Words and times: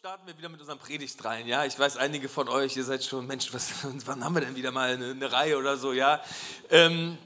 Starten 0.00 0.26
wir 0.26 0.38
wieder 0.38 0.48
mit 0.48 0.58
unserem 0.60 0.78
Predigt 0.78 1.22
rein. 1.26 1.46
Ja, 1.46 1.66
ich 1.66 1.78
weiß, 1.78 1.98
einige 1.98 2.30
von 2.30 2.48
euch, 2.48 2.74
ihr 2.74 2.84
seid 2.84 3.04
schon, 3.04 3.26
Mensch, 3.26 3.52
was, 3.52 3.70
wann 4.06 4.24
haben 4.24 4.34
wir 4.34 4.40
denn 4.40 4.56
wieder 4.56 4.70
mal 4.70 4.94
eine, 4.94 5.10
eine 5.10 5.30
Reihe 5.30 5.58
oder 5.58 5.76
so? 5.76 5.92
Ja, 5.92 6.22
ähm, 6.70 7.18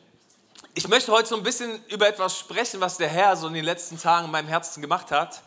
ich 0.75 0.89
möchte 0.89 1.13
heute 1.13 1.29
so 1.29 1.37
ein 1.37 1.45
bisschen 1.45 1.81
über 1.87 2.09
etwas 2.09 2.37
sprechen, 2.37 2.81
was 2.81 2.97
der 2.97 3.07
Herr 3.07 3.37
so 3.37 3.47
in 3.47 3.55
den 3.55 3.65
letzten 3.65 3.97
Tagen 3.97 4.25
in 4.25 4.33
meinem 4.33 4.49
Herzen 4.49 4.81
gemacht 4.81 5.13
hat. 5.13 5.45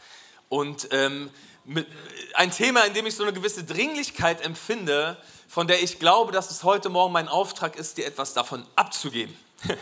Und 0.47 0.87
ähm, 0.91 1.29
mit, 1.65 1.85
ein 2.33 2.49
Thema, 2.49 2.85
in 2.85 2.93
dem 2.93 3.05
ich 3.05 3.15
so 3.17 3.23
eine 3.23 3.33
gewisse 3.33 3.65
Dringlichkeit 3.65 4.39
empfinde, 4.39 5.17
von 5.49 5.67
der 5.67 5.83
ich 5.83 5.99
glaube, 5.99 6.31
dass 6.31 6.49
es 6.49 6.63
heute 6.63 6.87
Morgen 6.87 7.11
mein 7.11 7.27
Auftrag 7.27 7.75
ist, 7.75 7.97
dir 7.97 8.05
etwas 8.05 8.35
davon 8.35 8.65
abzugeben. 8.77 9.37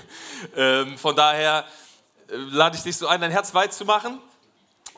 ähm, 0.55 0.97
von 0.97 1.15
daher 1.15 1.67
äh, 2.27 2.37
lade 2.37 2.75
ich 2.75 2.81
dich 2.81 2.97
so 2.97 3.05
ein, 3.05 3.21
dein 3.21 3.29
Herz 3.29 3.53
weit 3.53 3.71
zu 3.71 3.85
machen 3.85 4.19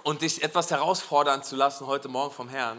und 0.07 0.21
dich 0.21 0.41
etwas 0.41 0.71
herausfordern 0.71 1.43
zu 1.43 1.57
lassen 1.57 1.85
heute 1.85 2.07
Morgen 2.07 2.33
vom 2.33 2.47
Herrn. 2.47 2.77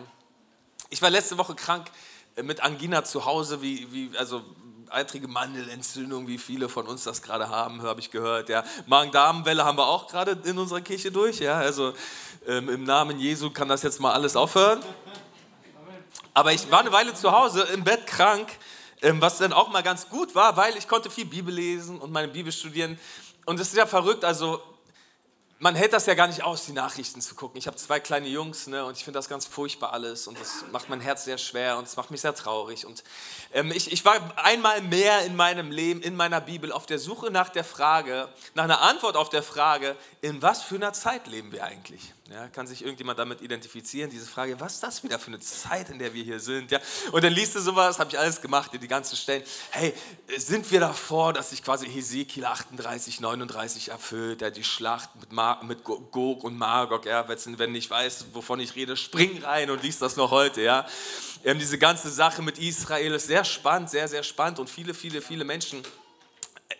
Ich 0.88 1.02
war 1.02 1.10
letzte 1.10 1.36
Woche 1.36 1.54
krank 1.54 1.90
äh, 2.36 2.42
mit 2.42 2.62
Angina 2.62 3.04
zu 3.04 3.26
Hause, 3.26 3.60
wie, 3.60 3.86
wie, 3.92 4.16
also 4.16 4.42
eitrige 4.88 5.28
Mandelentzündung, 5.28 6.26
wie 6.26 6.38
viele 6.38 6.70
von 6.70 6.86
uns 6.86 7.04
das 7.04 7.20
gerade 7.20 7.50
haben, 7.50 7.82
habe 7.82 8.00
ich 8.00 8.10
gehört. 8.10 8.48
Ja. 8.48 8.64
Magen-Darm-Welle 8.86 9.62
haben 9.62 9.76
wir 9.76 9.86
auch 9.86 10.08
gerade 10.08 10.38
in 10.44 10.56
unserer 10.56 10.80
Kirche 10.80 11.12
durch. 11.12 11.38
Ja. 11.38 11.58
Also 11.58 11.92
ähm, 12.46 12.70
im 12.70 12.84
Namen 12.84 13.20
Jesu 13.20 13.50
kann 13.50 13.68
das 13.68 13.82
jetzt 13.82 14.00
mal 14.00 14.14
alles 14.14 14.34
aufhören. 14.34 14.80
Aber 16.32 16.54
ich 16.54 16.70
war 16.70 16.80
eine 16.80 16.92
Weile 16.92 17.12
zu 17.12 17.30
Hause 17.30 17.64
im 17.74 17.84
Bett 17.84 18.06
krank, 18.06 18.48
ähm, 19.02 19.20
was 19.20 19.36
dann 19.36 19.52
auch 19.52 19.68
mal 19.68 19.82
ganz 19.82 20.08
gut 20.08 20.34
war, 20.34 20.56
weil 20.56 20.78
ich 20.78 20.88
konnte 20.88 21.10
viel 21.10 21.26
Bibel 21.26 21.52
lesen 21.52 21.98
und 21.98 22.10
meine 22.10 22.28
Bibel 22.28 22.52
studieren. 22.52 22.98
Und 23.44 23.60
es 23.60 23.68
ist 23.68 23.76
ja 23.76 23.84
verrückt, 23.84 24.24
also 24.24 24.62
man 25.60 25.74
hält 25.74 25.92
das 25.92 26.06
ja 26.06 26.14
gar 26.14 26.28
nicht 26.28 26.44
aus, 26.44 26.66
die 26.66 26.72
Nachrichten 26.72 27.20
zu 27.20 27.34
gucken. 27.34 27.58
Ich 27.58 27.66
habe 27.66 27.76
zwei 27.76 27.98
kleine 27.98 28.28
Jungs 28.28 28.68
ne, 28.68 28.84
und 28.84 28.96
ich 28.96 29.04
finde 29.04 29.18
das 29.18 29.28
ganz 29.28 29.44
furchtbar 29.44 29.92
alles 29.92 30.28
und 30.28 30.38
das 30.40 30.64
macht 30.70 30.88
mein 30.88 31.00
Herz 31.00 31.24
sehr 31.24 31.38
schwer 31.38 31.78
und 31.78 31.88
es 31.88 31.96
macht 31.96 32.10
mich 32.10 32.20
sehr 32.20 32.34
traurig. 32.34 32.86
Und 32.86 33.02
ähm, 33.52 33.72
ich, 33.72 33.92
ich 33.92 34.04
war 34.04 34.20
einmal 34.36 34.80
mehr 34.82 35.24
in 35.24 35.34
meinem 35.34 35.70
Leben, 35.70 36.00
in 36.00 36.14
meiner 36.14 36.40
Bibel, 36.40 36.70
auf 36.70 36.86
der 36.86 36.98
Suche 36.98 37.30
nach 37.30 37.48
der 37.48 37.64
Frage, 37.64 38.28
nach 38.54 38.64
einer 38.64 38.82
Antwort 38.82 39.16
auf 39.16 39.30
der 39.30 39.42
Frage, 39.42 39.96
in 40.20 40.42
was 40.42 40.62
für 40.62 40.76
einer 40.76 40.92
Zeit 40.92 41.26
leben 41.26 41.50
wir 41.50 41.64
eigentlich? 41.64 42.14
Ja, 42.30 42.46
kann 42.48 42.66
sich 42.66 42.82
irgendjemand 42.82 43.18
damit 43.18 43.40
identifizieren, 43.40 44.10
diese 44.10 44.26
Frage, 44.26 44.60
was 44.60 44.74
ist 44.74 44.82
das 44.82 45.02
wieder 45.02 45.18
für 45.18 45.28
eine 45.28 45.40
Zeit, 45.40 45.88
in 45.88 45.98
der 45.98 46.12
wir 46.12 46.22
hier 46.22 46.38
sind? 46.38 46.70
Ja, 46.70 46.78
und 47.10 47.24
dann 47.24 47.32
liest 47.32 47.54
du 47.54 47.60
sowas, 47.60 47.98
habe 47.98 48.10
ich 48.10 48.18
alles 48.18 48.42
gemacht, 48.42 48.70
die 48.74 48.86
ganzen 48.86 49.16
Stellen. 49.16 49.42
Hey, 49.70 49.94
sind 50.36 50.70
wir 50.70 50.78
davor, 50.78 51.32
dass 51.32 51.48
sich 51.48 51.64
quasi 51.64 51.86
Hesekiel 51.88 52.44
38, 52.44 53.20
39 53.20 53.88
erfüllt, 53.88 54.42
ja, 54.42 54.50
die 54.50 54.62
Schlacht 54.62 55.08
mit, 55.18 55.32
Mar 55.32 55.64
mit 55.64 55.82
Gog 55.84 56.44
und 56.44 56.58
Magog, 56.58 57.06
ja, 57.06 57.26
wenn 57.26 57.72
nicht 57.72 57.88
weißt, 57.88 58.26
wovon 58.34 58.60
ich 58.60 58.76
rede, 58.76 58.98
spring 58.98 59.42
rein 59.42 59.70
und 59.70 59.82
liest 59.82 60.02
das 60.02 60.16
noch 60.16 60.30
heute, 60.30 60.60
ja. 60.60 60.86
Ähm, 61.44 61.58
diese 61.58 61.78
ganze 61.78 62.10
Sache 62.10 62.42
mit 62.42 62.58
Israel 62.58 63.14
ist 63.14 63.28
sehr 63.28 63.44
spannend, 63.44 63.88
sehr, 63.88 64.06
sehr 64.06 64.22
spannend 64.22 64.58
und 64.58 64.68
viele, 64.68 64.92
viele, 64.92 65.22
viele 65.22 65.46
Menschen 65.46 65.82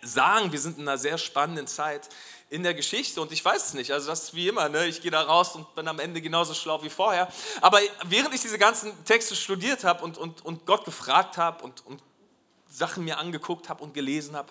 sagen, 0.03 0.51
wir 0.51 0.59
sind 0.59 0.77
in 0.77 0.87
einer 0.87 0.99
sehr 0.99 1.17
spannenden 1.17 1.65
Zeit 1.65 2.07
in 2.49 2.63
der 2.63 2.73
Geschichte 2.73 3.21
und 3.21 3.31
ich 3.31 3.45
weiß 3.45 3.67
es 3.67 3.73
nicht. 3.73 3.91
Also 3.91 4.07
das 4.07 4.23
ist 4.23 4.33
wie 4.33 4.47
immer, 4.47 4.69
ne? 4.69 4.87
ich 4.87 5.01
gehe 5.01 5.11
da 5.11 5.21
raus 5.21 5.55
und 5.55 5.73
bin 5.75 5.87
am 5.87 5.99
Ende 5.99 6.21
genauso 6.21 6.53
schlau 6.53 6.81
wie 6.83 6.89
vorher. 6.89 7.31
Aber 7.61 7.79
während 8.05 8.33
ich 8.33 8.41
diese 8.41 8.57
ganzen 8.57 8.91
Texte 9.05 9.35
studiert 9.35 9.83
habe 9.83 10.03
und, 10.03 10.17
und, 10.17 10.43
und 10.43 10.65
Gott 10.65 10.83
gefragt 10.83 11.37
habe 11.37 11.63
und, 11.63 11.85
und 11.85 12.01
Sachen 12.69 13.03
mir 13.03 13.19
angeguckt 13.19 13.69
habe 13.69 13.83
und 13.83 13.93
gelesen 13.93 14.35
habe, 14.35 14.49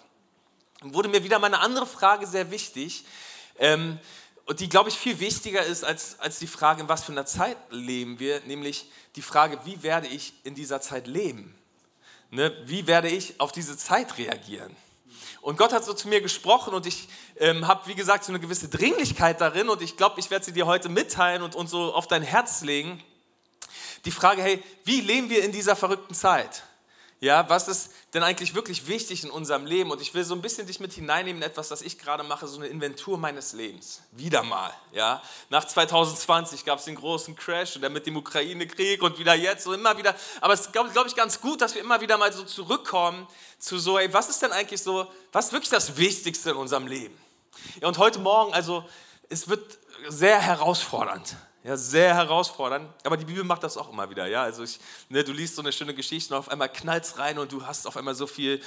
wurde 0.83 1.09
mir 1.09 1.25
wieder 1.25 1.39
mal 1.39 1.49
eine 1.49 1.61
andere 1.61 1.87
Frage 1.87 2.27
sehr 2.27 2.51
wichtig. 2.51 3.05
Ähm, 3.59 3.99
und 4.47 4.61
die, 4.61 4.69
glaube 4.69 4.89
ich, 4.89 4.97
viel 4.97 5.19
wichtiger 5.19 5.65
ist 5.65 5.85
als, 5.85 6.19
als 6.21 6.39
die 6.39 6.47
Frage, 6.47 6.83
in 6.83 6.89
was 6.89 7.05
für 7.05 7.13
einer 7.13 7.27
Zeit 7.27 7.57
leben 7.71 8.19
wir, 8.19 8.41
nämlich 8.47 8.87
die 9.17 9.23
Frage, 9.23 9.59
wie 9.65 9.83
werde 9.83 10.07
ich 10.07 10.33
in 10.45 10.55
dieser 10.55 10.81
Zeit 10.81 11.07
leben? 11.07 11.55
Ne? 12.31 12.57
Wie 12.65 12.87
werde 12.87 13.09
ich 13.09 13.41
auf 13.41 13.53
diese 13.53 13.77
Zeit 13.77 14.17
reagieren? 14.19 14.75
Und 15.41 15.57
Gott 15.57 15.73
hat 15.73 15.85
so 15.85 15.93
zu 15.93 16.09
mir 16.09 16.21
gesprochen 16.21 16.75
und 16.75 16.87
ich 16.87 17.09
ähm, 17.39 17.67
habe, 17.67 17.87
wie 17.87 17.95
gesagt, 17.95 18.25
so 18.25 18.33
eine 18.33 18.41
gewisse 18.41 18.69
Dringlichkeit 18.69 19.41
darin 19.41 19.69
und 19.69 19.83
ich 19.83 19.97
glaube, 19.97 20.21
ich 20.21 20.31
werde 20.31 20.45
sie 20.45 20.53
dir 20.53 20.67
heute 20.67 20.89
mitteilen 20.89 21.43
und, 21.43 21.55
und 21.55 21.69
so 21.69 21.95
auf 21.95 22.07
dein 22.07 22.23
Herz 22.23 22.63
legen. 22.63 23.03
Die 24.05 24.11
Frage, 24.11 24.43
hey, 24.43 24.63
wie 24.85 25.01
leben 25.01 25.31
wir 25.31 25.45
in 25.45 25.53
dieser 25.53 25.77
verrückten 25.77 26.15
Zeit? 26.15 26.63
Ja, 27.21 27.49
was 27.49 27.67
ist 27.67 27.91
denn 28.15 28.23
eigentlich 28.23 28.55
wirklich 28.55 28.87
wichtig 28.87 29.25
in 29.25 29.31
unserem 29.31 29.67
Leben? 29.67 29.91
Und 29.91 30.01
ich 30.01 30.15
will 30.15 30.23
so 30.23 30.35
ein 30.35 30.41
bisschen 30.41 30.69
dich 30.69 30.79
mit 30.79 30.93
hineinnehmen 30.93 31.43
in 31.43 31.49
etwas, 31.49 31.67
das 31.67 31.83
ich 31.83 31.99
gerade 31.99 32.23
mache, 32.23 32.47
so 32.47 32.59
eine 32.59 32.69
Inventur 32.69 33.19
meines 33.19 33.55
Lebens. 33.55 34.03
Wieder 34.13 34.45
mal. 34.45 34.73
Ja, 34.93 35.21
nach 35.51 35.65
2020 35.65 36.65
gab 36.65 36.79
es 36.79 36.85
den 36.85 36.95
großen 36.95 37.35
Crash 37.35 37.75
und 37.75 37.83
dann 37.83 37.93
mit 37.93 38.07
dem 38.07 38.17
Ukraine-Krieg 38.17 39.03
und 39.03 39.19
wieder 39.19 39.35
jetzt 39.35 39.67
und 39.67 39.75
immer 39.75 39.99
wieder. 39.99 40.15
Aber 40.41 40.55
es 40.55 40.61
ist, 40.61 40.73
glaube 40.73 40.91
glaub 40.91 41.07
ich, 41.09 41.17
ganz 41.17 41.41
gut, 41.41 41.61
dass 41.61 41.75
wir 41.75 41.83
immer 41.83 42.01
wieder 42.01 42.19
mal 42.19 42.33
so 42.33 42.45
zurückkommen 42.45 43.27
zu 43.59 43.81
so, 43.81 43.99
ey, 43.99 44.13
was 44.15 44.29
ist 44.29 44.41
denn 44.41 44.53
eigentlich 44.53 44.81
so, 44.81 45.11
was 45.33 45.47
ist 45.47 45.53
wirklich 45.53 45.71
das 45.71 45.97
Wichtigste 45.97 46.51
in 46.51 46.57
unserem 46.57 46.87
Leben? 46.87 47.19
Ja, 47.81 47.89
und 47.89 47.99
heute 47.99 48.21
Morgen, 48.21 48.55
also, 48.55 48.89
es 49.29 49.49
wird 49.49 49.79
sehr 50.07 50.41
herausfordernd. 50.41 51.37
Ja, 51.65 51.77
sehr 51.77 52.15
herausfordernd, 52.15 52.89
aber 53.03 53.17
die 53.17 53.25
Bibel 53.25 53.43
macht 53.43 53.65
das 53.65 53.77
auch 53.77 53.93
immer 53.93 54.09
wieder. 54.09 54.27
Ja? 54.27 54.43
Also 54.43 54.63
ich, 54.63 54.79
ne, 55.09 55.25
du 55.25 55.33
liest 55.33 55.57
so 55.57 55.63
eine 55.63 55.73
schöne 55.73 55.93
Geschichte 55.93 56.33
und 56.33 56.39
auf 56.39 56.49
einmal 56.49 56.69
knallt 56.69 57.03
es 57.03 57.19
rein 57.19 57.37
und 57.37 57.51
du 57.51 57.67
hast 57.67 57.87
auf 57.87 57.97
einmal 57.97 58.15
so 58.15 58.29
viel, 58.29 58.63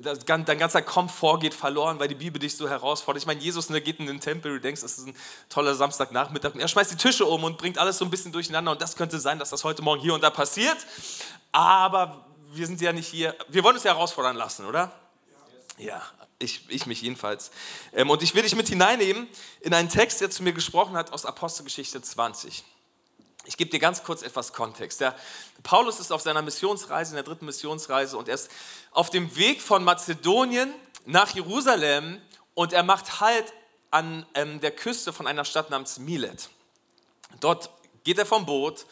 das, 0.00 0.20
dein 0.20 0.44
ganzer 0.44 0.80
Komfort 0.80 1.40
geht 1.40 1.54
verloren, 1.54 1.98
weil 1.98 2.06
die 2.06 2.14
Bibel 2.14 2.38
dich 2.38 2.56
so 2.56 2.68
herausfordert. 2.68 3.20
Ich 3.20 3.26
meine, 3.26 3.40
Jesus 3.40 3.68
ne, 3.68 3.80
geht 3.80 3.98
in 3.98 4.06
den 4.06 4.20
Tempel, 4.20 4.54
du 4.54 4.60
denkst, 4.60 4.82
es 4.84 4.96
ist 4.96 5.08
ein 5.08 5.16
toller 5.48 5.74
Samstagnachmittag 5.74 6.54
und 6.54 6.60
er 6.60 6.68
schmeißt 6.68 6.92
die 6.92 6.96
Tische 6.96 7.26
um 7.26 7.42
und 7.42 7.58
bringt 7.58 7.78
alles 7.78 7.98
so 7.98 8.04
ein 8.04 8.10
bisschen 8.10 8.30
durcheinander 8.30 8.70
und 8.70 8.80
das 8.80 8.94
könnte 8.94 9.18
sein, 9.18 9.40
dass 9.40 9.50
das 9.50 9.64
heute 9.64 9.82
Morgen 9.82 10.00
hier 10.00 10.14
und 10.14 10.22
da 10.22 10.30
passiert, 10.30 10.76
aber 11.50 12.24
wir 12.52 12.66
sind 12.66 12.80
ja 12.80 12.92
nicht 12.92 13.08
hier, 13.08 13.34
wir 13.48 13.64
wollen 13.64 13.74
uns 13.74 13.84
ja 13.84 13.92
herausfordern 13.92 14.36
lassen, 14.36 14.66
oder? 14.66 14.92
Ja, 15.78 16.00
ich, 16.38 16.62
ich 16.68 16.86
mich 16.86 17.02
jedenfalls. 17.02 17.50
Ähm, 17.92 18.10
und 18.10 18.22
ich 18.22 18.34
will 18.34 18.42
dich 18.42 18.56
mit 18.56 18.68
hineinnehmen 18.68 19.26
in 19.60 19.74
einen 19.74 19.88
Text, 19.88 20.20
der 20.20 20.30
zu 20.30 20.42
mir 20.42 20.52
gesprochen 20.52 20.96
hat 20.96 21.12
aus 21.12 21.24
Apostelgeschichte 21.24 22.00
20. 22.02 22.64
Ich 23.46 23.56
gebe 23.56 23.70
dir 23.70 23.78
ganz 23.78 24.02
kurz 24.02 24.22
etwas 24.22 24.52
Kontext. 24.52 25.00
Der 25.00 25.14
Paulus 25.62 26.00
ist 26.00 26.12
auf 26.12 26.20
seiner 26.20 26.42
Missionsreise, 26.42 27.12
in 27.12 27.14
der 27.14 27.22
dritten 27.22 27.46
Missionsreise, 27.46 28.18
und 28.18 28.28
er 28.28 28.34
ist 28.34 28.50
auf 28.90 29.10
dem 29.10 29.36
Weg 29.36 29.62
von 29.62 29.84
Mazedonien 29.84 30.74
nach 31.04 31.34
Jerusalem 31.34 32.20
und 32.54 32.72
er 32.72 32.82
macht 32.82 33.20
Halt 33.20 33.52
an 33.90 34.26
ähm, 34.34 34.60
der 34.60 34.72
Küste 34.72 35.12
von 35.12 35.26
einer 35.26 35.44
Stadt 35.44 35.70
namens 35.70 35.98
Milet. 35.98 36.48
Dort 37.40 37.70
geht 38.02 38.18
er 38.18 38.26
vom 38.26 38.46
Boot 38.46 38.86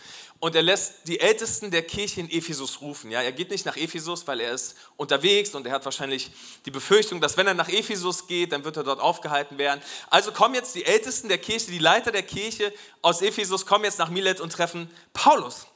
und 0.44 0.54
er 0.54 0.60
lässt 0.60 1.08
die 1.08 1.20
Ältesten 1.20 1.70
der 1.70 1.80
Kirche 1.80 2.20
in 2.20 2.30
Ephesus 2.30 2.82
rufen. 2.82 3.10
Ja, 3.10 3.22
er 3.22 3.32
geht 3.32 3.50
nicht 3.50 3.64
nach 3.64 3.78
Ephesus, 3.78 4.26
weil 4.26 4.40
er 4.40 4.52
ist 4.52 4.76
unterwegs 4.98 5.54
und 5.54 5.66
er 5.66 5.72
hat 5.72 5.86
wahrscheinlich 5.86 6.30
die 6.66 6.70
Befürchtung, 6.70 7.18
dass 7.22 7.38
wenn 7.38 7.46
er 7.46 7.54
nach 7.54 7.70
Ephesus 7.70 8.26
geht, 8.26 8.52
dann 8.52 8.62
wird 8.62 8.76
er 8.76 8.84
dort 8.84 9.00
aufgehalten 9.00 9.56
werden. 9.56 9.80
Also 10.10 10.32
kommen 10.32 10.54
jetzt 10.54 10.74
die 10.74 10.84
Ältesten 10.84 11.30
der 11.30 11.38
Kirche, 11.38 11.70
die 11.70 11.78
Leiter 11.78 12.12
der 12.12 12.24
Kirche 12.24 12.74
aus 13.00 13.22
Ephesus, 13.22 13.64
kommen 13.64 13.86
jetzt 13.86 13.98
nach 13.98 14.10
Milet 14.10 14.38
und 14.38 14.52
treffen 14.52 14.90
Paulus. 15.14 15.66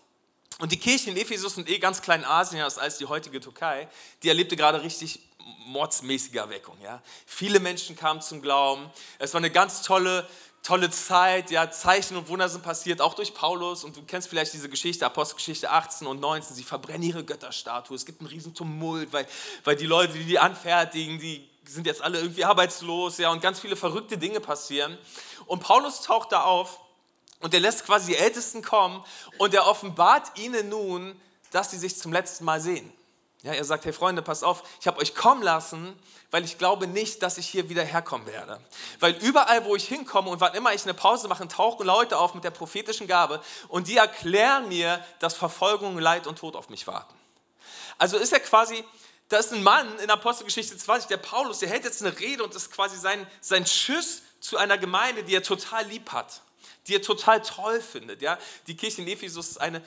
Und 0.59 0.71
die 0.71 0.79
Kirche 0.79 1.09
in 1.09 1.17
Ephesus 1.17 1.57
und 1.57 1.67
eh 1.71 1.79
ganz 1.79 2.03
klein 2.03 2.23
Asien 2.27 2.61
als 2.61 2.99
die 2.99 3.07
heutige 3.07 3.41
Türkei, 3.41 3.89
die 4.23 4.29
erlebte 4.29 4.55
gerade 4.55 4.83
richtig 4.83 5.21
mordsmäßige 5.69 6.35
Erweckung. 6.35 6.77
Ja. 6.83 7.03
Viele 7.25 7.59
Menschen 7.59 7.97
kamen 7.97 8.21
zum 8.21 8.43
Glauben. 8.43 8.91
Es 9.19 9.33
war 9.33 9.39
eine 9.39 9.51
ganz 9.51 9.81
tolle 9.81 10.29
tolle 10.63 10.91
Zeit, 10.91 11.51
ja, 11.51 11.71
Zeichen 11.71 12.17
und 12.17 12.29
Wunder 12.29 12.49
sind 12.49 12.63
passiert, 12.63 13.01
auch 13.01 13.15
durch 13.15 13.35
Paulus. 13.35 13.85
Und 13.85 13.97
du 13.97 14.03
kennst 14.03 14.29
vielleicht 14.29 14.53
diese 14.53 14.69
Geschichte, 14.69 15.07
Apostelgeschichte 15.07 15.71
18 15.71 16.07
und 16.07 16.21
19. 16.21 16.55
Sie 16.57 16.65
verbrennen 16.65 17.03
ihre 17.03 17.25
Götterstatue. 17.25 17.97
Es 17.97 18.05
gibt 18.05 18.21
einen 18.21 18.29
riesen 18.29 18.55
Tumult, 18.55 19.13
weil, 19.13 19.27
weil 19.65 19.77
die 19.77 19.87
Leute, 19.87 20.13
die 20.15 20.25
die 20.25 20.39
anfertigen, 20.39 21.19
die 21.19 21.49
sind 21.65 21.87
jetzt 21.87 22.03
alle 22.03 22.19
irgendwie 22.21 22.45
arbeitslos, 22.45 23.19
ja, 23.19 23.31
und 23.31 23.41
ganz 23.41 23.61
viele 23.61 23.77
verrückte 23.77 24.19
Dinge 24.19 24.41
passieren. 24.41 24.97
Und 25.47 25.61
Paulus 25.61 26.03
taucht 26.03 26.33
da 26.33 26.43
auf 26.43 26.81
und 27.41 27.55
er 27.55 27.61
lässt 27.61 27.85
quasi 27.85 28.13
die 28.13 28.17
Ältesten 28.17 28.63
kommen 28.63 29.05
und 29.39 29.55
er 29.55 29.67
offenbart 29.67 30.39
ihnen 30.39 30.69
nun, 30.69 31.21
dass 31.51 31.71
sie 31.71 31.79
sich 31.79 31.97
zum 31.97 32.13
letzten 32.13 32.45
Mal 32.45 32.61
sehen. 32.61 32.93
Ja, 33.43 33.53
er 33.53 33.65
sagt, 33.65 33.85
hey 33.85 33.93
Freunde, 33.93 34.21
passt 34.21 34.43
auf, 34.43 34.65
ich 34.81 34.87
habe 34.87 35.01
euch 35.01 35.15
kommen 35.15 35.43
lassen, 35.43 35.97
weil 36.31 36.45
ich 36.45 36.59
glaube 36.59 36.89
nicht, 36.89 37.23
dass 37.23 37.39
ich 37.39 37.47
hier 37.47 37.69
wieder 37.69 37.85
herkommen 37.85 38.27
werde. 38.27 38.61
Weil 38.99 39.13
überall, 39.23 39.65
wo 39.65 39.77
ich 39.77 39.87
hinkomme 39.87 40.29
und 40.29 40.41
wann 40.41 40.55
immer 40.55 40.75
ich 40.75 40.83
eine 40.83 40.95
Pause 40.95 41.29
mache, 41.29 41.47
tauchen 41.47 41.87
Leute 41.87 42.19
auf 42.19 42.35
mit 42.35 42.43
der 42.43 42.51
prophetischen 42.51 43.07
Gabe 43.07 43.41
und 43.69 43.87
die 43.87 43.97
erklären 43.97 44.69
mir, 44.69 45.05
dass 45.21 45.35
Verfolgung, 45.35 45.99
Leid 45.99 46.27
und 46.27 46.39
Tod 46.39 46.57
auf 46.57 46.69
mich 46.69 46.87
warten. 46.87 47.15
Also 47.97 48.17
ist 48.17 48.33
er 48.33 48.41
quasi 48.41 48.85
da 49.29 49.37
ist 49.39 49.53
ein 49.53 49.63
Mann 49.63 49.99
in 49.99 50.11
Apostelgeschichte 50.11 50.77
20, 50.77 51.09
der 51.09 51.19
Paulus, 51.19 51.59
der 51.59 51.69
hält 51.69 51.85
jetzt 51.85 52.03
eine 52.03 52.19
Rede 52.19 52.43
und 52.43 52.55
ist 52.55 52.73
quasi 52.73 52.97
sein, 52.97 53.27
sein 53.41 53.67
Schuss 53.67 54.23
zu 54.41 54.57
einer 54.57 54.79
Gemeinde, 54.79 55.23
die 55.23 55.35
er 55.35 55.43
total 55.43 55.87
lieb 55.87 56.13
hat, 56.13 56.41
die 56.89 56.95
er 56.95 57.03
total 57.03 57.43
toll 57.43 57.81
findet. 57.81 58.23
Ja? 58.23 58.39
Die 58.67 58.77
Kirche 58.77 59.03
in 59.03 59.09
Ephesus 59.09 59.51
ist, 59.51 59.61
eine, 59.61 59.83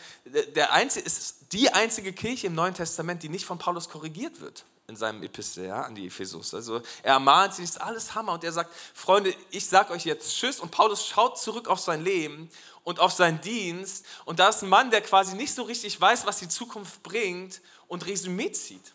der 0.55 0.71
einzige, 0.71 1.05
ist 1.05 1.37
die 1.51 1.71
einzige 1.73 2.13
Kirche 2.13 2.47
im 2.47 2.55
Neuen 2.55 2.73
Testament, 2.73 3.23
die 3.23 3.29
nicht 3.29 3.45
von 3.45 3.57
Paulus 3.57 3.89
korrigiert 3.89 4.39
wird 4.39 4.63
in 4.87 4.95
seinem 4.95 5.23
Epistel 5.23 5.65
ja, 5.65 5.83
an 5.83 5.95
die 5.95 6.07
Ephesus. 6.07 6.53
Also 6.53 6.81
er 7.01 7.13
ermahnt 7.13 7.55
sie, 7.55 7.63
ist 7.63 7.79
alles 7.79 8.13
Hammer 8.13 8.33
und 8.33 8.43
er 8.43 8.51
sagt, 8.51 8.73
Freunde, 8.93 9.33
ich 9.49 9.65
sage 9.65 9.93
euch 9.93 10.05
jetzt 10.05 10.35
Tschüss 10.35 10.59
und 10.59 10.69
Paulus 10.71 11.07
schaut 11.07 11.39
zurück 11.39 11.67
auf 11.67 11.79
sein 11.79 12.03
Leben 12.03 12.49
und 12.83 12.99
auf 12.99 13.13
seinen 13.13 13.39
Dienst 13.41 14.05
und 14.25 14.39
da 14.39 14.49
ist 14.49 14.61
ein 14.61 14.69
Mann, 14.69 14.91
der 14.91 15.01
quasi 15.01 15.35
nicht 15.35 15.53
so 15.53 15.63
richtig 15.63 15.99
weiß, 15.99 16.25
was 16.25 16.39
die 16.39 16.49
Zukunft 16.49 17.01
bringt 17.03 17.61
und 17.87 18.05
Resümee 18.05 18.51
zieht 18.51 18.93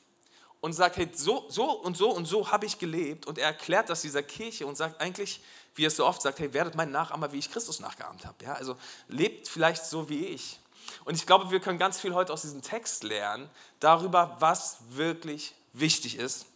und 0.60 0.74
sagt, 0.74 0.96
hey, 0.96 1.08
so, 1.14 1.46
so 1.48 1.70
und 1.70 1.96
so 1.96 2.10
und 2.10 2.26
so 2.26 2.50
habe 2.50 2.66
ich 2.66 2.78
gelebt 2.78 3.26
und 3.26 3.38
er 3.38 3.46
erklärt 3.46 3.88
das 3.88 4.02
dieser 4.02 4.22
Kirche 4.22 4.66
und 4.66 4.76
sagt 4.76 5.00
eigentlich, 5.00 5.40
wie 5.76 5.84
er 5.84 5.88
es 5.88 5.96
so 5.96 6.06
oft 6.06 6.22
sagt, 6.22 6.38
hey, 6.38 6.52
werdet 6.52 6.74
mein 6.74 6.90
Nachahmer, 6.90 7.32
wie 7.32 7.38
ich 7.38 7.50
Christus 7.50 7.80
nachgeahmt 7.80 8.24
habe. 8.24 8.44
Ja, 8.44 8.54
also 8.54 8.76
lebt 9.08 9.48
vielleicht 9.48 9.84
so 9.84 10.08
wie 10.08 10.26
ich. 10.26 10.58
Und 11.04 11.14
ich 11.14 11.26
glaube, 11.26 11.50
wir 11.50 11.60
können 11.60 11.78
ganz 11.78 12.00
viel 12.00 12.14
heute 12.14 12.32
aus 12.32 12.42
diesem 12.42 12.62
Text 12.62 13.04
lernen, 13.04 13.48
darüber, 13.80 14.36
was 14.38 14.78
wirklich 14.90 15.54
wichtig 15.72 16.16
ist. 16.16 16.46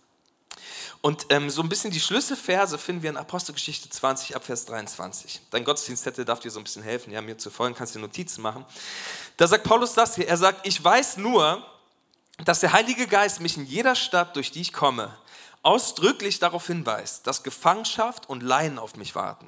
Und 1.00 1.26
ähm, 1.30 1.48
so 1.48 1.62
ein 1.62 1.68
bisschen 1.68 1.90
die 1.90 2.00
Schlüsselverse 2.00 2.76
finden 2.76 3.02
wir 3.02 3.10
in 3.10 3.16
Apostelgeschichte 3.16 3.88
20 3.88 4.36
ab 4.36 4.44
Vers 4.44 4.66
23. 4.66 5.40
Dein 5.50 5.64
Gottesdienstzettel 5.64 6.24
darf 6.24 6.40
dir 6.40 6.50
so 6.50 6.60
ein 6.60 6.64
bisschen 6.64 6.82
helfen, 6.82 7.12
ja, 7.12 7.22
mir 7.22 7.38
zu 7.38 7.50
folgen, 7.50 7.74
kannst 7.74 7.94
dir 7.94 8.00
Notizen 8.00 8.42
machen. 8.42 8.66
Da 9.36 9.46
sagt 9.46 9.64
Paulus 9.64 9.94
das 9.94 10.16
hier, 10.16 10.28
er 10.28 10.36
sagt, 10.36 10.66
ich 10.66 10.82
weiß 10.82 11.16
nur, 11.16 11.64
dass 12.44 12.60
der 12.60 12.72
Heilige 12.72 13.06
Geist 13.06 13.40
mich 13.40 13.56
in 13.56 13.64
jeder 13.64 13.94
Stadt, 13.94 14.36
durch 14.36 14.50
die 14.50 14.60
ich 14.60 14.72
komme, 14.72 15.16
ausdrücklich 15.62 16.38
darauf 16.38 16.66
hinweist, 16.66 17.26
dass 17.26 17.42
Gefangenschaft 17.42 18.28
und 18.28 18.42
Leiden 18.42 18.78
auf 18.78 18.96
mich 18.96 19.14
warten. 19.14 19.46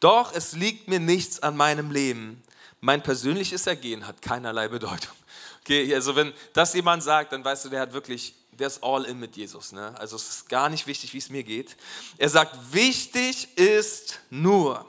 Doch 0.00 0.32
es 0.32 0.52
liegt 0.52 0.88
mir 0.88 1.00
nichts 1.00 1.40
an 1.40 1.56
meinem 1.56 1.90
Leben. 1.90 2.42
Mein 2.80 3.02
persönliches 3.02 3.66
Ergehen 3.66 4.06
hat 4.06 4.22
keinerlei 4.22 4.68
Bedeutung. 4.68 5.12
Okay, 5.60 5.94
also 5.94 6.16
wenn 6.16 6.32
das 6.54 6.72
jemand 6.74 7.02
sagt, 7.02 7.32
dann 7.32 7.44
weißt 7.44 7.66
du, 7.66 7.68
der 7.68 7.80
hat 7.80 7.92
wirklich 7.92 8.34
der 8.60 8.68
ist 8.68 8.84
all 8.84 9.04
in 9.04 9.18
mit 9.18 9.36
Jesus. 9.36 9.72
Ne? 9.72 9.94
Also 9.98 10.16
es 10.16 10.28
ist 10.28 10.48
gar 10.48 10.68
nicht 10.68 10.86
wichtig, 10.86 11.12
wie 11.14 11.18
es 11.18 11.30
mir 11.30 11.42
geht. 11.42 11.76
Er 12.18 12.28
sagt, 12.28 12.54
wichtig 12.72 13.56
ist 13.56 14.20
nur, 14.28 14.86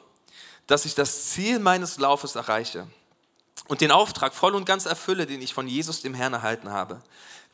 dass 0.67 0.85
ich 0.85 0.93
das 0.93 1.29
Ziel 1.29 1.59
meines 1.59 1.97
Laufes 1.97 2.35
erreiche 2.35 2.85
und 3.67 3.81
den 3.81 3.91
Auftrag 3.91 4.33
voll 4.33 4.55
und 4.55 4.65
ganz 4.65 4.85
erfülle, 4.85 5.25
den 5.25 5.41
ich 5.41 5.53
von 5.53 5.67
Jesus, 5.67 6.01
dem 6.01 6.13
Herrn, 6.13 6.33
erhalten 6.33 6.69
habe. 6.69 7.01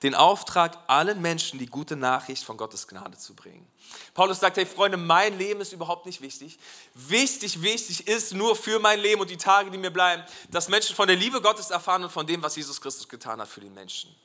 Den 0.04 0.14
Auftrag, 0.14 0.78
allen 0.88 1.22
Menschen 1.22 1.58
die 1.58 1.66
gute 1.66 1.96
Nachricht 1.96 2.44
von 2.44 2.56
Gottes 2.56 2.88
Gnade 2.88 3.18
zu 3.18 3.34
bringen. 3.34 3.68
Paulus 4.14 4.40
sagt, 4.40 4.58
hey 4.58 4.66
Freunde, 4.66 4.98
mein 4.98 5.38
Leben 5.38 5.62
ist 5.62 5.74
überhaupt 5.74 6.06
nicht 6.06 6.22
wichtig. 6.22 6.60
Wichtig, 6.94 7.62
wichtig 7.62 8.08
ist 8.08 8.34
nur 8.34 8.56
für 8.56 8.80
mein 8.80 9.00
Leben 9.00 9.22
und 9.22 9.30
die 9.30 9.38
Tage, 9.38 9.72
die 9.72 9.78
mir 9.78 9.92
bleiben, 9.92 10.24
dass 10.52 10.70
Menschen 10.70 10.96
von 10.96 11.08
der 11.08 11.16
Liebe 11.16 11.42
Gottes 11.42 11.72
erfahren 11.72 12.04
und 12.04 12.12
von 12.12 12.28
dem, 12.28 12.44
was 12.44 12.56
Jesus 12.56 12.80
Christus 12.80 13.10
getan 13.10 13.42
hat 13.42 13.48
für 13.48 13.62
die 13.62 13.70
Menschen. 13.70 14.16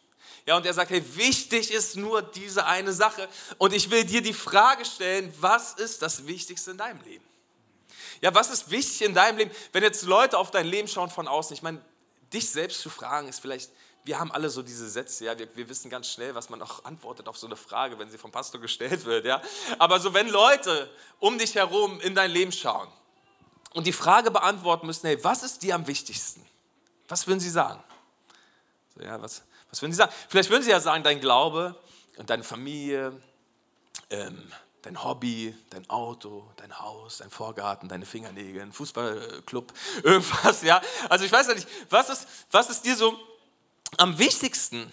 Ja, 0.45 0.57
und 0.57 0.67
er 0.67 0.75
sagt, 0.75 0.91
hey, 0.91 1.03
wichtig 1.17 1.71
ist 1.71 1.97
nur 1.97 2.21
diese 2.21 2.67
eine 2.67 2.93
Sache. 2.93 3.29
Und 3.59 3.73
ich 3.73 3.91
will 3.91 4.05
dir 4.05 4.23
die 4.23 4.33
Frage 4.33 4.85
stellen, 4.85 5.33
was 5.41 5.75
ist 5.75 6.03
das 6.03 6.27
Wichtigste 6.27 6.73
in 6.73 6.79
deinem 6.79 7.01
Leben? 7.03 7.25
Ja, 8.21 8.35
was 8.35 8.51
ist 8.51 8.71
wichtig 8.71 9.03
in 9.03 9.15
deinem 9.15 9.39
Leben? 9.39 9.51
Wenn 9.73 9.83
jetzt 9.83 10.03
Leute 10.03 10.39
auf 10.39 10.51
dein 10.51 10.67
Leben 10.67 10.89
schauen 10.89 11.11
von 11.11 11.29
außen, 11.29 11.55
ich 11.55 11.63
meine, 11.63 11.81
dich 12.33 12.51
selbst 12.51 12.81
zu 12.81 12.91
fragen 12.91 13.29
ist 13.29 13.41
vielleicht, 13.41 13.71
wir 14.05 14.19
haben 14.19 14.33
alle 14.33 14.51
so 14.51 14.63
diese 14.63 14.89
Sätze, 14.89 15.27
ja, 15.27 15.39
wir, 15.39 15.49
wir, 15.55 15.69
wissen 15.69 15.91
ganz 15.91 16.09
schnell, 16.09 16.35
was 16.35 16.51
man 16.51 16.61
auch 16.61 16.85
antwortet 16.85 17.29
auf 17.29 17.39
so 17.39 17.47
eine 17.47 17.57
Frage, 17.57 17.99
wenn 17.99 18.11
sie 18.11 18.19
vom 18.19 18.33
Pastor 18.33 18.61
gestellt 18.61 19.05
wird, 19.05 19.25
ja. 19.25 19.41
Aber 19.79 20.01
so, 20.01 20.13
wenn 20.13 20.29
Leute 20.29 20.91
um 21.21 21.39
dich 21.39 21.55
herum 21.55 22.01
in 22.01 22.15
dein 22.15 22.31
Leben 22.31 22.53
schauen 22.53 22.89
und 23.75 23.87
die 23.87 23.93
Frage 23.93 24.31
beantworten 24.31 24.87
müssen, 24.87 25.07
hey, 25.07 25.23
was 25.23 25.43
ist 25.43 25.63
dir 25.63 25.75
am 25.75 25.87
wichtigsten? 25.87 26.45
Was 27.09 27.27
würden 27.27 27.41
sie 27.41 27.51
sagen? 27.51 27.83
So, 28.97 29.03
ja, 29.03 29.21
was, 29.21 29.43
was 29.71 29.81
würden 29.81 29.93
Sie 29.93 29.99
sagen? 29.99 30.13
Vielleicht 30.29 30.51
würden 30.51 30.63
Sie 30.63 30.71
ja 30.71 30.81
sagen, 30.81 31.03
dein 31.03 31.21
Glaube 31.21 31.75
und 32.17 32.29
deine 32.29 32.43
Familie, 32.43 33.19
ähm, 34.11 34.53
dein 34.83 35.03
Hobby, 35.03 35.57
dein 35.71 35.89
Auto, 35.89 36.51
dein 36.57 36.79
Haus, 36.79 37.19
dein 37.19 37.31
Vorgarten, 37.31 37.89
deine 37.89 38.05
Fingernägel, 38.05 38.63
ein 38.63 38.73
Fußballclub, 38.73 39.73
irgendwas, 40.03 40.63
ja. 40.63 40.83
Also 41.09 41.25
ich 41.25 41.33
weiß 41.33 41.49
ja 41.49 41.55
nicht, 41.55 41.69
was 41.89 42.11
ist, 42.11 42.29
was 42.51 42.69
ist 42.69 42.85
dir 42.85 42.97
so 42.97 43.19
am 43.99 44.19
wichtigsten? 44.19 44.91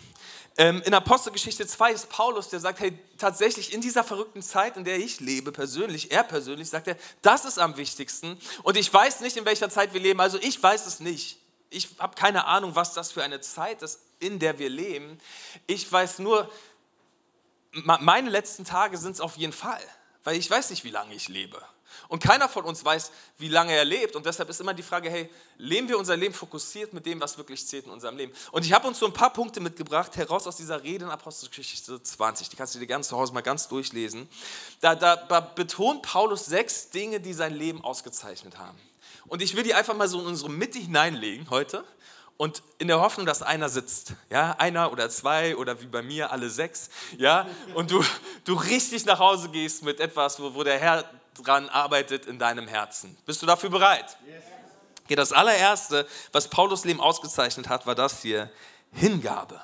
Ähm, 0.58 0.82
in 0.86 0.94
Apostelgeschichte 0.94 1.66
2 1.66 1.94
ist 1.94 2.10
Paulus, 2.10 2.50
der 2.50 2.60
sagt, 2.60 2.82
hey, 2.82 2.98
tatsächlich 3.18 3.74
in 3.74 3.80
dieser 3.80 4.04
verrückten 4.04 4.42
Zeit, 4.42 4.76
in 4.76 4.84
der 4.84 4.98
ich 4.98 5.22
lebe, 5.22 5.54
persönlich, 5.54 6.12
er 6.12 6.24
persönlich, 6.24 6.70
sagt 6.70 6.88
er, 6.88 6.98
das 7.22 7.46
ist 7.46 7.60
am 7.60 7.78
wichtigsten. 7.78 8.38
Und 8.64 8.76
ich 8.76 8.94
weiß 8.94 9.22
nicht, 9.22 9.38
in 9.38 9.46
welcher 9.46 9.70
Zeit 9.70 9.94
wir 9.94 10.02
leben, 10.02 10.20
also 10.20 10.38
ich 10.38 10.62
weiß 10.62 10.86
es 10.86 11.00
nicht. 11.00 11.40
Ich 11.70 11.88
habe 12.00 12.16
keine 12.16 12.46
Ahnung, 12.46 12.76
was 12.76 12.94
das 12.94 13.12
für 13.12 13.24
eine 13.24 13.40
Zeit 13.40 13.82
ist, 13.84 14.02
in 14.20 14.40
der 14.40 14.60
wir 14.60 14.70
leben. 14.70 15.20
Ich 15.66 15.90
weiß 15.90 16.20
nur, 16.20 16.52
meine 17.72 18.30
letzten 18.30 18.66
Tage 18.66 18.98
sind 18.98 19.14
es 19.14 19.22
auf 19.22 19.38
jeden 19.38 19.54
Fall, 19.54 19.82
weil 20.26 20.36
ich 20.36 20.50
weiß 20.50 20.72
nicht, 20.72 20.84
wie 20.84 20.90
lange 20.90 21.14
ich 21.14 21.30
lebe. 21.30 21.62
Und 22.08 22.24
keiner 22.24 22.50
von 22.50 22.66
uns 22.66 22.84
weiß, 22.84 23.12
wie 23.38 23.50
lange 23.50 23.74
er 23.74 23.86
lebt. 23.86 24.16
Und 24.16 24.26
deshalb 24.26 24.50
ist 24.50 24.62
immer 24.62 24.74
die 24.74 24.84
Frage, 24.84 25.10
hey, 25.10 25.30
leben 25.58 25.88
wir 25.88 25.98
unser 25.98 26.16
Leben 26.16 26.34
fokussiert 26.34 26.94
mit 26.94 27.06
dem, 27.06 27.20
was 27.20 27.38
wirklich 27.38 27.66
zählt 27.66 27.86
in 27.86 27.92
unserem 27.92 28.18
Leben? 28.18 28.34
Und 28.52 28.66
ich 28.66 28.74
habe 28.74 28.88
uns 28.88 29.00
so 29.00 29.06
ein 29.06 29.14
paar 29.14 29.32
Punkte 29.32 29.60
mitgebracht, 29.60 30.16
heraus 30.18 30.48
aus 30.48 30.58
dieser 30.58 30.84
Rede 30.84 31.06
in 31.06 31.12
Apostelgeschichte 31.12 32.02
20. 32.02 32.50
Die 32.50 32.56
kannst 32.56 32.76
du 32.76 32.80
dir 32.80 32.88
gerne 32.88 33.04
zu 33.04 33.18
Hause 33.18 33.34
mal 33.34 33.42
ganz 33.42 33.68
durchlesen. 33.68 34.28
Da, 34.82 34.96
da, 34.96 35.16
da 35.16 35.40
betont 35.40 36.02
Paulus 36.04 36.46
sechs 36.46 36.90
Dinge, 36.90 37.20
die 37.20 37.34
sein 37.34 37.54
Leben 37.54 37.84
ausgezeichnet 37.84 38.58
haben. 38.58 38.80
Und 39.28 39.42
ich 39.42 39.56
will 39.56 39.64
die 39.64 39.74
einfach 39.74 39.96
mal 39.96 40.08
so 40.08 40.20
in 40.20 40.26
unsere 40.26 40.50
Mitte 40.50 40.80
hineinlegen 40.80 41.50
heute 41.50 41.84
und 42.40 42.64
in 42.78 42.88
der 42.88 43.02
Hoffnung, 43.02 43.26
dass 43.26 43.42
einer 43.42 43.68
sitzt, 43.68 44.14
ja, 44.30 44.56
einer 44.60 44.94
oder 44.94 45.10
zwei 45.10 45.58
oder 45.58 45.82
wie 45.82 45.88
bei 45.88 46.02
mir 46.02 46.32
alle 46.32 46.50
sechs, 46.50 46.90
ja, 47.18 47.46
und 47.76 47.92
du, 47.92 48.02
du 48.46 48.54
richtig 48.54 49.06
nach 49.06 49.20
Hause 49.20 49.50
gehst 49.50 49.84
mit 49.84 50.00
etwas, 50.00 50.40
wo, 50.40 50.54
wo 50.56 50.64
der 50.64 50.80
Herr 50.80 51.04
dran 51.44 51.70
arbeitet 51.70 52.26
in 52.26 52.40
deinem 52.40 52.68
Herzen. 52.68 53.18
Bist 53.26 53.42
du 53.42 53.46
dafür 53.46 53.70
bereit? 53.70 54.18
Yes. 54.28 54.44
Okay, 55.06 55.16
das 55.16 55.34
allererste, 55.34 56.08
was 56.32 56.50
Paulus 56.50 56.86
Leben 56.86 57.02
ausgezeichnet 57.02 57.68
hat, 57.68 57.88
war 57.88 57.96
das 57.96 58.22
hier, 58.22 58.52
Hingabe. 58.92 59.60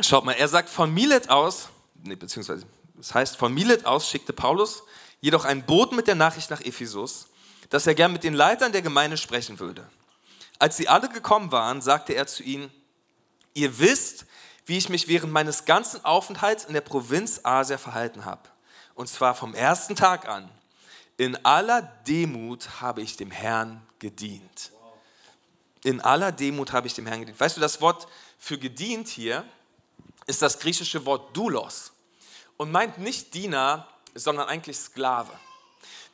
Schaut 0.00 0.24
mal, 0.24 0.32
er 0.32 0.48
sagt 0.48 0.70
von 0.70 0.92
Milet 0.92 1.28
aus, 1.28 1.68
nee, 2.02 2.16
beziehungsweise, 2.16 2.66
das 2.94 3.14
heißt, 3.14 3.36
von 3.36 3.52
Milet 3.52 3.84
aus 3.84 4.08
schickte 4.08 4.32
Paulus 4.32 4.82
jedoch 5.20 5.44
einen 5.44 5.64
Boten 5.64 5.94
mit 5.96 6.06
der 6.06 6.14
Nachricht 6.14 6.50
nach 6.50 6.60
Ephesus, 6.62 7.28
dass 7.68 7.86
er 7.86 7.94
gern 7.94 8.12
mit 8.12 8.24
den 8.24 8.32
Leitern 8.32 8.72
der 8.72 8.82
Gemeinde 8.82 9.16
sprechen 9.16 9.58
würde. 9.58 9.86
Als 10.58 10.76
sie 10.76 10.88
alle 10.88 11.08
gekommen 11.08 11.52
waren, 11.52 11.82
sagte 11.82 12.14
er 12.14 12.26
zu 12.26 12.42
ihnen, 12.42 12.70
ihr 13.52 13.78
wisst, 13.78 14.26
wie 14.66 14.76
ich 14.76 14.88
mich 14.88 15.08
während 15.08 15.32
meines 15.32 15.64
ganzen 15.64 16.04
Aufenthalts 16.04 16.64
in 16.64 16.74
der 16.74 16.80
Provinz 16.80 17.40
Asia 17.42 17.78
verhalten 17.78 18.24
habe. 18.24 18.42
Und 18.94 19.08
zwar 19.08 19.34
vom 19.34 19.54
ersten 19.54 19.94
Tag 19.96 20.28
an. 20.28 20.50
In 21.16 21.42
aller 21.44 21.82
Demut 22.06 22.80
habe 22.80 23.00
ich 23.00 23.16
dem 23.16 23.30
Herrn 23.30 23.80
gedient. 23.98 24.72
In 25.84 26.00
aller 26.00 26.32
Demut 26.32 26.72
habe 26.72 26.88
ich 26.88 26.94
dem 26.94 27.06
Herrn 27.06 27.20
gedient. 27.20 27.38
Weißt 27.38 27.56
du, 27.56 27.60
das 27.60 27.80
Wort 27.80 28.08
für 28.38 28.58
gedient 28.58 29.08
hier 29.08 29.44
ist 30.26 30.42
das 30.42 30.58
griechische 30.58 31.06
Wort 31.06 31.36
doulos 31.36 31.92
und 32.56 32.72
meint 32.72 32.98
nicht 32.98 33.32
Diener, 33.34 33.86
sondern 34.14 34.48
eigentlich 34.48 34.76
Sklave. 34.76 35.32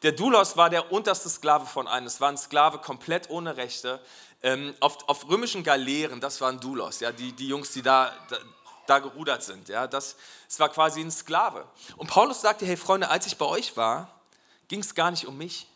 Der 0.03 0.13
Doulos 0.13 0.57
war 0.57 0.69
der 0.69 0.91
unterste 0.91 1.29
Sklave 1.29 1.65
von 1.65 1.87
einem. 1.87 2.07
Es 2.07 2.21
war 2.21 2.29
ein 2.29 2.37
Sklave 2.37 2.79
komplett 2.79 3.31
ohne 3.31 3.57
Rechte. 3.57 4.01
Ähm, 4.43 4.75
auf, 4.81 5.09
auf, 5.09 5.29
römischen 5.29 5.63
Galeeren, 5.63 6.21
das 6.21 6.41
waren 6.41 6.59
Doulos, 6.59 7.01
ja, 7.01 7.13
die, 7.13 7.33
die 7.33 7.47
Jungs, 7.47 7.71
die 7.73 7.83
da, 7.83 8.13
da, 8.29 8.39
da 8.87 8.99
gerudert 8.99 9.43
sind. 9.45 9.69
Ja, 9.69 9.87
das, 9.87 10.17
es 10.49 10.59
war 10.59 10.69
quasi 10.69 11.01
ein 11.01 11.11
Sklave. 11.11 11.67
Und 11.97 12.09
Paulus 12.09 12.41
sagte, 12.41 12.67
hey 12.67 12.77
Freunde, 12.77 13.09
als 13.09 13.27
ich 13.27 13.37
bei 13.37 13.47
euch 13.47 13.77
war, 13.77 14.09
ging 14.69 14.81
es 14.81 14.95
gar 14.95 15.11
nicht 15.11 15.27
um 15.27 15.39
mich. 15.39 15.67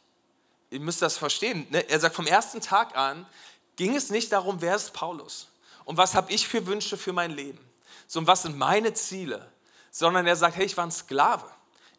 Ihr 0.70 0.80
müsst 0.80 1.00
das 1.02 1.16
verstehen. 1.16 1.66
Ne? 1.70 1.88
Er 1.88 2.00
sagt, 2.00 2.16
vom 2.16 2.26
ersten 2.26 2.60
Tag 2.60 2.96
an 2.96 3.26
ging 3.76 3.94
es 3.94 4.10
nicht 4.10 4.32
darum, 4.32 4.60
wer 4.60 4.74
ist 4.74 4.92
Paulus 4.92 5.48
und 5.84 5.96
was 5.96 6.14
habe 6.14 6.32
ich 6.32 6.48
für 6.48 6.66
Wünsche 6.66 6.96
für 6.96 7.12
mein 7.12 7.30
Leben, 7.30 7.64
sondern 8.08 8.32
was 8.32 8.42
sind 8.42 8.58
meine 8.58 8.92
Ziele, 8.94 9.50
sondern 9.90 10.26
er 10.26 10.36
sagt, 10.36 10.56
hey, 10.56 10.66
ich 10.66 10.76
war 10.76 10.84
ein 10.84 10.90
Sklave. 10.90 11.48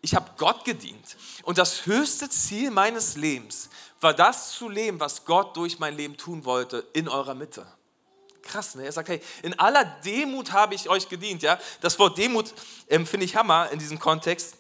Ich 0.01 0.13
habe 0.13 0.29
Gott 0.37 0.63
gedient. 0.63 1.17
Und 1.43 1.57
das 1.57 1.85
höchste 1.85 2.29
Ziel 2.29 2.69
meines 2.69 3.15
Lebens 3.15 3.69
war 3.99 4.13
das 4.13 4.51
zu 4.51 4.69
leben, 4.69 4.99
was 4.99 5.25
Gott 5.25 5.55
durch 5.57 5.79
mein 5.79 5.95
Leben 5.95 6.17
tun 6.17 6.45
wollte 6.45 6.85
in 6.93 7.07
eurer 7.07 7.33
Mitte. 7.33 7.65
Krass, 8.47 8.75
ne? 8.75 8.85
Er 8.85 8.91
sagt, 8.91 9.09
hey, 9.09 9.21
in 9.43 9.57
aller 9.59 9.83
Demut 10.05 10.51
habe 10.51 10.73
ich 10.73 10.89
euch 10.89 11.09
gedient. 11.09 11.43
Ja? 11.43 11.59
Das 11.81 11.99
Wort 11.99 12.17
Demut 12.17 12.53
ähm, 12.87 13.05
finde 13.05 13.25
ich 13.25 13.35
Hammer 13.35 13.69
in 13.71 13.79
diesem 13.79 13.99
Kontext. 13.99 14.55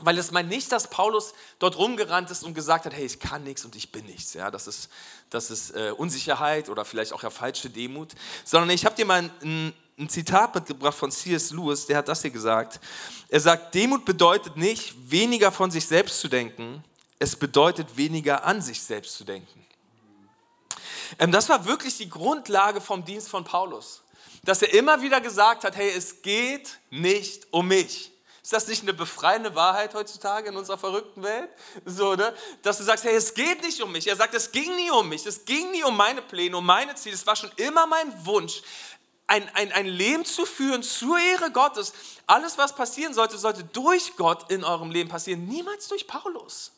weil 0.00 0.16
es 0.16 0.30
meint 0.30 0.48
nicht, 0.48 0.70
dass 0.70 0.88
Paulus 0.88 1.34
dort 1.58 1.76
rumgerannt 1.76 2.30
ist 2.30 2.44
und 2.44 2.54
gesagt 2.54 2.86
hat, 2.86 2.94
hey, 2.94 3.04
ich 3.04 3.18
kann 3.18 3.42
nichts 3.42 3.64
und 3.64 3.74
ich 3.74 3.90
bin 3.90 4.06
nichts. 4.06 4.32
Ja, 4.32 4.50
das 4.50 4.66
ist, 4.66 4.88
das 5.28 5.50
ist 5.50 5.70
äh, 5.70 5.92
Unsicherheit 5.96 6.68
oder 6.68 6.84
vielleicht 6.84 7.12
auch 7.12 7.22
ja 7.22 7.30
falsche 7.30 7.68
Demut, 7.68 8.14
sondern 8.44 8.70
ich 8.70 8.84
habe 8.84 8.94
dir 8.94 9.04
mal 9.04 9.30
ein, 9.42 9.74
ein 9.98 10.08
Zitat 10.08 10.54
mitgebracht 10.54 10.96
von 10.96 11.10
C.S. 11.10 11.50
Lewis, 11.50 11.86
der 11.86 11.98
hat 11.98 12.08
das 12.08 12.22
hier 12.22 12.30
gesagt. 12.30 12.80
Er 13.28 13.40
sagt, 13.40 13.74
Demut 13.74 14.04
bedeutet 14.04 14.56
nicht, 14.56 14.94
weniger 15.10 15.50
von 15.50 15.70
sich 15.70 15.84
selbst 15.84 16.20
zu 16.20 16.28
denken, 16.28 16.84
es 17.18 17.36
bedeutet 17.36 17.96
weniger 17.96 18.44
an 18.44 18.62
sich 18.62 18.82
selbst 18.82 19.16
zu 19.16 19.24
denken. 19.24 19.66
Ähm, 21.18 21.32
das 21.32 21.48
war 21.48 21.64
wirklich 21.66 21.96
die 21.96 22.08
Grundlage 22.08 22.80
vom 22.80 23.04
Dienst 23.04 23.28
von 23.28 23.44
Paulus, 23.44 24.02
dass 24.44 24.62
er 24.62 24.72
immer 24.74 25.02
wieder 25.02 25.20
gesagt 25.20 25.64
hat, 25.64 25.76
hey, 25.76 25.90
es 25.90 26.22
geht 26.22 26.78
nicht 26.90 27.46
um 27.50 27.68
mich. 27.68 28.12
Ist 28.42 28.52
das 28.54 28.66
nicht 28.66 28.82
eine 28.82 28.94
befreiende 28.94 29.54
Wahrheit 29.54 29.94
heutzutage 29.94 30.48
in 30.48 30.56
unserer 30.56 30.78
verrückten 30.78 31.22
Welt? 31.22 31.50
So, 31.84 32.14
ne? 32.14 32.34
Dass 32.62 32.78
du 32.78 32.84
sagst, 32.84 33.04
hey, 33.04 33.14
es 33.14 33.34
geht 33.34 33.62
nicht 33.62 33.82
um 33.82 33.92
mich. 33.92 34.06
Er 34.06 34.16
sagt, 34.16 34.32
es 34.32 34.50
ging 34.50 34.74
nie 34.74 34.90
um 34.90 35.06
mich. 35.06 35.26
Es 35.26 35.44
ging 35.44 35.70
nie 35.70 35.84
um 35.84 35.94
meine 35.94 36.22
Pläne, 36.22 36.56
um 36.56 36.64
meine 36.64 36.94
Ziele. 36.94 37.14
Es 37.14 37.26
war 37.26 37.36
schon 37.36 37.50
immer 37.56 37.86
mein 37.86 38.24
Wunsch, 38.24 38.62
ein, 39.26 39.46
ein, 39.54 39.70
ein 39.72 39.86
Leben 39.86 40.24
zu 40.24 40.46
führen 40.46 40.82
zur 40.82 41.18
Ehre 41.18 41.50
Gottes. 41.50 41.92
Alles, 42.26 42.56
was 42.56 42.74
passieren 42.74 43.12
sollte, 43.12 43.36
sollte 43.36 43.64
durch 43.64 44.16
Gott 44.16 44.50
in 44.50 44.64
eurem 44.64 44.90
Leben 44.90 45.10
passieren, 45.10 45.44
niemals 45.44 45.88
durch 45.88 46.06
Paulus. 46.06 46.72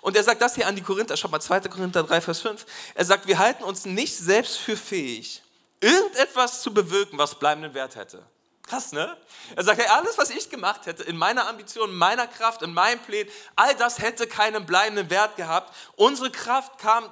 Und 0.00 0.16
er 0.16 0.24
sagt 0.24 0.40
das 0.40 0.54
hier 0.54 0.66
an 0.66 0.76
die 0.76 0.82
Korinther, 0.82 1.16
schau 1.16 1.28
mal 1.28 1.40
2. 1.40 1.60
Korinther 1.60 2.02
3, 2.02 2.20
Vers 2.20 2.40
5. 2.40 2.66
Er 2.94 3.04
sagt, 3.04 3.26
wir 3.26 3.38
halten 3.38 3.64
uns 3.64 3.84
nicht 3.84 4.16
selbst 4.16 4.58
für 4.58 4.76
fähig, 4.76 5.42
irgendetwas 5.80 6.62
zu 6.62 6.72
bewirken, 6.72 7.18
was 7.18 7.38
bleibenden 7.38 7.74
Wert 7.74 7.96
hätte. 7.96 8.24
Krass, 8.62 8.92
ne? 8.92 9.16
Er 9.56 9.62
sagt, 9.62 9.78
hey, 9.78 9.88
alles, 9.88 10.16
was 10.16 10.30
ich 10.30 10.48
gemacht 10.48 10.86
hätte, 10.86 11.02
in 11.02 11.16
meiner 11.16 11.46
Ambition, 11.46 11.94
meiner 11.94 12.26
Kraft, 12.26 12.62
in 12.62 12.72
meinem 12.72 12.98
Plan, 13.00 13.26
all 13.56 13.74
das 13.74 13.98
hätte 13.98 14.26
keinen 14.26 14.64
bleibenden 14.64 15.10
Wert 15.10 15.36
gehabt. 15.36 15.74
Unsere 15.96 16.30
Kraft 16.30 16.78
kam 16.78 17.10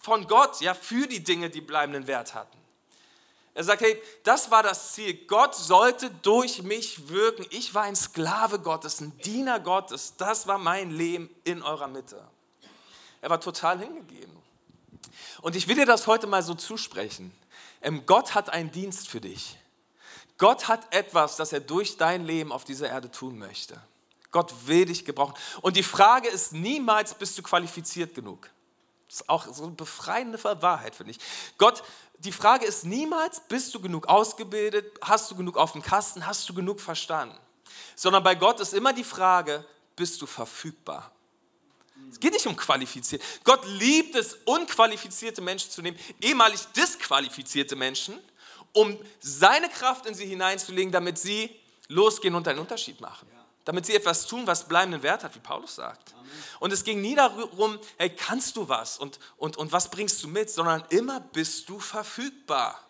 von 0.00 0.26
Gott, 0.26 0.60
ja, 0.60 0.74
für 0.74 1.06
die 1.06 1.22
Dinge, 1.22 1.50
die 1.50 1.60
bleibenden 1.60 2.08
Wert 2.08 2.34
hatten. 2.34 2.57
Er 3.58 3.64
sagt, 3.64 3.82
hey, 3.82 4.00
das 4.22 4.52
war 4.52 4.62
das 4.62 4.92
Ziel. 4.92 5.14
Gott 5.26 5.52
sollte 5.52 6.12
durch 6.22 6.62
mich 6.62 7.08
wirken. 7.08 7.44
Ich 7.50 7.74
war 7.74 7.82
ein 7.82 7.96
Sklave 7.96 8.60
Gottes, 8.60 9.00
ein 9.00 9.18
Diener 9.18 9.58
Gottes. 9.58 10.14
Das 10.16 10.46
war 10.46 10.58
mein 10.58 10.92
Leben 10.92 11.28
in 11.42 11.64
eurer 11.64 11.88
Mitte. 11.88 12.22
Er 13.20 13.30
war 13.30 13.40
total 13.40 13.80
hingegeben. 13.80 14.36
Und 15.42 15.56
ich 15.56 15.66
will 15.66 15.74
dir 15.74 15.86
das 15.86 16.06
heute 16.06 16.28
mal 16.28 16.44
so 16.44 16.54
zusprechen. 16.54 17.32
Ähm, 17.82 18.06
Gott 18.06 18.36
hat 18.36 18.48
einen 18.48 18.70
Dienst 18.70 19.08
für 19.08 19.20
dich. 19.20 19.58
Gott 20.36 20.68
hat 20.68 20.94
etwas, 20.94 21.34
das 21.34 21.52
er 21.52 21.58
durch 21.58 21.96
dein 21.96 22.24
Leben 22.24 22.52
auf 22.52 22.62
dieser 22.62 22.88
Erde 22.88 23.10
tun 23.10 23.40
möchte. 23.40 23.82
Gott 24.30 24.54
will 24.68 24.84
dich 24.84 25.04
gebrauchen. 25.04 25.34
Und 25.62 25.74
die 25.74 25.82
Frage 25.82 26.28
ist 26.28 26.52
niemals, 26.52 27.12
bist 27.12 27.36
du 27.36 27.42
qualifiziert 27.42 28.14
genug? 28.14 28.50
Das 29.08 29.22
ist 29.22 29.28
auch 29.28 29.46
so 29.52 29.64
eine 29.64 29.72
befreiende 29.72 30.42
Wahrheit, 30.44 30.94
finde 30.94 31.12
ich. 31.12 31.18
Gott, 31.56 31.82
die 32.18 32.32
Frage 32.32 32.66
ist 32.66 32.84
niemals, 32.84 33.40
bist 33.48 33.74
du 33.74 33.80
genug 33.80 34.06
ausgebildet, 34.08 34.98
hast 35.00 35.30
du 35.30 35.36
genug 35.36 35.56
auf 35.56 35.72
dem 35.72 35.82
Kasten, 35.82 36.26
hast 36.26 36.48
du 36.48 36.54
genug 36.54 36.80
verstanden? 36.80 37.38
Sondern 37.94 38.22
bei 38.22 38.34
Gott 38.34 38.60
ist 38.60 38.74
immer 38.74 38.92
die 38.92 39.04
Frage, 39.04 39.64
bist 39.94 40.20
du 40.20 40.26
verfügbar? 40.26 41.12
Es 42.10 42.18
geht 42.18 42.32
nicht 42.32 42.46
um 42.46 42.56
qualifiziert. 42.56 43.22
Gott 43.44 43.64
liebt 43.66 44.14
es, 44.14 44.34
unqualifizierte 44.44 45.40
Menschen 45.40 45.70
zu 45.70 45.82
nehmen, 45.82 45.98
ehemalig 46.20 46.60
disqualifizierte 46.76 47.76
Menschen 47.76 48.18
um 48.72 48.98
seine 49.20 49.68
Kraft 49.68 50.06
in 50.06 50.14
sie 50.14 50.26
hineinzulegen, 50.26 50.92
damit 50.92 51.18
sie 51.18 51.50
losgehen 51.88 52.34
und 52.34 52.46
einen 52.46 52.58
Unterschied 52.58 53.00
machen. 53.00 53.26
Damit 53.68 53.84
sie 53.84 53.94
etwas 53.94 54.26
tun, 54.26 54.46
was 54.46 54.66
bleibenden 54.66 55.02
Wert 55.02 55.22
hat, 55.22 55.34
wie 55.34 55.40
Paulus 55.40 55.74
sagt. 55.74 56.14
Amen. 56.14 56.30
Und 56.58 56.72
es 56.72 56.84
ging 56.84 57.02
nie 57.02 57.14
darum, 57.14 57.78
hey, 57.98 58.08
kannst 58.08 58.56
du 58.56 58.66
was 58.66 58.96
und, 58.96 59.18
und, 59.36 59.58
und 59.58 59.72
was 59.72 59.90
bringst 59.90 60.22
du 60.22 60.28
mit, 60.28 60.48
sondern 60.48 60.82
immer 60.88 61.20
bist 61.20 61.68
du 61.68 61.78
verfügbar. 61.78 62.80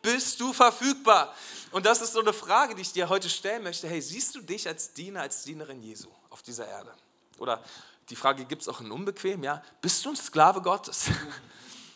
Bist 0.00 0.40
du 0.40 0.54
verfügbar? 0.54 1.34
Und 1.70 1.84
das 1.84 2.00
ist 2.00 2.14
so 2.14 2.20
eine 2.20 2.32
Frage, 2.32 2.74
die 2.74 2.80
ich 2.80 2.94
dir 2.94 3.10
heute 3.10 3.28
stellen 3.28 3.62
möchte. 3.62 3.86
Hey, 3.86 4.00
siehst 4.00 4.34
du 4.34 4.40
dich 4.40 4.66
als 4.66 4.94
Diener, 4.94 5.20
als 5.20 5.42
Dienerin 5.42 5.82
Jesu 5.82 6.08
auf 6.30 6.40
dieser 6.40 6.66
Erde? 6.66 6.94
Oder 7.36 7.62
die 8.08 8.16
Frage 8.16 8.46
gibt 8.46 8.62
es 8.62 8.68
auch 8.68 8.80
in 8.80 8.90
Unbequem, 8.90 9.44
ja? 9.44 9.62
Bist 9.82 10.02
du 10.02 10.08
ein 10.08 10.16
Sklave 10.16 10.62
Gottes? 10.62 11.10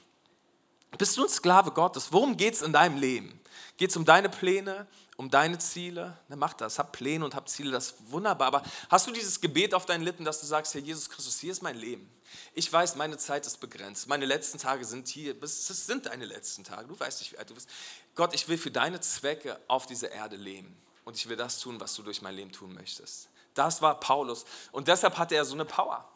Bist 0.99 1.17
du 1.17 1.23
ein 1.25 1.31
Sklave 1.31 1.71
Gottes? 1.71 2.13
Worum 2.13 2.37
geht 2.37 2.53
es 2.53 2.61
in 2.61 2.75
deinem 2.75 2.99
Leben? 2.99 3.41
Geht 3.79 3.89
es 3.89 3.97
um 3.97 4.05
deine 4.05 4.29
Pläne, 4.29 4.87
um 5.17 5.31
deine 5.31 5.59
Ziele? 5.59 6.19
Na, 6.29 6.37
mach 6.37 6.53
das, 6.53 6.79
hab 6.79 6.93
Pläne 6.93 7.25
und 7.25 7.35
hab 7.35 7.49
Ziele, 7.49 7.73
das 7.73 7.87
ist 7.87 8.11
wunderbar. 8.11 8.49
Aber 8.49 8.63
hast 8.91 9.07
du 9.07 9.13
dieses 9.13 9.41
Gebet 9.41 9.75
auf 9.75 9.87
deinen 9.87 10.03
Lippen, 10.03 10.25
dass 10.25 10.41
du 10.41 10.47
sagst, 10.47 10.75
Herr 10.75 10.81
Jesus 10.81 11.09
Christus, 11.09 11.39
hier 11.39 11.53
ist 11.53 11.63
mein 11.63 11.77
Leben. 11.77 12.11
Ich 12.53 12.71
weiß, 12.71 12.97
meine 12.97 13.17
Zeit 13.17 13.47
ist 13.47 13.59
begrenzt. 13.59 14.09
Meine 14.09 14.27
letzten 14.27 14.59
Tage 14.59 14.85
sind 14.85 15.09
hier. 15.09 15.35
Es 15.43 15.67
sind 15.87 16.07
deine 16.07 16.27
letzten 16.27 16.65
Tage. 16.65 16.89
Du 16.89 16.99
weißt 16.99 17.21
nicht, 17.21 17.33
wie 17.33 17.39
alt 17.39 17.49
du 17.49 17.55
bist. 17.55 17.69
Gott, 18.15 18.35
ich 18.35 18.49
will 18.49 18.59
für 18.59 18.71
deine 18.71 19.01
Zwecke 19.01 19.59
auf 19.69 19.87
dieser 19.87 20.11
Erde 20.11 20.37
leben. 20.37 20.77
Und 21.05 21.17
ich 21.17 21.29
will 21.29 21.37
das 21.37 21.61
tun, 21.61 21.81
was 21.81 21.95
du 21.95 22.03
durch 22.03 22.21
mein 22.21 22.35
Leben 22.35 22.53
tun 22.53 22.75
möchtest. 22.75 23.29
Das 23.55 23.81
war 23.81 23.99
Paulus. 24.01 24.45
Und 24.73 24.89
deshalb 24.89 25.17
hatte 25.17 25.35
er 25.35 25.45
so 25.45 25.55
eine 25.55 25.65
Power. 25.65 26.07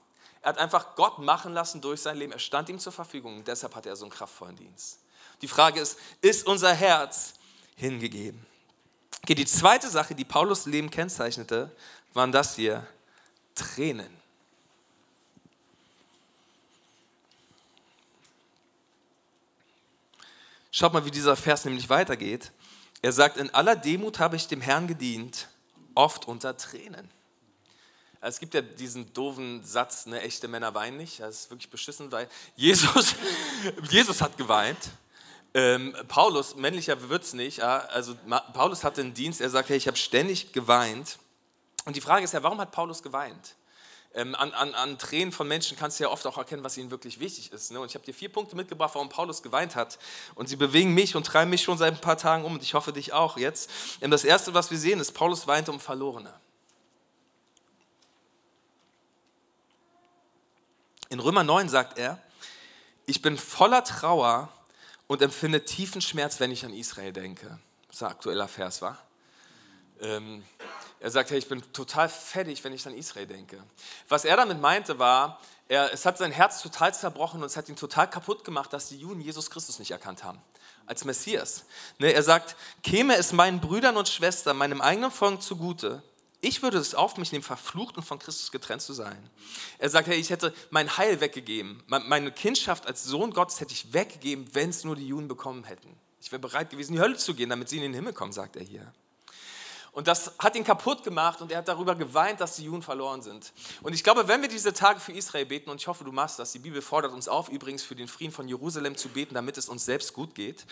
Er 0.42 0.50
hat 0.50 0.58
einfach 0.58 0.94
Gott 0.96 1.18
machen 1.18 1.52
lassen 1.52 1.80
durch 1.80 2.00
sein 2.00 2.16
Leben. 2.16 2.32
Er 2.32 2.38
stand 2.38 2.68
ihm 2.68 2.78
zur 2.78 2.92
Verfügung 2.92 3.38
und 3.38 3.48
deshalb 3.48 3.74
hat 3.74 3.86
er 3.86 3.96
so 3.96 4.04
einen 4.04 4.12
kraftvollen 4.12 4.56
Dienst. 4.56 4.98
Die 5.42 5.48
Frage 5.48 5.80
ist, 5.80 5.98
ist 6.20 6.46
unser 6.46 6.74
Herz 6.74 7.34
hingegeben? 7.76 8.49
Okay, 9.22 9.34
die 9.34 9.46
zweite 9.46 9.88
Sache, 9.88 10.14
die 10.14 10.24
Paulus 10.24 10.66
Leben 10.66 10.90
kennzeichnete, 10.90 11.70
waren 12.14 12.32
das 12.32 12.56
hier, 12.56 12.86
Tränen. 13.54 14.20
Schaut 20.72 20.92
mal, 20.92 21.04
wie 21.04 21.10
dieser 21.10 21.36
Vers 21.36 21.64
nämlich 21.64 21.88
weitergeht. 21.88 22.52
Er 23.02 23.12
sagt, 23.12 23.36
in 23.36 23.50
aller 23.50 23.76
Demut 23.76 24.18
habe 24.18 24.36
ich 24.36 24.46
dem 24.46 24.60
Herrn 24.60 24.86
gedient, 24.86 25.48
oft 25.94 26.26
unter 26.26 26.56
Tränen. 26.56 27.10
Es 28.22 28.38
gibt 28.38 28.52
ja 28.52 28.60
diesen 28.60 29.12
doofen 29.14 29.64
Satz, 29.64 30.06
ne, 30.06 30.20
echte 30.20 30.46
Männer 30.46 30.74
weinen 30.74 30.98
nicht. 30.98 31.20
Das 31.20 31.40
ist 31.40 31.50
wirklich 31.50 31.70
beschissen, 31.70 32.12
weil 32.12 32.28
Jesus, 32.54 33.14
Jesus 33.90 34.20
hat 34.20 34.36
geweint. 34.36 34.90
Ähm, 35.52 35.96
Paulus, 36.06 36.54
männlicher 36.54 37.08
wird 37.08 37.24
es 37.24 37.34
nicht. 37.34 37.60
Also 37.62 38.14
Paulus 38.52 38.84
hatte 38.84 39.00
einen 39.00 39.14
Dienst, 39.14 39.40
er 39.40 39.50
sagt, 39.50 39.68
hey, 39.68 39.76
ich 39.76 39.88
habe 39.88 39.96
ständig 39.96 40.52
geweint. 40.52 41.18
Und 41.84 41.96
die 41.96 42.00
Frage 42.00 42.24
ist 42.24 42.32
ja, 42.32 42.42
warum 42.42 42.60
hat 42.60 42.70
Paulus 42.70 43.02
geweint? 43.02 43.56
Ähm, 44.12 44.34
an, 44.34 44.52
an, 44.52 44.74
an, 44.74 44.98
Tränen 44.98 45.30
von 45.30 45.46
Menschen 45.46 45.76
kannst 45.76 46.00
du 46.00 46.04
ja 46.04 46.10
oft 46.10 46.26
auch 46.26 46.36
erkennen, 46.36 46.64
was 46.64 46.76
ihnen 46.76 46.90
wirklich 46.90 47.20
wichtig 47.20 47.52
ist. 47.52 47.70
Ne? 47.70 47.78
Und 47.78 47.88
ich 47.88 47.94
habe 47.94 48.04
dir 48.04 48.12
vier 48.12 48.28
Punkte 48.28 48.56
mitgebracht, 48.56 48.90
warum 48.94 49.08
Paulus 49.08 49.40
geweint 49.40 49.76
hat. 49.76 49.98
Und 50.34 50.48
sie 50.48 50.56
bewegen 50.56 50.94
mich 50.94 51.14
und 51.14 51.24
treiben 51.24 51.50
mich 51.50 51.62
schon 51.62 51.78
seit 51.78 51.94
ein 51.94 52.00
paar 52.00 52.18
Tagen 52.18 52.44
um 52.44 52.54
und 52.54 52.62
ich 52.62 52.74
hoffe 52.74 52.92
dich 52.92 53.12
auch 53.12 53.36
jetzt. 53.36 53.70
Ähm, 54.00 54.10
das 54.10 54.24
Erste, 54.24 54.52
was 54.52 54.70
wir 54.70 54.78
sehen, 54.78 54.98
ist, 54.98 55.12
Paulus 55.12 55.46
weint 55.46 55.68
um 55.68 55.78
Verlorene. 55.78 56.32
In 61.08 61.20
Römer 61.20 61.44
9 61.44 61.68
sagt 61.68 61.98
er, 61.98 62.20
ich 63.06 63.22
bin 63.22 63.36
voller 63.38 63.84
Trauer 63.84 64.48
und 65.10 65.22
empfinde 65.22 65.64
tiefen 65.64 66.00
Schmerz, 66.00 66.38
wenn 66.38 66.52
ich 66.52 66.64
an 66.64 66.72
Israel 66.72 67.12
denke. 67.12 67.58
Das 67.88 67.96
ist 67.96 68.02
ein 68.04 68.10
aktueller 68.10 68.46
Vers, 68.46 68.80
war. 68.80 68.96
Ähm, 70.00 70.44
er 71.00 71.10
sagt, 71.10 71.32
hey, 71.32 71.38
ich 71.38 71.48
bin 71.48 71.60
total 71.72 72.08
fertig, 72.08 72.62
wenn 72.62 72.72
ich 72.72 72.86
an 72.86 72.94
Israel 72.94 73.26
denke. 73.26 73.60
Was 74.08 74.24
er 74.24 74.36
damit 74.36 74.60
meinte, 74.60 75.00
war, 75.00 75.40
er, 75.66 75.92
es 75.92 76.06
hat 76.06 76.16
sein 76.16 76.30
Herz 76.30 76.62
total 76.62 76.94
zerbrochen 76.94 77.40
und 77.40 77.46
es 77.46 77.56
hat 77.56 77.68
ihn 77.68 77.74
total 77.74 78.08
kaputt 78.08 78.44
gemacht, 78.44 78.72
dass 78.72 78.90
die 78.90 78.98
Juden 78.98 79.20
Jesus 79.20 79.50
Christus 79.50 79.80
nicht 79.80 79.90
erkannt 79.90 80.22
haben 80.22 80.40
als 80.86 81.04
Messias. 81.04 81.64
Ne, 81.98 82.12
er 82.12 82.22
sagt, 82.22 82.54
käme 82.84 83.16
es 83.16 83.32
meinen 83.32 83.60
Brüdern 83.60 83.96
und 83.96 84.08
Schwestern, 84.08 84.58
meinem 84.58 84.80
eigenen 84.80 85.10
Volk 85.10 85.42
zugute, 85.42 86.04
ich 86.42 86.62
würde 86.62 86.78
es 86.78 86.94
auf 86.94 87.18
mich 87.18 87.32
nehmen, 87.32 87.44
verflucht 87.44 87.96
und 87.98 88.02
von 88.02 88.18
Christus 88.18 88.50
getrennt 88.50 88.80
zu 88.80 88.94
sein. 88.94 89.18
Er 89.78 89.90
sagt, 89.90 90.08
hey, 90.08 90.18
ich 90.18 90.30
hätte 90.30 90.54
mein 90.70 90.96
Heil 90.96 91.20
weggegeben. 91.20 91.82
Meine 91.86 92.32
Kindschaft 92.32 92.86
als 92.86 93.04
Sohn 93.04 93.32
Gottes 93.32 93.60
hätte 93.60 93.72
ich 93.72 93.92
weggegeben, 93.92 94.48
wenn 94.54 94.70
es 94.70 94.84
nur 94.84 94.96
die 94.96 95.06
Juden 95.06 95.28
bekommen 95.28 95.64
hätten. 95.64 95.94
Ich 96.22 96.32
wäre 96.32 96.40
bereit 96.40 96.70
gewesen, 96.70 96.92
in 96.92 96.96
die 96.96 97.02
Hölle 97.02 97.16
zu 97.16 97.34
gehen, 97.34 97.50
damit 97.50 97.68
sie 97.68 97.76
in 97.76 97.82
den 97.82 97.94
Himmel 97.94 98.14
kommen, 98.14 98.32
sagt 98.32 98.56
er 98.56 98.62
hier. 98.62 98.90
Und 99.92 100.06
das 100.06 100.32
hat 100.38 100.54
ihn 100.54 100.64
kaputt 100.64 101.02
gemacht 101.02 101.42
und 101.42 101.50
er 101.50 101.58
hat 101.58 101.68
darüber 101.68 101.94
geweint, 101.94 102.40
dass 102.40 102.56
die 102.56 102.64
Juden 102.64 102.82
verloren 102.82 103.22
sind. 103.22 103.52
Und 103.82 103.92
ich 103.92 104.04
glaube, 104.04 104.28
wenn 104.28 104.40
wir 104.40 104.48
diese 104.48 104.72
Tage 104.72 105.00
für 105.00 105.12
Israel 105.12 105.46
beten, 105.46 105.68
und 105.68 105.80
ich 105.80 105.88
hoffe, 105.88 106.04
du 106.04 106.12
machst 106.12 106.38
das, 106.38 106.52
die 106.52 106.60
Bibel 106.60 106.80
fordert 106.80 107.12
uns 107.12 107.26
auf, 107.26 107.48
übrigens 107.48 107.82
für 107.82 107.96
den 107.96 108.06
Frieden 108.06 108.32
von 108.32 108.46
Jerusalem 108.46 108.96
zu 108.96 109.08
beten, 109.08 109.34
damit 109.34 109.58
es 109.58 109.68
uns 109.68 109.84
selbst 109.84 110.14
gut 110.14 110.34
geht, 110.34 110.64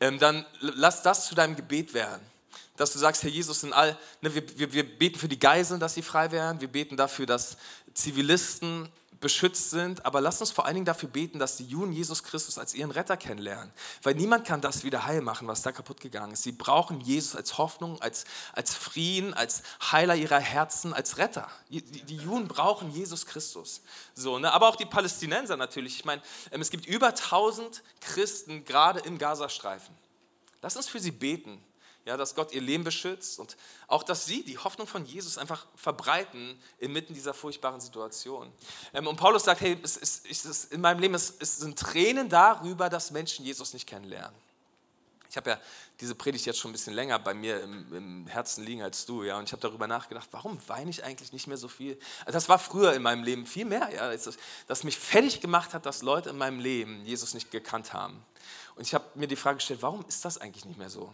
ähm, 0.00 0.18
dann 0.18 0.44
lass 0.60 1.02
das 1.02 1.26
zu 1.26 1.34
deinem 1.34 1.56
Gebet 1.56 1.94
werden 1.94 2.20
dass 2.76 2.92
du 2.92 2.98
sagst, 2.98 3.22
Herr 3.22 3.30
Jesus, 3.30 3.62
in 3.62 3.72
all, 3.72 3.96
ne, 4.20 4.34
wir, 4.34 4.58
wir, 4.58 4.72
wir 4.72 4.98
beten 4.98 5.18
für 5.18 5.28
die 5.28 5.38
Geiseln, 5.38 5.80
dass 5.80 5.94
sie 5.94 6.02
frei 6.02 6.30
werden, 6.30 6.60
wir 6.60 6.68
beten 6.68 6.96
dafür, 6.96 7.26
dass 7.26 7.56
Zivilisten 7.94 8.88
beschützt 9.20 9.70
sind, 9.70 10.06
aber 10.06 10.20
lasst 10.20 10.40
uns 10.40 10.50
vor 10.50 10.64
allen 10.64 10.74
Dingen 10.74 10.86
dafür 10.86 11.08
beten, 11.08 11.38
dass 11.38 11.56
die 11.56 11.64
Juden 11.64 11.92
Jesus 11.92 12.22
Christus 12.22 12.58
als 12.58 12.74
ihren 12.74 12.90
Retter 12.90 13.16
kennenlernen. 13.16 13.72
Weil 14.02 14.14
niemand 14.14 14.46
kann 14.46 14.60
das 14.60 14.84
wieder 14.84 15.06
heil 15.06 15.20
machen, 15.20 15.48
was 15.48 15.62
da 15.62 15.72
kaputt 15.72 16.00
gegangen 16.00 16.32
ist. 16.32 16.44
Sie 16.44 16.52
brauchen 16.52 17.00
Jesus 17.00 17.34
als 17.34 17.58
Hoffnung, 17.58 18.00
als, 18.00 18.24
als 18.52 18.74
Frieden, 18.74 19.34
als 19.34 19.62
Heiler 19.90 20.14
ihrer 20.14 20.38
Herzen, 20.38 20.92
als 20.92 21.18
Retter. 21.18 21.48
Die, 21.68 21.82
die 21.82 22.16
Juden 22.16 22.48
brauchen 22.48 22.90
Jesus 22.90 23.26
Christus. 23.26 23.82
So, 24.14 24.38
ne? 24.38 24.52
Aber 24.52 24.68
auch 24.68 24.76
die 24.76 24.86
Palästinenser 24.86 25.56
natürlich. 25.56 25.96
Ich 25.96 26.04
meine, 26.04 26.22
ähm, 26.52 26.60
es 26.60 26.70
gibt 26.70 26.86
über 26.86 27.08
1000 27.08 27.82
Christen 28.00 28.64
gerade 28.64 29.00
im 29.00 29.18
Gazastreifen. 29.18 29.94
Lass 30.62 30.76
uns 30.76 30.88
für 30.88 31.00
sie 31.00 31.12
beten 31.12 31.62
ja, 32.04 32.16
dass 32.16 32.34
Gott 32.34 32.52
ihr 32.52 32.62
Leben 32.62 32.84
beschützt 32.84 33.38
und 33.38 33.56
auch, 33.86 34.02
dass 34.02 34.24
sie 34.24 34.42
die 34.42 34.56
Hoffnung 34.56 34.86
von 34.86 35.04
Jesus 35.04 35.36
einfach 35.36 35.66
verbreiten 35.76 36.58
inmitten 36.78 37.12
dieser 37.12 37.34
furchtbaren 37.34 37.80
Situation. 37.80 38.50
Ähm, 38.94 39.06
und 39.06 39.16
Paulus 39.16 39.44
sagt, 39.44 39.60
hey, 39.60 39.78
es 39.82 39.96
ist, 39.96 40.26
es 40.30 40.44
ist, 40.44 40.72
in 40.72 40.80
meinem 40.80 41.00
Leben 41.00 41.14
es, 41.14 41.34
es 41.38 41.58
sind 41.58 41.78
Tränen 41.78 42.28
darüber, 42.28 42.88
dass 42.88 43.10
Menschen 43.10 43.44
Jesus 43.44 43.74
nicht 43.74 43.86
kennenlernen. 43.86 44.34
Ich 45.30 45.36
habe 45.36 45.50
ja 45.50 45.60
diese 46.00 46.14
Predigt 46.14 46.46
jetzt 46.46 46.58
schon 46.58 46.70
ein 46.70 46.72
bisschen 46.72 46.94
länger 46.94 47.18
bei 47.18 47.34
mir 47.34 47.62
im, 47.62 47.92
im 47.92 48.26
Herzen 48.26 48.64
liegen 48.64 48.82
als 48.82 49.04
du, 49.04 49.24
ja, 49.24 49.36
und 49.36 49.44
ich 49.44 49.52
habe 49.52 49.60
darüber 49.60 49.86
nachgedacht, 49.86 50.28
warum 50.30 50.58
weine 50.68 50.90
ich 50.90 51.04
eigentlich 51.04 51.32
nicht 51.32 51.46
mehr 51.46 51.58
so 51.58 51.68
viel? 51.68 51.98
Also 52.20 52.32
das 52.32 52.48
war 52.48 52.58
früher 52.58 52.94
in 52.94 53.02
meinem 53.02 53.22
Leben 53.22 53.44
viel 53.44 53.66
mehr, 53.66 53.90
ja, 53.94 54.10
dass 54.66 54.84
mich 54.84 54.96
fertig 54.96 55.40
gemacht 55.40 55.74
hat, 55.74 55.84
dass 55.84 56.02
Leute 56.02 56.30
in 56.30 56.38
meinem 56.38 56.60
Leben 56.60 57.04
Jesus 57.04 57.34
nicht 57.34 57.50
gekannt 57.50 57.92
haben. 57.92 58.24
Und 58.76 58.86
ich 58.86 58.94
habe 58.94 59.04
mir 59.16 59.26
die 59.26 59.36
Frage 59.36 59.56
gestellt, 59.56 59.82
warum 59.82 60.04
ist 60.08 60.24
das 60.24 60.38
eigentlich 60.38 60.64
nicht 60.64 60.78
mehr 60.78 60.88
so? 60.88 61.12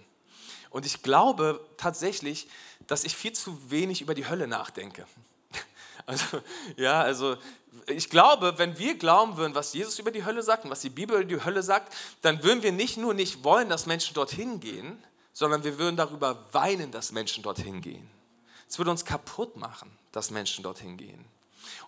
Und 0.74 0.84
ich 0.84 1.04
glaube 1.04 1.64
tatsächlich, 1.76 2.48
dass 2.88 3.04
ich 3.04 3.14
viel 3.14 3.32
zu 3.32 3.70
wenig 3.70 4.02
über 4.02 4.12
die 4.12 4.26
Hölle 4.28 4.48
nachdenke. 4.48 5.06
Also, 6.06 6.42
ja, 6.76 7.00
also 7.00 7.38
ich 7.86 8.10
glaube, 8.10 8.58
wenn 8.58 8.76
wir 8.76 8.98
glauben 8.98 9.38
würden, 9.38 9.54
was 9.54 9.72
Jesus 9.72 9.98
über 9.98 10.10
die 10.10 10.26
Hölle 10.26 10.42
sagt 10.42 10.64
und 10.64 10.70
was 10.70 10.80
die 10.80 10.90
Bibel 10.90 11.16
über 11.16 11.24
die 11.24 11.42
Hölle 11.42 11.62
sagt, 11.62 11.94
dann 12.20 12.42
würden 12.42 12.62
wir 12.62 12.72
nicht 12.72 12.98
nur 12.98 13.14
nicht 13.14 13.42
wollen, 13.42 13.70
dass 13.70 13.86
Menschen 13.86 14.12
dorthin 14.12 14.60
gehen, 14.60 15.02
sondern 15.32 15.64
wir 15.64 15.78
würden 15.78 15.96
darüber 15.96 16.44
weinen, 16.52 16.90
dass 16.90 17.12
Menschen 17.12 17.42
dorthin 17.42 17.80
gehen. 17.80 18.10
Es 18.68 18.76
würde 18.76 18.90
uns 18.90 19.06
kaputt 19.06 19.56
machen, 19.56 19.96
dass 20.12 20.30
Menschen 20.30 20.62
dorthin 20.62 20.98
gehen. 20.98 21.24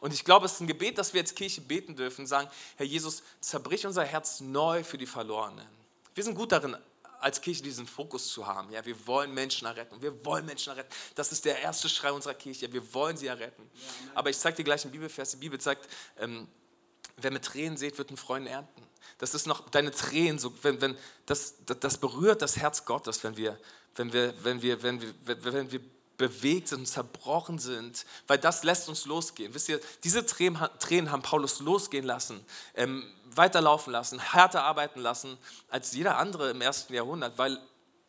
Und 0.00 0.14
ich 0.14 0.25
glaube, 0.25 0.47
es 0.47 0.52
ist 0.52 0.61
ein 0.61 0.66
Gebet, 0.66 0.97
das 0.97 1.12
wir 1.12 1.21
als 1.21 1.35
Kirche 1.35 1.61
beten 1.61 1.95
dürfen, 1.97 2.26
sagen, 2.26 2.49
Herr 2.76 2.87
Jesus, 2.87 3.23
zerbrich 3.40 3.87
unser 3.87 4.05
Herz 4.05 4.40
neu 4.40 4.83
für 4.83 4.97
die 4.97 5.07
Verlorenen. 5.07 5.66
Wir 6.14 6.25
sind 6.25 6.37
gut 6.37 6.52
darin, 6.52 6.75
als 7.26 7.40
Kirche 7.40 7.61
diesen 7.61 7.88
Fokus 7.88 8.28
zu 8.28 8.47
haben. 8.47 8.71
Ja, 8.71 8.87
wir 8.87 9.04
wollen 9.04 9.35
Menschen 9.35 9.66
erretten. 9.66 10.00
Wir 10.00 10.25
wollen 10.25 10.47
Menschen 10.47 10.71
erretten. 10.71 10.95
Das 11.16 11.33
ist 11.33 11.45
der 11.45 11.59
erste 11.59 11.88
Schrei 11.88 12.12
unserer 12.12 12.35
Kirche. 12.35 12.73
Wir 12.73 12.95
wollen 12.95 13.16
sie 13.16 13.26
erretten. 13.26 13.68
Aber 14.14 14.30
ich 14.30 14.38
zeige 14.38 14.59
dir 14.59 14.62
gleich 14.62 14.85
einen 14.85 14.92
Bibelvers. 14.92 15.33
Die 15.33 15.38
Bibel 15.38 15.61
sagt, 15.61 15.88
ähm, 16.21 16.47
wer 17.16 17.33
mit 17.33 17.45
Tränen 17.45 17.76
sieht, 17.76 17.99
wird 17.99 18.11
einen 18.11 18.16
Freund 18.16 18.47
ernten. 18.47 18.80
Das 19.18 19.35
ist 19.35 19.49
noch 19.49 19.68
deine 19.71 19.90
Tränen, 19.90 20.38
so, 20.38 20.52
wenn, 20.62 20.80
wenn, 20.80 20.97
das, 21.26 21.56
das, 21.66 21.80
das 21.80 21.99
berührt 21.99 22.42
das 22.42 22.59
Herz 22.59 22.85
Gottes, 22.85 23.25
wenn 23.25 23.37
wir, 23.37 23.59
wenn 23.97 24.12
wir, 24.12 24.45
wenn 24.45 24.62
wir, 24.62 24.83
wenn 24.85 25.00
wir, 25.00 25.14
wenn 25.25 25.73
wir 25.73 25.80
bewegt 26.17 26.69
sind 26.69 26.81
und 26.81 26.87
zerbrochen 26.87 27.59
sind, 27.59 28.07
weil 28.27 28.39
das 28.39 28.63
lässt 28.63 28.89
uns 28.89 29.05
losgehen. 29.05 29.55
Wisst 29.55 29.69
ihr, 29.69 29.81
diese 30.05 30.25
Tränen 30.25 31.11
haben 31.11 31.23
Paulus 31.23 31.61
losgehen 31.61 32.05
lassen, 32.05 32.45
ähm, 32.75 33.05
weiterlaufen 33.27 33.93
lassen, 33.93 34.19
härter 34.19 34.65
arbeiten 34.65 35.01
lassen 35.01 35.37
als 35.69 35.93
jeder 35.93 36.17
andere 36.19 36.51
im 36.51 36.61
ersten 36.61 36.95
Jahrhundert, 36.95 37.37
weil 37.39 37.59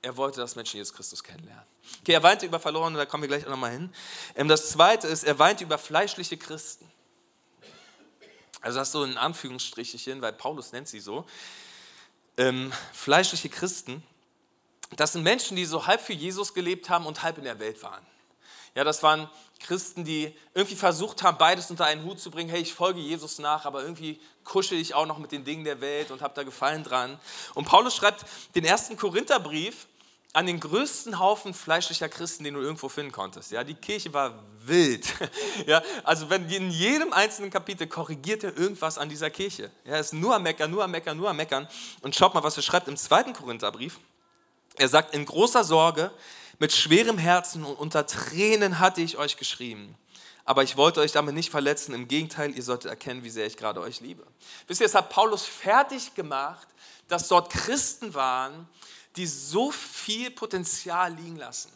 er 0.02 0.16
wollte, 0.16 0.40
dass 0.40 0.56
Menschen 0.56 0.78
Jesus 0.78 0.94
Christus 0.94 1.24
kennenlernen. 1.24 1.66
Okay, 2.02 2.14
er 2.14 2.24
weinte 2.24 2.46
über 2.46 2.60
Verlorene, 2.60 2.98
da 2.98 3.06
kommen 3.06 3.24
wir 3.24 3.28
gleich 3.28 3.46
auch 3.46 3.50
nochmal 3.50 3.72
hin. 3.72 3.94
Ähm, 4.36 4.48
das 4.48 4.70
zweite 4.70 5.08
ist, 5.08 5.24
er 5.24 5.40
weinte 5.40 5.64
über 5.64 5.78
fleischliche 5.78 6.38
Christen. 6.38 6.90
Also 8.62 8.80
das 8.80 8.92
so 8.92 9.04
in 9.04 9.18
Anführungsstrichen, 9.18 10.22
weil 10.22 10.34
Paulus 10.34 10.72
nennt 10.72 10.88
sie 10.88 11.00
so. 11.00 11.26
Ähm, 12.38 12.72
fleischliche 12.94 13.50
Christen 13.50 14.04
das 14.96 15.14
sind 15.14 15.24
Menschen, 15.24 15.58
die 15.58 15.66
so 15.66 15.86
halb 15.86 16.02
für 16.02 16.14
Jesus 16.14 16.54
gelebt 16.54 16.90
haben 16.90 17.06
und 17.06 17.24
halb 17.24 17.38
in 17.38 17.44
der 17.44 17.60
Welt 17.60 17.82
waren. 17.84 18.06
Ja, 18.76 18.84
das 18.84 19.02
waren 19.04 19.30
Christen, 19.60 20.06
die 20.06 20.36
irgendwie 20.54 20.76
versucht 20.76 21.24
haben, 21.24 21.38
beides 21.38 21.72
unter 21.72 21.86
einen 21.86 22.04
Hut 22.04 22.20
zu 22.20 22.30
bringen. 22.30 22.50
Hey, 22.50 22.62
ich 22.62 22.74
folge 22.74 23.00
Jesus 23.00 23.40
nach, 23.40 23.66
aber 23.66 23.82
irgendwie 23.82 24.20
kuschel 24.44 24.80
ich 24.80 24.94
auch 24.94 25.08
noch 25.08 25.18
mit 25.18 25.32
den 25.32 25.44
Dingen 25.44 25.64
der 25.64 25.82
Welt 25.82 26.12
und 26.12 26.22
habe 26.22 26.34
da 26.36 26.44
Gefallen 26.44 26.84
dran. 26.84 27.20
Und 27.56 27.66
Paulus 27.66 27.96
schreibt 27.96 28.26
den 28.56 28.66
ersten 28.66 28.96
Korintherbrief 28.96 29.88
an 30.34 30.46
den 30.46 30.60
größten 30.60 31.18
Haufen 31.18 31.56
fleischlicher 31.56 32.10
Christen, 32.10 32.44
den 32.44 32.54
du 32.54 32.62
irgendwo 32.62 32.90
finden 32.90 33.12
konntest. 33.12 33.52
Ja, 33.52 33.64
die 33.64 33.74
Kirche 33.74 34.14
war 34.14 34.44
wild. 34.64 35.08
Ja, 35.66 35.82
also 36.04 36.30
wenn 36.30 36.48
in 36.50 36.70
jedem 36.70 37.12
einzelnen 37.12 37.50
Kapitel 37.50 37.88
korrigiert 37.88 38.44
er 38.44 38.56
irgendwas 38.56 39.00
an 39.00 39.10
dieser 39.10 39.32
Kirche. 39.32 39.72
Ja, 39.86 39.98
ist 39.98 40.14
nur 40.14 40.36
am 40.36 40.44
Meckern, 40.44 40.70
nur 40.70 40.84
am 40.84 40.92
Meckern, 40.92 41.18
nur 41.18 41.30
am 41.30 41.36
Meckern. 41.36 41.68
Und 42.02 42.16
schaut 42.16 42.36
mal, 42.36 42.44
was 42.44 42.56
er 42.58 42.64
schreibt 42.64 42.88
im 42.88 42.96
zweiten 42.96 43.34
Korintherbrief. 43.34 44.00
Er 44.78 44.90
sagt, 44.90 45.14
in 45.14 45.26
großer 45.26 45.64
Sorge, 45.64 46.12
mit 46.60 46.72
schwerem 46.72 47.18
Herzen 47.18 47.64
und 47.64 47.76
unter 47.76 48.06
Tränen 48.06 48.80
hatte 48.80 49.02
ich 49.02 49.18
euch 49.18 49.38
geschrieben. 49.38 49.96
Aber 50.46 50.64
ich 50.64 50.78
wollte 50.78 51.02
euch 51.02 51.12
damit 51.12 51.36
nicht 51.36 51.50
verletzen. 51.50 51.94
Im 51.94 52.08
Gegenteil, 52.08 52.56
ihr 52.56 52.64
solltet 52.64 52.90
erkennen, 52.90 53.24
wie 53.24 53.30
sehr 53.30 53.46
ich 53.46 53.58
gerade 53.58 53.82
euch 53.82 54.00
liebe. 54.00 54.24
Wisst 54.68 54.82
ihr, 54.82 54.88
es 54.88 54.96
hat 54.96 55.10
Paulus 55.10 55.44
fertig 55.44 56.16
gemacht, 56.16 56.68
dass 57.08 57.28
dort 57.28 57.52
Christen 57.52 58.14
waren, 58.14 58.68
die 59.18 59.28
so 59.28 59.72
viel 59.72 60.32
Potenzial 60.32 61.14
liegen 61.14 61.36
lassen, 61.36 61.72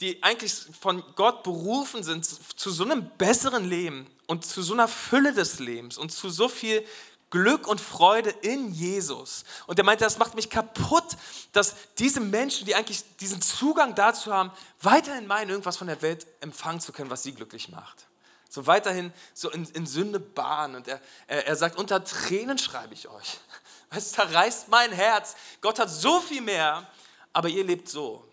die 0.00 0.22
eigentlich 0.22 0.54
von 0.80 1.04
Gott 1.14 1.42
berufen 1.42 2.02
sind 2.02 2.24
zu 2.24 2.70
so 2.70 2.84
einem 2.84 3.08
besseren 3.16 3.64
Leben 3.64 4.06
und 4.26 4.44
zu 4.44 4.62
so 4.62 4.72
einer 4.72 4.88
Fülle 4.88 5.32
des 5.32 5.58
Lebens 5.58 5.98
und 5.98 6.10
zu 6.10 6.30
so 6.30 6.48
viel 6.48 6.84
Glück 7.30 7.66
und 7.68 7.80
Freude 7.80 8.30
in 8.30 8.72
Jesus. 8.72 9.44
Und 9.66 9.78
er 9.78 9.84
meinte, 9.84 10.04
das 10.04 10.18
macht 10.18 10.34
mich 10.34 10.50
kaputt, 10.50 11.16
dass 11.52 11.74
diese 11.98 12.20
Menschen, 12.20 12.66
die 12.66 12.74
eigentlich 12.74 13.04
diesen 13.18 13.40
Zugang 13.40 13.94
dazu 13.94 14.32
haben, 14.32 14.50
weiterhin 14.82 15.26
meinen, 15.26 15.50
irgendwas 15.50 15.76
von 15.76 15.86
der 15.86 16.02
Welt 16.02 16.26
empfangen 16.40 16.80
zu 16.80 16.92
können, 16.92 17.10
was 17.10 17.22
sie 17.22 17.32
glücklich 17.32 17.68
macht. 17.68 18.06
So 18.48 18.66
weiterhin 18.66 19.12
so 19.32 19.48
in, 19.50 19.64
in 19.74 19.86
Sünde 19.86 20.18
bahnen. 20.18 20.74
Und 20.74 20.88
er, 20.88 21.00
er, 21.28 21.46
er 21.46 21.56
sagt, 21.56 21.78
unter 21.78 22.04
Tränen 22.04 22.58
schreibe 22.58 22.94
ich 22.94 23.08
euch. 23.08 23.38
Es 23.92 24.12
zerreißt 24.12 24.68
mein 24.68 24.92
Herz. 24.92 25.34
Gott 25.60 25.80
hat 25.80 25.90
so 25.90 26.20
viel 26.20 26.42
mehr, 26.42 26.88
aber 27.32 27.48
ihr 27.48 27.64
lebt 27.64 27.88
so. 27.88 28.24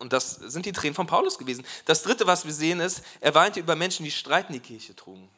Und 0.00 0.12
das 0.12 0.32
sind 0.32 0.66
die 0.66 0.72
Tränen 0.72 0.96
von 0.96 1.06
Paulus 1.06 1.38
gewesen. 1.38 1.64
Das 1.84 2.02
dritte, 2.02 2.26
was 2.26 2.44
wir 2.44 2.52
sehen, 2.52 2.80
ist, 2.80 3.02
er 3.20 3.32
weinte 3.36 3.60
über 3.60 3.76
Menschen, 3.76 4.02
die 4.02 4.10
Streit 4.10 4.48
in 4.48 4.54
die 4.54 4.60
Kirche 4.60 4.96
trugen. 4.96 5.30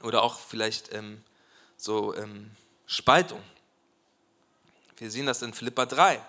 Oder 0.00 0.22
auch 0.22 0.38
vielleicht 0.38 0.94
ähm, 0.94 1.22
so 1.84 2.14
ähm, 2.16 2.50
Spaltung. 2.86 3.42
Wir 4.96 5.10
sehen 5.10 5.26
das 5.26 5.42
in 5.42 5.52
Philippa 5.52 5.84
3. 5.84 6.20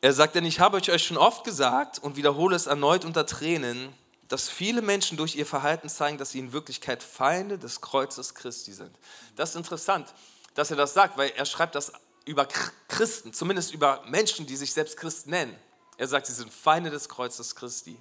Er 0.00 0.12
sagt 0.12 0.34
denn, 0.34 0.46
ich 0.46 0.60
habe 0.60 0.78
euch 0.78 1.04
schon 1.04 1.16
oft 1.18 1.44
gesagt 1.44 1.98
und 1.98 2.16
wiederhole 2.16 2.56
es 2.56 2.66
erneut 2.66 3.04
unter 3.04 3.26
Tränen, 3.26 3.92
dass 4.28 4.48
viele 4.48 4.80
Menschen 4.80 5.18
durch 5.18 5.36
ihr 5.36 5.44
Verhalten 5.44 5.88
zeigen, 5.90 6.16
dass 6.16 6.30
sie 6.30 6.38
in 6.38 6.52
Wirklichkeit 6.52 7.02
Feinde 7.02 7.58
des 7.58 7.82
Kreuzes 7.82 8.34
Christi 8.34 8.72
sind. 8.72 8.96
Das 9.36 9.50
ist 9.50 9.56
interessant, 9.56 10.14
dass 10.54 10.70
er 10.70 10.76
das 10.76 10.94
sagt, 10.94 11.18
weil 11.18 11.32
er 11.36 11.44
schreibt 11.44 11.74
das 11.74 11.92
über 12.24 12.48
Christen, 12.88 13.34
zumindest 13.34 13.74
über 13.74 14.02
Menschen, 14.06 14.46
die 14.46 14.56
sich 14.56 14.72
selbst 14.72 14.96
Christen 14.96 15.30
nennen. 15.30 15.54
Er 15.96 16.08
sagt, 16.08 16.26
sie 16.26 16.32
sind 16.32 16.52
Feinde 16.52 16.90
des 16.90 17.08
Kreuzes 17.08 17.54
Christi. 17.54 17.96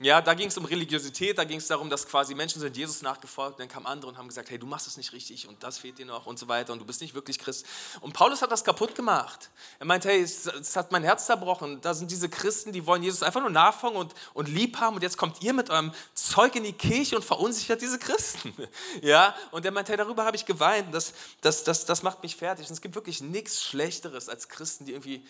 Ja, 0.00 0.20
da 0.20 0.34
ging 0.34 0.46
es 0.46 0.56
um 0.56 0.64
Religiosität, 0.64 1.38
da 1.38 1.44
ging 1.44 1.58
es 1.58 1.66
darum, 1.66 1.90
dass 1.90 2.06
quasi 2.06 2.32
Menschen 2.32 2.60
sind 2.60 2.76
Jesus 2.76 3.02
nachgefolgt, 3.02 3.58
dann 3.58 3.66
kamen 3.66 3.86
andere 3.86 4.08
und 4.12 4.16
haben 4.16 4.28
gesagt, 4.28 4.48
hey, 4.48 4.56
du 4.56 4.66
machst 4.66 4.86
es 4.86 4.96
nicht 4.96 5.12
richtig 5.12 5.48
und 5.48 5.60
das 5.64 5.78
fehlt 5.78 5.98
dir 5.98 6.06
noch 6.06 6.26
und 6.26 6.38
so 6.38 6.46
weiter 6.46 6.72
und 6.72 6.78
du 6.78 6.84
bist 6.84 7.00
nicht 7.00 7.14
wirklich 7.14 7.36
Christ. 7.40 7.66
Und 8.00 8.12
Paulus 8.12 8.40
hat 8.40 8.52
das 8.52 8.62
kaputt 8.62 8.94
gemacht. 8.94 9.50
Er 9.80 9.86
meint, 9.86 10.04
hey, 10.04 10.22
es, 10.22 10.46
es 10.46 10.76
hat 10.76 10.92
mein 10.92 11.02
Herz 11.02 11.26
zerbrochen. 11.26 11.80
Da 11.80 11.94
sind 11.94 12.12
diese 12.12 12.28
Christen, 12.28 12.72
die 12.72 12.86
wollen 12.86 13.02
Jesus 13.02 13.24
einfach 13.24 13.40
nur 13.40 13.50
nachfolgen 13.50 13.98
und, 13.98 14.14
und 14.34 14.48
lieb 14.48 14.78
haben 14.78 14.94
und 14.94 15.02
jetzt 15.02 15.16
kommt 15.16 15.42
ihr 15.42 15.52
mit 15.52 15.68
eurem 15.68 15.92
Zeug 16.14 16.54
in 16.54 16.62
die 16.62 16.72
Kirche 16.72 17.16
und 17.16 17.24
verunsichert 17.24 17.80
diese 17.82 17.98
Christen. 17.98 18.54
Ja, 19.02 19.34
und 19.52 19.64
er 19.64 19.70
meint, 19.70 19.88
hey, 19.88 19.96
darüber 19.96 20.24
habe 20.24 20.36
ich 20.36 20.44
geweint, 20.44 20.92
das, 20.92 21.12
das, 21.40 21.64
das, 21.64 21.84
das 21.84 22.02
macht 22.02 22.22
mich 22.22 22.36
fertig. 22.36 22.66
Und 22.66 22.72
es 22.72 22.80
gibt 22.80 22.94
wirklich 22.94 23.20
nichts 23.20 23.62
Schlechteres 23.62 24.28
als 24.28 24.48
Christen, 24.48 24.84
die 24.86 24.92
irgendwie 24.92 25.24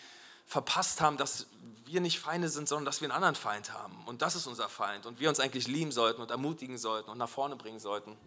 verpasst 0.49 0.99
haben, 0.99 1.15
dass 1.15 1.45
wir 1.85 2.01
nicht 2.01 2.19
Feinde 2.19 2.49
sind, 2.49 2.67
sondern 2.67 2.85
dass 2.85 3.01
wir 3.01 3.05
einen 3.05 3.15
anderen 3.15 3.35
Feind 3.35 3.71
haben. 3.71 3.95
Und 4.07 4.23
das 4.23 4.35
ist 4.35 4.47
unser 4.47 4.67
Feind. 4.67 5.05
Und 5.05 5.19
wir 5.19 5.29
uns 5.29 5.39
eigentlich 5.39 5.67
lieben 5.67 5.91
sollten 5.91 6.23
und 6.23 6.31
ermutigen 6.31 6.79
sollten 6.79 7.11
und 7.11 7.19
nach 7.19 7.29
vorne 7.29 7.55
bringen 7.55 7.79
sollten. 7.79 8.17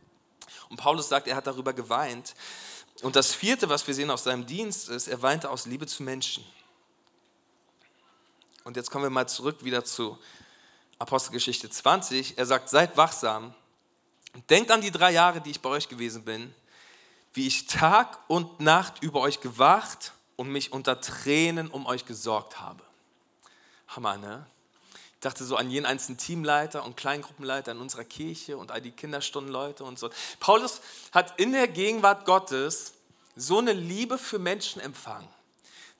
Und 0.68 0.76
Paulus 0.76 1.08
sagt, 1.08 1.26
er 1.26 1.34
hat 1.34 1.48
darüber 1.48 1.72
geweint. 1.72 2.34
Und 3.02 3.16
das 3.16 3.34
vierte, 3.34 3.68
was 3.68 3.84
wir 3.88 3.94
sehen 3.94 4.08
aus 4.08 4.22
seinem 4.22 4.46
Dienst, 4.46 4.88
ist, 4.88 5.08
er 5.08 5.20
weinte 5.20 5.50
aus 5.50 5.66
Liebe 5.66 5.88
zu 5.88 6.04
Menschen. 6.04 6.44
Und 8.62 8.76
jetzt 8.76 8.92
kommen 8.92 9.04
wir 9.04 9.10
mal 9.10 9.28
zurück 9.28 9.64
wieder 9.64 9.84
zu 9.84 10.16
Apostelgeschichte 11.00 11.68
20. 11.68 12.38
Er 12.38 12.46
sagt, 12.46 12.68
seid 12.68 12.96
wachsam. 12.96 13.52
Denkt 14.48 14.70
an 14.70 14.80
die 14.80 14.92
drei 14.92 15.10
Jahre, 15.10 15.40
die 15.40 15.50
ich 15.50 15.60
bei 15.60 15.70
euch 15.70 15.88
gewesen 15.88 16.24
bin, 16.24 16.54
wie 17.32 17.48
ich 17.48 17.66
Tag 17.66 18.20
und 18.28 18.60
Nacht 18.60 19.02
über 19.02 19.20
euch 19.22 19.40
gewacht 19.40 20.12
und 20.36 20.48
mich 20.48 20.72
unter 20.72 21.00
Tränen 21.00 21.70
um 21.70 21.86
euch 21.86 22.06
gesorgt 22.06 22.60
habe. 22.60 22.82
Hammer, 23.88 24.16
ne? 24.16 24.46
dachte 25.24 25.44
so 25.44 25.56
an 25.56 25.70
jeden 25.70 25.86
einzelnen 25.86 26.18
Teamleiter 26.18 26.84
und 26.84 26.96
Kleingruppenleiter 26.96 27.72
in 27.72 27.78
unserer 27.78 28.04
Kirche 28.04 28.56
und 28.56 28.70
all 28.70 28.80
die 28.80 28.90
Kinderstundenleute 28.90 29.84
und 29.84 29.98
so. 29.98 30.10
Paulus 30.40 30.80
hat 31.12 31.38
in 31.38 31.52
der 31.52 31.68
Gegenwart 31.68 32.24
Gottes 32.24 32.94
so 33.36 33.58
eine 33.58 33.72
Liebe 33.72 34.18
für 34.18 34.38
Menschen 34.38 34.82
empfangen, 34.82 35.28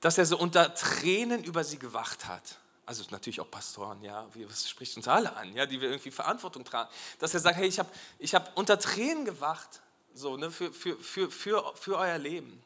dass 0.01 0.18
er 0.18 0.27
so 0.27 0.37
unter 0.37 0.75
Tränen 0.75 1.45
über 1.45 1.64
sie 1.64 1.79
gewacht 1.79 2.27
hat. 2.27 2.59
Also 2.85 3.05
natürlich 3.11 3.40
auch 3.40 3.51
Pastoren, 3.51 4.03
ja, 4.03 4.27
das 4.49 4.68
spricht 4.68 4.97
uns 4.97 5.07
alle 5.07 5.35
an, 5.37 5.55
ja, 5.55 5.66
die 5.66 5.81
wir 5.81 5.88
irgendwie 5.88 6.11
Verantwortung 6.11 6.64
tragen. 6.64 6.90
Dass 7.21 7.33
er 7.33 7.40
sagt, 7.40 7.57
hey, 7.57 7.68
ich 7.68 7.79
habe 7.79 7.88
ich 8.18 8.35
hab 8.35 8.57
unter 8.57 8.79
Tränen 8.79 9.25
gewacht, 9.25 9.81
so, 10.14 10.37
ne, 10.37 10.51
für, 10.51 10.73
für, 10.73 10.99
für, 10.99 11.31
für, 11.31 11.73
für 11.77 11.97
euer 11.97 12.18
Leben. 12.18 12.61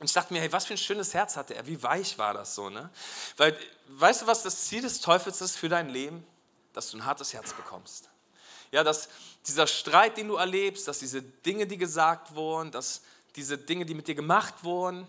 Und 0.00 0.06
ich 0.06 0.14
dachte 0.14 0.32
mir, 0.32 0.40
hey, 0.40 0.50
was 0.50 0.64
für 0.64 0.74
ein 0.74 0.78
schönes 0.78 1.12
Herz 1.12 1.36
hatte 1.36 1.54
er, 1.54 1.66
wie 1.66 1.80
weich 1.82 2.16
war 2.16 2.32
das 2.32 2.54
so, 2.54 2.70
ne? 2.70 2.88
Weil, 3.36 3.56
weißt 3.88 4.22
du, 4.22 4.26
was 4.26 4.42
das 4.42 4.64
Ziel 4.64 4.80
des 4.80 5.00
Teufels 5.00 5.42
ist 5.42 5.58
für 5.58 5.68
dein 5.68 5.90
Leben? 5.90 6.26
Dass 6.72 6.90
du 6.90 6.96
ein 6.96 7.04
hartes 7.04 7.34
Herz 7.34 7.52
bekommst. 7.52 8.08
Ja, 8.72 8.82
dass 8.82 9.10
dieser 9.46 9.66
Streit, 9.66 10.16
den 10.16 10.28
du 10.28 10.36
erlebst, 10.36 10.88
dass 10.88 11.00
diese 11.00 11.20
Dinge, 11.20 11.66
die 11.66 11.76
gesagt 11.76 12.34
wurden, 12.34 12.70
dass 12.70 13.02
diese 13.36 13.58
Dinge, 13.58 13.84
die 13.84 13.94
mit 13.94 14.08
dir 14.08 14.14
gemacht 14.14 14.64
wurden, 14.64 15.06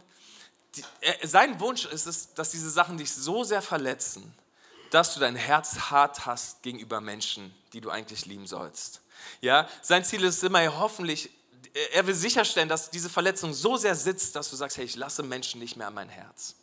die, 0.75 0.83
er, 0.99 1.25
sein 1.25 1.59
Wunsch 1.61 1.85
ist 1.85 2.05
es, 2.05 2.33
dass 2.33 2.51
diese 2.51 2.69
Sachen 2.69 2.97
dich 2.97 3.13
so 3.13 3.45
sehr 3.45 3.61
verletzen, 3.61 4.33
dass 4.89 5.13
du 5.13 5.21
dein 5.21 5.37
Herz 5.37 5.89
hart 5.89 6.25
hast 6.25 6.63
gegenüber 6.63 6.99
Menschen, 6.99 7.55
die 7.71 7.79
du 7.79 7.89
eigentlich 7.89 8.25
lieben 8.25 8.45
sollst. 8.45 9.01
Ja, 9.39 9.69
sein 9.81 10.03
Ziel 10.03 10.23
ist 10.25 10.43
immer, 10.43 10.79
hoffentlich 10.79 11.29
er 11.93 12.05
will 12.05 12.15
sicherstellen, 12.15 12.69
dass 12.69 12.89
diese 12.89 13.09
Verletzung 13.09 13.53
so 13.53 13.77
sehr 13.77 13.95
sitzt, 13.95 14.35
dass 14.35 14.49
du 14.49 14.55
sagst, 14.55 14.77
hey, 14.77 14.85
ich 14.85 14.95
lasse 14.95 15.23
Menschen 15.23 15.59
nicht 15.59 15.77
mehr 15.77 15.87
an 15.87 15.93
mein 15.93 16.09
Herz. 16.09 16.55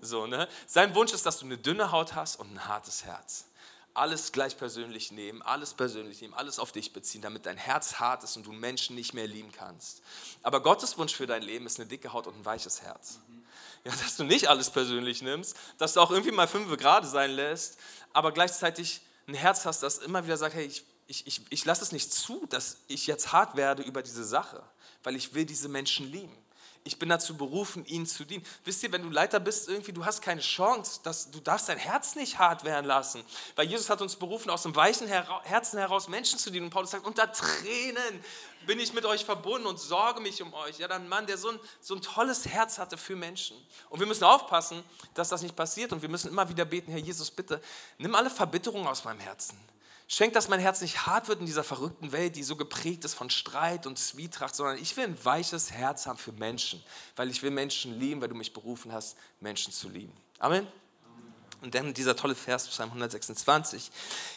So, 0.00 0.26
ne? 0.26 0.48
Sein 0.66 0.94
Wunsch 0.94 1.12
ist, 1.12 1.26
dass 1.26 1.38
du 1.38 1.46
eine 1.46 1.58
dünne 1.58 1.92
Haut 1.92 2.14
hast 2.14 2.36
und 2.36 2.52
ein 2.52 2.66
hartes 2.66 3.04
Herz. 3.04 3.46
Alles 3.92 4.32
gleich 4.32 4.58
persönlich 4.58 5.12
nehmen, 5.12 5.40
alles 5.42 5.74
persönlich 5.74 6.20
nehmen, 6.20 6.34
alles 6.34 6.58
auf 6.58 6.72
dich 6.72 6.92
beziehen, 6.92 7.22
damit 7.22 7.46
dein 7.46 7.56
Herz 7.56 7.94
hart 8.00 8.24
ist 8.24 8.36
und 8.36 8.44
du 8.44 8.52
Menschen 8.52 8.96
nicht 8.96 9.14
mehr 9.14 9.26
lieben 9.26 9.52
kannst. 9.52 10.02
Aber 10.42 10.62
Gottes 10.62 10.98
Wunsch 10.98 11.14
für 11.14 11.26
dein 11.26 11.42
Leben 11.42 11.66
ist 11.66 11.78
eine 11.78 11.86
dicke 11.86 12.12
Haut 12.12 12.26
und 12.26 12.36
ein 12.36 12.44
weiches 12.44 12.82
Herz. 12.82 13.20
Ja, 13.84 13.92
dass 13.92 14.16
du 14.16 14.24
nicht 14.24 14.48
alles 14.48 14.70
persönlich 14.70 15.22
nimmst, 15.22 15.56
dass 15.78 15.92
du 15.92 16.00
auch 16.00 16.10
irgendwie 16.10 16.32
mal 16.32 16.48
fünf 16.48 16.76
Grad 16.76 17.06
sein 17.06 17.30
lässt, 17.30 17.78
aber 18.12 18.32
gleichzeitig 18.32 19.00
ein 19.28 19.34
Herz 19.34 19.64
hast, 19.64 19.82
das 19.82 19.98
immer 19.98 20.24
wieder 20.24 20.36
sagt, 20.36 20.54
hey, 20.54 20.64
ich 20.64 20.84
ich, 21.06 21.26
ich, 21.26 21.42
ich 21.50 21.64
lasse 21.64 21.82
es 21.82 21.92
nicht 21.92 22.12
zu, 22.12 22.46
dass 22.46 22.78
ich 22.88 23.06
jetzt 23.06 23.32
hart 23.32 23.56
werde 23.56 23.82
über 23.82 24.02
diese 24.02 24.24
Sache, 24.24 24.62
weil 25.02 25.16
ich 25.16 25.34
will 25.34 25.44
diese 25.44 25.68
Menschen 25.68 26.10
lieben. 26.10 26.36
Ich 26.86 26.98
bin 26.98 27.08
dazu 27.08 27.34
berufen, 27.38 27.86
ihnen 27.86 28.04
zu 28.04 28.26
dienen. 28.26 28.44
Wisst 28.64 28.82
ihr, 28.82 28.92
wenn 28.92 29.00
du 29.00 29.08
Leiter 29.08 29.40
bist, 29.40 29.70
irgendwie, 29.70 29.94
du 29.94 30.04
hast 30.04 30.20
keine 30.20 30.42
Chance, 30.42 31.00
dass, 31.02 31.30
du 31.30 31.40
darfst 31.40 31.70
dein 31.70 31.78
Herz 31.78 32.14
nicht 32.14 32.38
hart 32.38 32.62
werden 32.64 32.84
lassen. 32.84 33.24
Weil 33.56 33.68
Jesus 33.68 33.88
hat 33.88 34.02
uns 34.02 34.16
berufen, 34.16 34.50
aus 34.50 34.64
dem 34.64 34.76
weichen 34.76 35.08
Herzen 35.08 35.78
heraus 35.78 36.08
Menschen 36.08 36.38
zu 36.38 36.50
dienen. 36.50 36.66
Und 36.66 36.70
Paulus 36.70 36.90
sagt, 36.90 37.06
unter 37.06 37.32
Tränen 37.32 38.22
bin 38.66 38.78
ich 38.78 38.92
mit 38.92 39.06
euch 39.06 39.24
verbunden 39.24 39.66
und 39.66 39.80
sorge 39.80 40.20
mich 40.20 40.42
um 40.42 40.52
euch. 40.52 40.78
Ja, 40.78 40.86
dann 40.86 41.04
ein 41.04 41.08
Mann, 41.08 41.26
der 41.26 41.38
so 41.38 41.52
ein, 41.52 41.60
so 41.80 41.94
ein 41.94 42.02
tolles 42.02 42.46
Herz 42.46 42.76
hatte 42.76 42.98
für 42.98 43.16
Menschen. 43.16 43.56
Und 43.88 44.00
wir 44.00 44.06
müssen 44.06 44.24
aufpassen, 44.24 44.82
dass 45.14 45.30
das 45.30 45.40
nicht 45.40 45.56
passiert. 45.56 45.90
Und 45.94 46.02
wir 46.02 46.10
müssen 46.10 46.28
immer 46.28 46.46
wieder 46.50 46.66
beten, 46.66 46.90
Herr 46.90 47.00
Jesus, 47.00 47.30
bitte, 47.30 47.62
nimm 47.96 48.14
alle 48.14 48.28
Verbitterung 48.28 48.86
aus 48.86 49.04
meinem 49.04 49.20
Herzen. 49.20 49.58
Schenk, 50.06 50.34
dass 50.34 50.48
mein 50.48 50.60
Herz 50.60 50.82
nicht 50.82 51.06
hart 51.06 51.28
wird 51.28 51.40
in 51.40 51.46
dieser 51.46 51.64
verrückten 51.64 52.12
Welt, 52.12 52.36
die 52.36 52.42
so 52.42 52.56
geprägt 52.56 53.04
ist 53.04 53.14
von 53.14 53.30
Streit 53.30 53.86
und 53.86 53.98
Zwietracht, 53.98 54.54
sondern 54.54 54.76
ich 54.78 54.96
will 54.96 55.04
ein 55.04 55.24
weiches 55.24 55.70
Herz 55.70 56.06
haben 56.06 56.18
für 56.18 56.32
Menschen, 56.32 56.82
weil 57.16 57.30
ich 57.30 57.42
will 57.42 57.50
Menschen 57.50 57.98
lieben, 57.98 58.20
weil 58.20 58.28
du 58.28 58.34
mich 58.34 58.52
berufen 58.52 58.92
hast, 58.92 59.16
Menschen 59.40 59.72
zu 59.72 59.88
lieben. 59.88 60.12
Amen. 60.38 60.66
Und 61.62 61.74
dann 61.74 61.94
dieser 61.94 62.14
tolle 62.14 62.34
Vers, 62.34 62.68
Psalm 62.68 62.90
126. 62.90 63.90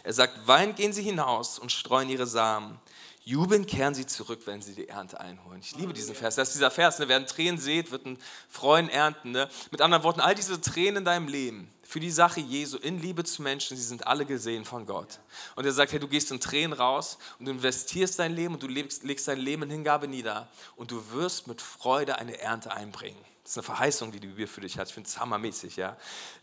Er 0.03 0.13
sagt, 0.13 0.47
wein 0.47 0.75
gehen 0.75 0.93
sie 0.93 1.03
hinaus 1.03 1.60
und 1.60 1.73
streuen 1.73 2.10
ihre 2.10 2.25
Samen. 2.25 2.80
Jubeln 3.25 3.65
kehren 3.65 3.93
sie 3.93 4.06
zurück, 4.06 4.43
wenn 4.45 4.62
sie 4.62 4.73
die 4.73 4.88
Ernte 4.88 5.19
einholen. 5.19 5.60
Ich 5.60 5.75
liebe 5.75 5.91
diesen 5.91 6.15
Vers. 6.15 6.36
Das 6.36 6.47
ist 6.47 6.53
dieser 6.53 6.71
Vers, 6.71 6.99
ne? 6.99 7.10
wer 7.10 7.25
Tränen 7.25 7.60
sät, 7.60 7.91
wird 7.91 8.06
ein 8.06 8.17
Freuen 8.47 8.88
ernten. 8.88 9.32
Ne? 9.32 9.49
Mit 9.69 9.82
anderen 9.82 10.03
Worten, 10.06 10.21
all 10.21 10.34
diese 10.34 10.62
Tränen 10.62 10.97
in 10.97 11.03
deinem 11.03 11.27
Leben, 11.27 11.69
für 11.88 12.02
die 12.02 12.12
Sache 12.12 12.41
Jesu, 12.41 12.78
in 12.80 13.02
Liebe 13.02 13.23
zu 13.23 13.41
Menschen, 13.41 13.78
sie 13.78 13.84
sind 13.84 14.06
alle 14.06 14.26
gesehen 14.26 14.65
von 14.65 14.86
Gott. 14.86 15.19
Und 15.56 15.65
er 15.65 15.71
sagt, 15.71 15.93
hey, 15.93 16.00
du 16.02 16.10
gehst 16.10 16.30
in 16.32 16.41
Tränen 16.41 16.73
raus 16.73 17.17
und 17.39 17.45
du 17.45 17.52
investierst 17.54 18.19
dein 18.19 18.34
Leben 18.34 18.56
und 18.56 18.62
du 18.62 18.67
legst, 18.67 19.06
legst 19.06 19.26
dein 19.30 19.39
Leben 19.39 19.63
in 19.63 19.69
Hingabe 19.69 20.10
nieder 20.10 20.50
und 20.76 20.91
du 20.91 21.12
wirst 21.12 21.47
mit 21.47 21.62
Freude 21.62 22.17
eine 22.17 22.41
Ernte 22.41 22.73
einbringen. 22.73 23.17
Das 23.41 23.52
ist 23.54 23.58
eine 23.60 23.63
Verheißung, 23.63 24.12
die 24.12 24.19
die 24.19 24.28
Bibel 24.28 24.47
für 24.47 24.60
dich 24.60 24.78
hat. 24.78 24.89
Ich 24.89 24.93
finde 24.93 25.08
es 25.08 25.17
hammermäßig, 25.17 25.78
ja. 25.78 25.95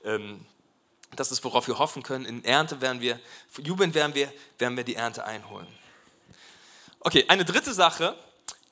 Ähm, 0.02 0.46
das 1.14 1.30
ist, 1.30 1.44
worauf 1.44 1.68
wir 1.68 1.78
hoffen 1.78 2.02
können. 2.02 2.24
In 2.24 2.42
Ernte 2.42 2.80
werden 2.80 3.02
wir, 3.02 3.20
jubeln 3.58 3.92
werden 3.92 4.14
wir, 4.14 4.32
werden 4.56 4.78
wir 4.78 4.84
die 4.84 4.94
Ernte 4.94 5.26
einholen. 5.26 5.68
Okay, 7.00 7.26
eine 7.28 7.44
dritte 7.44 7.74
Sache, 7.74 8.16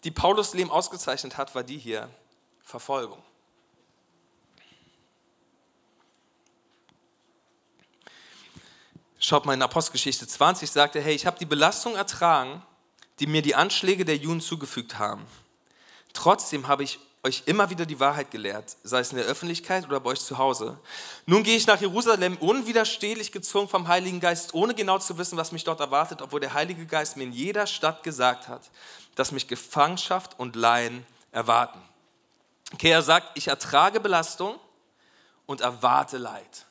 die 0.05 0.11
Paulus 0.11 0.55
Leben 0.55 0.71
ausgezeichnet 0.71 1.37
hat, 1.37 1.55
war 1.55 1.65
die 1.65 1.77
hier, 1.77 2.09
Verfolgung. 2.65 3.23
Schaut 9.25 9.47
mal 9.47 9.55
in 9.55 9.63
Apostelgeschichte 9.63 10.27
20, 10.27 10.69
sagt 10.69 10.97
er, 10.97 11.03
hey, 11.03 11.15
ich 11.15 11.27
habe 11.27 11.39
die 11.39 11.47
Belastung 11.47 11.95
ertragen, 11.95 12.61
die 13.21 13.29
mir 13.29 13.41
die 13.41 13.55
Anschläge 13.55 14.05
der 14.05 14.17
Juden 14.17 14.41
zugefügt 14.41 14.99
haben. 14.99 15.25
Trotzdem 16.13 16.67
habe 16.67 16.83
ich 16.83 16.99
euch 17.23 17.45
immer 17.47 17.71
wieder 17.71 17.87
die 17.87 18.01
Wahrheit 18.01 18.33
gelehrt, 18.33 18.77
sei 18.83 18.99
es 18.99 19.13
in 19.13 19.19
der 19.19 19.27
Öffentlichkeit 19.27 19.85
oder 19.85 20.01
bei 20.01 20.11
euch 20.11 20.21
zu 20.21 20.39
Hause. 20.39 20.77
Nun 21.25 21.45
gehe 21.45 21.57
ich 21.57 21.69
nach 21.69 21.81
Jerusalem 21.81 22.37
unwiderstehlich 22.39 23.31
gezwungen 23.31 23.69
vom 23.69 23.87
Heiligen 23.87 24.19
Geist, 24.19 24.55
ohne 24.55 24.75
genau 24.75 24.99
zu 24.99 25.17
wissen, 25.19 25.39
was 25.39 25.53
mich 25.53 25.63
dort 25.63 25.79
erwartet, 25.79 26.21
obwohl 26.21 26.41
der 26.41 26.55
Heilige 26.55 26.85
Geist 26.85 27.17
mir 27.17 27.23
in 27.23 27.33
jeder 27.33 27.69
Stadt 27.69 28.03
gesagt 28.03 28.49
hat, 28.49 28.73
dass 29.15 29.31
mich 29.31 29.47
Gefangenschaft 29.47 30.37
und 30.37 30.57
Laien 30.57 31.07
erwarten. 31.31 31.81
Okay, 32.75 32.91
er 32.91 33.03
sagt, 33.03 33.39
ich 33.39 33.47
ertrage 33.47 34.01
Belastung 34.01 34.59
und 35.47 35.61
erwarte 35.61 36.19
Leid. 36.19 36.67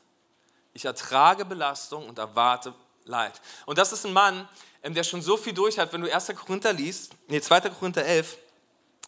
Ich 0.74 0.84
ertrage 0.84 1.44
Belastung 1.44 2.08
und 2.08 2.18
erwarte 2.18 2.74
Leid. 3.04 3.40
Und 3.66 3.78
das 3.78 3.92
ist 3.92 4.06
ein 4.06 4.12
Mann, 4.12 4.48
ähm, 4.82 4.94
der 4.94 5.04
schon 5.04 5.22
so 5.22 5.36
viel 5.36 5.52
durch 5.52 5.78
hat. 5.78 5.92
Wenn 5.92 6.00
du 6.00 6.12
1. 6.12 6.28
Korinther 6.36 6.72
liest, 6.72 7.12
nee, 7.28 7.40
2. 7.40 7.60
Korinther 7.70 8.04
11, 8.04 8.38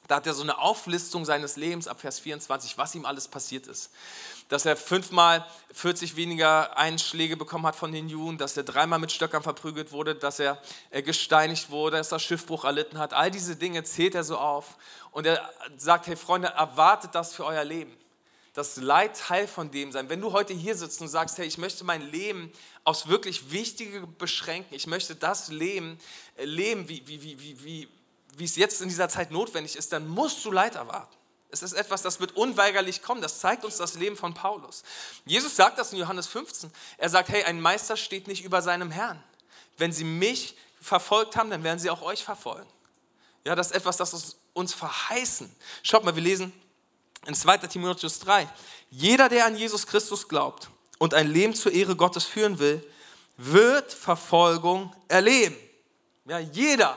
da 0.07 0.16
hat 0.16 0.27
er 0.27 0.35
so 0.35 0.42
eine 0.42 0.59
Auflistung 0.59 1.24
seines 1.24 1.57
Lebens 1.57 1.88
ab 1.88 2.00
Vers 2.00 2.20
24, 2.20 2.77
was 2.77 2.94
ihm 2.94 3.07
alles 3.07 3.27
passiert 3.27 3.66
ist. 3.66 3.90
Dass 4.50 4.66
er 4.66 4.77
fünfmal 4.77 5.46
40 5.72 6.16
weniger 6.16 6.77
Einschläge 6.77 7.38
bekommen 7.38 7.66
hat 7.66 7.77
von 7.77 7.90
den 7.90 8.11
Juden, 8.11 8.37
dass 8.37 8.55
er 8.59 8.64
dreimal 8.64 8.98
mit 8.98 9.12
Stöckern 9.12 9.42
verprügelt 9.42 9.92
wurde, 9.92 10.14
dass 10.14 10.38
er 10.40 10.61
gesteinigt 10.90 11.70
wurde, 11.70 11.96
dass 11.96 12.12
er 12.12 12.18
Schiffbruch 12.18 12.64
erlitten 12.64 12.98
hat. 12.98 13.14
All 13.14 13.31
diese 13.31 13.57
Dinge 13.57 13.83
zählt 13.85 14.14
er 14.14 14.24
so 14.24 14.37
auf. 14.37 14.77
Und 15.11 15.27
er 15.27 15.48
sagt, 15.79 16.07
hey 16.07 16.16
Freunde, 16.16 16.48
erwartet 16.48 17.14
das 17.14 17.33
für 17.33 17.46
euer 17.46 17.64
Leben. 17.64 17.96
Das 18.54 18.76
Leid 18.76 19.18
Teil 19.18 19.46
von 19.46 19.70
dem 19.70 19.92
sein. 19.92 20.08
Wenn 20.08 20.20
du 20.20 20.32
heute 20.32 20.54
hier 20.54 20.76
sitzt 20.76 21.00
und 21.00 21.08
sagst, 21.08 21.38
hey, 21.38 21.46
ich 21.46 21.58
möchte 21.58 21.84
mein 21.84 22.00
Leben 22.10 22.52
aufs 22.84 23.08
wirklich 23.08 23.50
Wichtige 23.50 24.06
beschränken, 24.06 24.74
ich 24.74 24.86
möchte 24.86 25.14
das 25.14 25.48
Leben 25.48 25.98
äh, 26.36 26.44
leben, 26.44 26.88
wie, 26.88 27.06
wie, 27.06 27.22
wie, 27.22 27.40
wie, 27.40 27.64
wie 27.64 27.88
wie 28.38 28.44
es 28.44 28.56
jetzt 28.56 28.80
in 28.80 28.88
dieser 28.88 29.08
Zeit 29.08 29.30
notwendig 29.30 29.76
ist, 29.76 29.92
dann 29.92 30.08
musst 30.08 30.44
du 30.44 30.50
Leid 30.50 30.74
erwarten. 30.74 31.14
Es 31.50 31.62
ist 31.62 31.72
etwas, 31.72 32.02
das 32.02 32.18
wird 32.18 32.36
unweigerlich 32.36 33.00
kommen. 33.00 33.22
Das 33.22 33.38
zeigt 33.38 33.64
uns 33.64 33.76
das 33.76 33.94
Leben 33.94 34.16
von 34.16 34.34
Paulus. 34.34 34.82
Jesus 35.24 35.54
sagt 35.54 35.78
das 35.78 35.92
in 35.92 35.98
Johannes 35.98 36.26
15. 36.26 36.70
Er 36.98 37.08
sagt, 37.08 37.28
hey, 37.28 37.44
ein 37.44 37.60
Meister 37.60 37.96
steht 37.96 38.26
nicht 38.26 38.44
über 38.44 38.60
seinem 38.60 38.90
Herrn. 38.90 39.22
Wenn 39.76 39.92
sie 39.92 40.04
mich 40.04 40.56
verfolgt 40.80 41.36
haben, 41.36 41.50
dann 41.50 41.62
werden 41.62 41.78
sie 41.78 41.90
auch 41.90 42.02
euch 42.02 42.24
verfolgen. 42.24 42.68
Ja, 43.44 43.54
das 43.54 43.68
ist 43.68 43.76
etwas, 43.76 43.98
das 43.98 44.36
uns 44.52 44.74
verheißen. 44.74 45.54
Schaut 45.82 46.04
mal, 46.04 46.16
wir 46.16 46.22
lesen 46.22 46.52
in 47.26 47.34
2. 47.34 47.58
Timotheus 47.58 48.18
3. 48.20 48.48
Jeder, 48.90 49.28
der 49.28 49.46
an 49.46 49.56
Jesus 49.56 49.87
Christus 49.87 50.28
glaubt 50.28 50.68
und 50.98 51.14
ein 51.14 51.30
Leben 51.30 51.54
zur 51.54 51.72
Ehre 51.72 51.96
Gottes 51.96 52.24
führen 52.24 52.58
will, 52.58 52.84
wird 53.37 53.92
Verfolgung 53.92 54.94
erleben. 55.08 55.56
Ja, 56.26 56.38
jeder. 56.38 56.96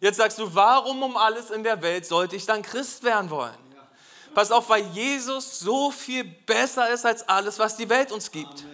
Jetzt 0.00 0.16
sagst 0.16 0.38
du, 0.38 0.54
warum 0.54 1.02
um 1.02 1.16
alles 1.16 1.50
in 1.50 1.64
der 1.64 1.80
Welt 1.82 2.06
sollte 2.06 2.36
ich 2.36 2.46
dann 2.46 2.62
Christ 2.62 3.02
werden 3.02 3.30
wollen? 3.30 3.56
Pass 4.34 4.52
auf, 4.52 4.68
weil 4.68 4.84
Jesus 4.88 5.58
so 5.58 5.90
viel 5.90 6.22
besser 6.22 6.90
ist 6.90 7.04
als 7.04 7.28
alles, 7.28 7.58
was 7.58 7.76
die 7.76 7.88
Welt 7.88 8.12
uns 8.12 8.30
gibt. 8.30 8.64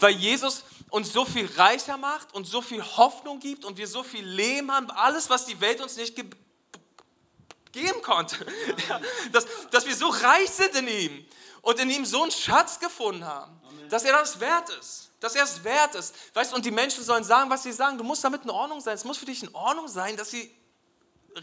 Weil 0.00 0.12
Jesus 0.12 0.64
uns 0.90 1.12
so 1.12 1.24
viel 1.24 1.48
reicher 1.56 1.96
macht 1.96 2.34
und 2.34 2.46
so 2.46 2.60
viel 2.60 2.82
Hoffnung 2.82 3.40
gibt 3.40 3.64
und 3.64 3.78
wir 3.78 3.86
so 3.86 4.02
viel 4.02 4.24
Leben 4.24 4.70
haben, 4.70 4.90
alles, 4.90 5.30
was 5.30 5.46
die 5.46 5.60
Welt 5.60 5.80
uns 5.80 5.96
nicht 5.96 6.16
ge 6.16 6.24
geben 7.72 8.02
konnte. 8.02 8.36
Ja, 8.88 9.00
dass, 9.32 9.46
dass 9.70 9.86
wir 9.86 9.94
so 9.94 10.08
reich 10.08 10.50
sind 10.50 10.74
in 10.76 10.88
ihm 10.88 11.26
und 11.62 11.78
in 11.80 11.90
ihm 11.90 12.04
so 12.04 12.22
einen 12.22 12.30
Schatz 12.30 12.78
gefunden 12.78 13.24
haben, 13.24 13.60
dass 13.88 14.04
er 14.04 14.12
das 14.12 14.40
wert 14.40 14.70
ist 14.70 15.08
dass 15.20 15.34
er 15.34 15.44
es 15.44 15.64
wert 15.64 15.94
ist. 15.94 16.14
Weißt 16.34 16.52
du, 16.52 16.56
und 16.56 16.64
die 16.64 16.70
Menschen 16.70 17.02
sollen 17.02 17.24
sagen, 17.24 17.50
was 17.50 17.62
sie 17.62 17.72
sagen. 17.72 17.98
Du 17.98 18.04
musst 18.04 18.22
damit 18.22 18.44
in 18.44 18.50
Ordnung 18.50 18.80
sein. 18.80 18.94
Es 18.94 19.04
muss 19.04 19.18
für 19.18 19.26
dich 19.26 19.42
in 19.42 19.54
Ordnung 19.54 19.88
sein, 19.88 20.16
dass 20.16 20.30
sie 20.30 20.50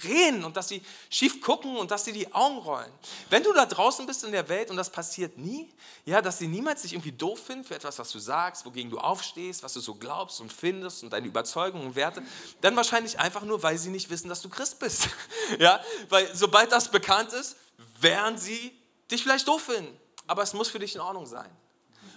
reden 0.04 0.43
und 0.43 0.58
dass 0.58 0.67
sie 0.67 0.82
schief 1.10 1.41
gucken 1.41 1.78
und 1.78 1.91
dass 1.91 2.06
sie 2.06 2.12
die 2.12 2.34
Augen 2.34 2.58
rollen. 2.58 2.91
Wenn 3.30 3.43
du 3.43 3.54
da 3.54 3.65
draußen 3.65 4.06
bist 4.06 4.24
in 4.24 4.32
der 4.32 4.50
Welt 4.50 4.69
und 4.69 4.78
das 4.78 4.89
passiert 4.89 5.38
nie, 5.38 5.69
ja, 6.06 6.21
dass 6.21 6.38
sie 6.38 6.48
niemals 6.48 6.82
dich 6.82 6.93
irgendwie 6.93 7.12
doof 7.12 7.39
finden 7.39 7.63
für 7.63 7.76
etwas, 7.76 7.98
was 8.00 8.12
du 8.12 8.19
sagst, 8.19 8.65
wogegen 8.65 8.91
du 8.91 8.98
aufstehst, 8.98 9.63
was 9.63 9.74
du 9.74 9.80
so 9.80 9.95
glaubst 9.95 10.41
und 10.41 10.52
findest 10.52 11.04
und 11.04 11.13
deine 11.13 11.28
Überzeugungen 11.28 11.88
und 11.88 11.95
Werte, 11.95 12.24
dann 12.62 12.76
wahrscheinlich 12.76 13.19
einfach 13.19 13.43
nur, 13.43 13.63
weil 13.63 13.78
sie 13.78 13.89
nicht 13.89 14.10
wissen, 14.10 14.30
dass 14.30 14.41
du 14.41 14.50
Christ 14.50 14.80
bist. 14.80 15.10
Ja, 15.60 15.80
weil 16.10 16.36
sobald 16.36 16.71
das 16.71 16.89
bekannt 16.89 17.32
ist, 17.32 17.56
werden 18.00 18.38
sie 18.38 18.76
dich 19.12 19.21
vielleicht 19.21 19.48
doof 19.48 19.62
finden. 19.62 19.95
Aber 20.28 20.41
es 20.41 20.54
muss 20.54 20.69
für 20.69 20.80
dich 20.80 20.95
in 20.95 21.02
Ordnung 21.02 21.28
sein. 21.28 21.50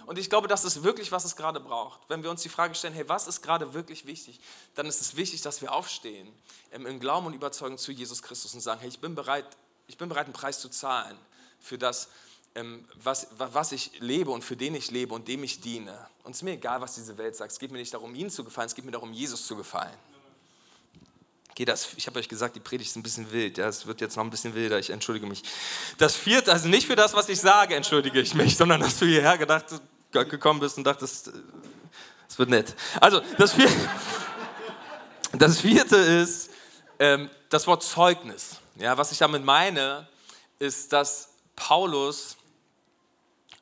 Und 0.09 0.17
ich 0.17 0.27
glaube, 0.27 0.47
das 0.47 0.65
ist 0.65 0.81
wirklich, 0.81 1.11
was 1.11 1.23
es 1.23 1.35
gerade 1.35 1.59
braucht. 1.59 1.99
Wenn 2.07 2.23
wir 2.23 2.31
uns 2.31 2.41
die 2.41 2.49
Frage 2.49 2.73
stellen, 2.73 2.95
hey, 2.95 3.07
was 3.07 3.27
ist 3.27 3.43
gerade 3.43 3.75
wirklich 3.75 4.07
wichtig, 4.07 4.39
dann 4.73 4.87
ist 4.87 5.01
es 5.01 5.15
wichtig, 5.15 5.43
dass 5.43 5.61
wir 5.61 5.71
aufstehen 5.71 6.27
ähm, 6.71 6.87
im 6.87 6.99
Glauben 6.99 7.27
und 7.27 7.33
Überzeugung 7.33 7.77
zu 7.77 7.91
Jesus 7.91 8.23
Christus 8.23 8.55
und 8.55 8.61
sagen, 8.61 8.79
hey, 8.79 8.89
ich 8.89 8.97
bin 8.97 9.13
bereit, 9.13 9.45
ich 9.85 9.99
bin 9.99 10.09
bereit, 10.09 10.25
einen 10.25 10.33
Preis 10.33 10.59
zu 10.61 10.69
zahlen 10.69 11.15
für 11.59 11.77
das, 11.77 12.09
ähm, 12.55 12.87
was, 12.95 13.27
was 13.37 13.71
ich 13.71 13.99
lebe 13.99 14.31
und 14.31 14.43
für 14.43 14.55
den 14.55 14.73
ich 14.73 14.89
lebe 14.89 15.13
und 15.13 15.27
dem 15.27 15.43
ich 15.43 15.61
diene. 15.61 15.95
Und 16.23 16.31
es 16.31 16.37
ist 16.39 16.43
mir 16.43 16.53
egal, 16.53 16.81
was 16.81 16.95
diese 16.95 17.15
Welt 17.19 17.35
sagt. 17.35 17.51
Es 17.51 17.59
geht 17.59 17.71
mir 17.71 17.77
nicht 17.77 17.93
darum, 17.93 18.15
ihnen 18.15 18.31
zu 18.31 18.43
gefallen, 18.43 18.65
es 18.65 18.73
geht 18.73 18.85
mir 18.85 18.91
darum, 18.91 19.13
Jesus 19.13 19.45
zu 19.45 19.55
gefallen. 19.55 19.93
Das, 21.55 21.89
ich 21.97 22.07
habe 22.07 22.17
euch 22.17 22.29
gesagt, 22.29 22.55
die 22.55 22.61
Predigt 22.61 22.89
ist 22.89 22.95
ein 22.95 23.03
bisschen 23.03 23.31
wild. 23.31 23.59
Ja, 23.59 23.67
es 23.67 23.85
wird 23.85 24.01
jetzt 24.01 24.15
noch 24.15 24.23
ein 24.23 24.31
bisschen 24.31 24.55
wilder, 24.55 24.79
ich 24.79 24.89
entschuldige 24.89 25.27
mich. 25.27 25.43
Das 25.99 26.15
vierte, 26.15 26.51
also 26.51 26.67
nicht 26.67 26.87
für 26.87 26.95
das, 26.95 27.13
was 27.13 27.29
ich 27.29 27.39
sage, 27.39 27.75
entschuldige 27.75 28.19
ich 28.19 28.33
mich, 28.33 28.57
sondern 28.57 28.81
dass 28.81 28.97
du 28.97 29.05
hierher 29.05 29.37
gedacht 29.37 29.65
gekommen 30.11 30.59
bist 30.59 30.77
und 30.77 30.83
dachtest, 30.83 31.31
es 32.27 32.39
wird 32.39 32.49
nett. 32.49 32.75
Also, 32.99 33.21
das 33.37 33.53
vierte, 33.53 33.73
das 35.33 35.59
vierte 35.59 35.95
ist 35.95 36.49
ähm, 36.99 37.29
das 37.49 37.67
Wort 37.67 37.83
Zeugnis. 37.83 38.57
Ja, 38.75 38.97
was 38.97 39.11
ich 39.11 39.17
damit 39.17 39.43
meine, 39.43 40.07
ist, 40.59 40.93
dass 40.93 41.29
Paulus 41.55 42.37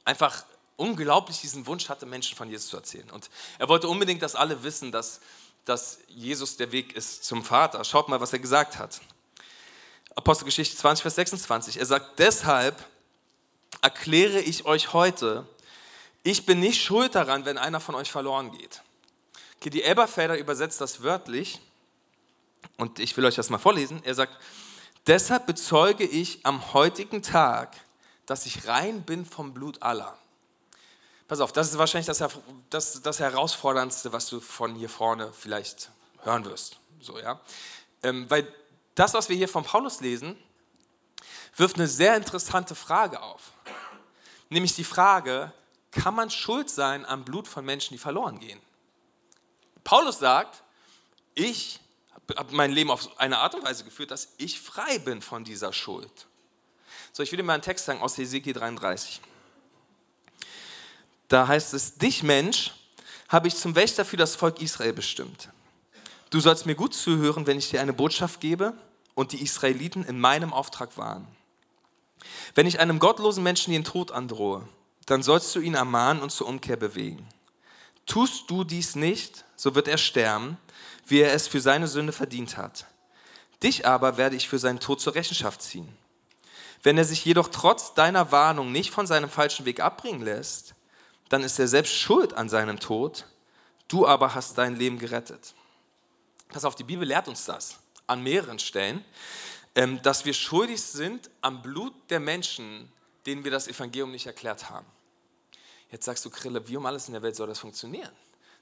einfach 0.06 0.46
unglaublich 0.76 1.42
diesen 1.42 1.66
Wunsch 1.66 1.90
hatte, 1.90 2.06
Menschen 2.06 2.38
von 2.38 2.50
Jesus 2.50 2.70
zu 2.70 2.78
erzählen. 2.78 3.10
Und 3.12 3.30
er 3.58 3.68
wollte 3.68 3.88
unbedingt, 3.88 4.22
dass 4.22 4.36
alle 4.36 4.64
wissen, 4.64 4.92
dass, 4.92 5.20
dass 5.66 6.00
Jesus 6.08 6.58
der 6.58 6.72
Weg 6.72 6.96
ist 6.96 7.26
zum 7.26 7.44
Vater. 7.44 7.84
Schaut 7.84 8.08
mal, 8.08 8.22
was 8.22 8.32
er 8.32 8.40
gesagt 8.40 8.78
hat. 8.78 9.02
Apostelgeschichte 10.16 10.76
20, 10.78 11.02
Vers 11.02 11.16
26. 11.16 11.78
Er 11.78 11.86
sagt, 11.86 12.20
deshalb 12.20 12.86
erkläre 13.82 14.40
ich 14.40 14.66
euch 14.66 14.94
heute, 14.94 15.48
ich 16.28 16.46
bin 16.46 16.60
nicht 16.60 16.82
schuld 16.82 17.16
daran, 17.16 17.46
wenn 17.46 17.58
einer 17.58 17.80
von 17.80 17.96
euch 17.96 18.12
verloren 18.12 18.52
geht. 18.52 18.82
Okay, 19.56 19.70
die 19.70 19.82
Elberfelder 19.82 20.38
übersetzt 20.38 20.82
das 20.82 21.02
wörtlich 21.02 21.62
und 22.76 23.00
ich 23.00 23.16
will 23.16 23.24
euch 23.24 23.36
das 23.36 23.50
mal 23.50 23.60
vorlesen. 23.60 24.02
Er 24.04 24.14
sagt, 24.14 24.38
deshalb 25.08 25.46
bezeuge 25.46 26.04
ich 26.04 26.46
am 26.46 26.74
heutigen 26.74 27.22
Tag, 27.24 27.78
dass 28.26 28.46
ich 28.46 28.68
rein 28.68 29.04
bin 29.04 29.26
vom 29.26 29.54
Blut 29.54 29.82
aller. 29.82 30.18
Pass 31.30 31.40
auf, 31.40 31.54
das 31.54 31.70
ist 31.72 31.78
wahrscheinlich 31.78 32.08
das, 32.08 32.22
das, 32.70 33.02
das 33.02 33.20
Herausforderndste, 33.20 34.12
was 34.12 34.28
du 34.28 34.42
von 34.42 34.76
hier 34.76 34.90
vorne 34.90 35.32
vielleicht 35.32 35.92
hören 36.24 36.44
wirst. 36.44 36.78
So, 37.00 37.18
ja? 37.20 37.40
Ähm, 38.04 38.30
weil 38.30 38.54
das, 38.96 39.14
was 39.14 39.30
wir 39.30 39.38
hier 39.38 39.48
von 39.48 39.64
Paulus 39.64 40.02
lesen, 40.02 40.38
wirft 41.56 41.78
eine 41.78 41.88
sehr 41.88 42.18
interessante 42.18 42.76
Frage 42.76 43.22
auf. 43.22 43.54
Nämlich 44.50 44.76
die 44.76 44.84
Frage, 44.84 45.54
kann 45.98 46.16
man 46.16 46.30
schuld 46.30 46.70
sein 46.70 47.06
am 47.06 47.26
Blut 47.26 47.48
von 47.48 47.66
Menschen, 47.66 47.94
die 47.94 47.98
verloren 47.98 48.40
gehen? 48.40 48.62
Paulus 49.84 50.20
sagt, 50.20 50.64
ich 51.34 51.80
habe 52.36 52.56
mein 52.56 52.72
Leben 52.72 52.92
auf 52.92 53.20
eine 53.20 53.40
Art 53.40 53.56
und 53.56 53.64
Weise 53.64 53.84
geführt, 53.84 54.12
dass 54.12 54.30
ich 54.38 54.62
frei 54.62 55.00
bin 55.00 55.22
von 55.22 55.44
dieser 55.44 55.74
Schuld. 55.74 56.28
So, 57.12 57.24
ich 57.24 57.32
will 57.32 57.38
dir 57.38 57.44
mal 57.44 57.54
einen 57.54 57.64
Text 57.64 57.86
sagen 57.86 58.02
aus 58.02 58.18
Hesekiel 58.18 58.54
33. 58.54 59.22
Da 61.30 61.48
heißt 61.48 61.74
es, 61.74 61.98
dich 61.98 62.24
Mensch 62.24 62.74
habe 63.28 63.48
ich 63.48 63.56
zum 63.56 63.76
Wächter 63.76 64.06
für 64.06 64.18
das 64.18 64.36
Volk 64.36 64.62
Israel 64.62 64.94
bestimmt. 64.94 65.50
Du 66.30 66.40
sollst 66.40 66.66
mir 66.66 66.76
gut 66.76 66.94
zuhören, 66.94 67.48
wenn 67.48 67.58
ich 67.58 67.70
dir 67.70 67.82
eine 67.82 67.94
Botschaft 67.94 68.40
gebe 68.40 68.74
und 69.16 69.32
die 69.32 69.42
Israeliten 69.42 70.04
in 70.06 70.20
meinem 70.20 70.54
Auftrag 70.54 70.98
waren. 70.98 71.28
Wenn 72.56 72.68
ich 72.68 72.80
einem 72.80 73.00
gottlosen 73.00 73.44
Menschen 73.44 73.72
den 73.72 73.84
Tod 73.84 74.12
androhe, 74.12 74.68
dann 75.08 75.24
sollst 75.24 75.56
du 75.56 75.60
ihn 75.60 75.74
ermahnen 75.74 76.22
und 76.22 76.32
zur 76.32 76.48
Umkehr 76.48 76.78
bewegen. 76.78 77.28
Tust 78.06 78.50
du 78.50 78.64
dies 78.64 78.96
nicht, 78.96 79.44
so 79.56 79.74
wird 79.74 79.88
er 79.88 79.98
sterben, 79.98 80.58
wie 81.08 81.20
er 81.22 81.34
es 81.34 81.48
für 81.48 81.62
seine 81.62 81.88
Sünde 81.88 82.14
verdient 82.14 82.58
hat. 82.58 82.86
Dich 83.64 83.88
aber 83.88 84.18
werde 84.18 84.36
ich 84.36 84.48
für 84.48 84.60
seinen 84.60 84.80
Tod 84.80 85.02
zur 85.02 85.16
Rechenschaft 85.16 85.62
ziehen. 85.62 85.90
Wenn 86.84 86.98
er 86.98 87.06
sich 87.06 87.26
jedoch 87.26 87.48
trotz 87.48 87.94
deiner 87.96 88.32
Warnung 88.32 88.72
nicht 88.72 88.92
von 88.92 89.08
seinem 89.08 89.30
falschen 89.30 89.66
Weg 89.66 89.80
abbringen 89.80 90.22
lässt, 90.22 90.76
dann 91.30 91.44
ist 91.44 91.58
er 91.58 91.68
selbst 91.68 91.94
schuld 91.94 92.34
an 92.34 92.50
seinem 92.50 92.80
Tod, 92.80 93.26
du 93.88 94.06
aber 94.06 94.36
hast 94.36 94.58
dein 94.58 94.76
Leben 94.76 95.00
gerettet. 95.00 95.54
Pass 96.50 96.66
auf, 96.66 96.76
die 96.76 96.84
Bibel 96.84 97.08
lehrt 97.08 97.28
uns 97.28 97.46
das 97.46 97.78
an 98.06 98.24
mehreren 98.24 98.60
Stellen, 98.60 99.04
ähm, 99.76 100.02
dass 100.02 100.24
wir 100.24 100.34
schuldig 100.34 100.82
sind 100.82 101.30
am 101.42 101.62
Blut 101.62 101.94
der 102.10 102.20
Menschen, 102.20 102.92
denen 103.26 103.44
wir 103.44 103.52
das 103.52 103.68
Evangelium 103.68 104.12
nicht 104.12 104.26
erklärt 104.26 104.70
haben. 104.70 104.86
Jetzt 105.92 106.06
sagst 106.06 106.26
du, 106.26 106.30
Krille, 106.30 106.68
wie 106.68 106.78
um 106.78 106.86
alles 106.86 107.08
in 107.08 107.14
der 107.14 107.22
Welt 107.22 107.36
soll 107.36 107.48
das 107.48 107.60
funktionieren? 107.60 108.12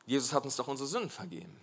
Jesus 0.06 0.34
hat 0.34 0.46
uns 0.46 0.56
doch 0.56 0.68
unsere 0.68 0.88
Sünden 0.88 1.10
vergeben. 1.10 1.60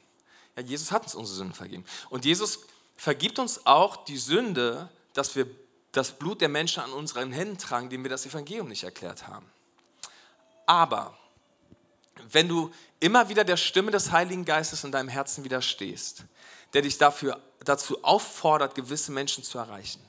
Ja, 0.56 0.62
Jesus 0.62 0.90
hat 0.90 1.04
uns 1.04 1.14
unsere 1.14 1.36
Sünden 1.36 1.54
vergeben. 1.54 1.84
Und 2.10 2.24
Jesus 2.24 2.60
vergibt 2.96 3.38
uns 3.38 3.64
auch 3.66 4.04
die 4.04 4.18
Sünde, 4.18 4.88
dass 5.14 5.34
wir 5.36 5.46
das 5.92 6.12
Blut 6.12 6.40
der 6.40 6.48
Menschen 6.48 6.82
an 6.82 6.92
unseren 6.92 7.32
Händen 7.32 7.58
tragen, 7.58 7.90
denen 7.90 8.04
wir 8.04 8.10
das 8.10 8.26
Evangelium 8.26 8.68
nicht 8.68 8.82
erklärt 8.82 9.28
haben. 9.28 9.46
Aber 10.66 11.16
wenn 12.30 12.48
du 12.48 12.70
immer 13.00 13.28
wieder 13.28 13.44
der 13.44 13.56
Stimme 13.56 13.90
des 13.90 14.10
Heiligen 14.10 14.44
Geistes 14.44 14.84
in 14.84 14.92
deinem 14.92 15.08
Herzen 15.08 15.44
widerstehst, 15.44 16.24
der 16.72 16.82
dich 16.82 16.98
dafür, 16.98 17.40
dazu 17.64 18.02
auffordert, 18.04 18.74
gewisse 18.74 19.12
Menschen 19.12 19.44
zu 19.44 19.58
erreichen, 19.58 20.02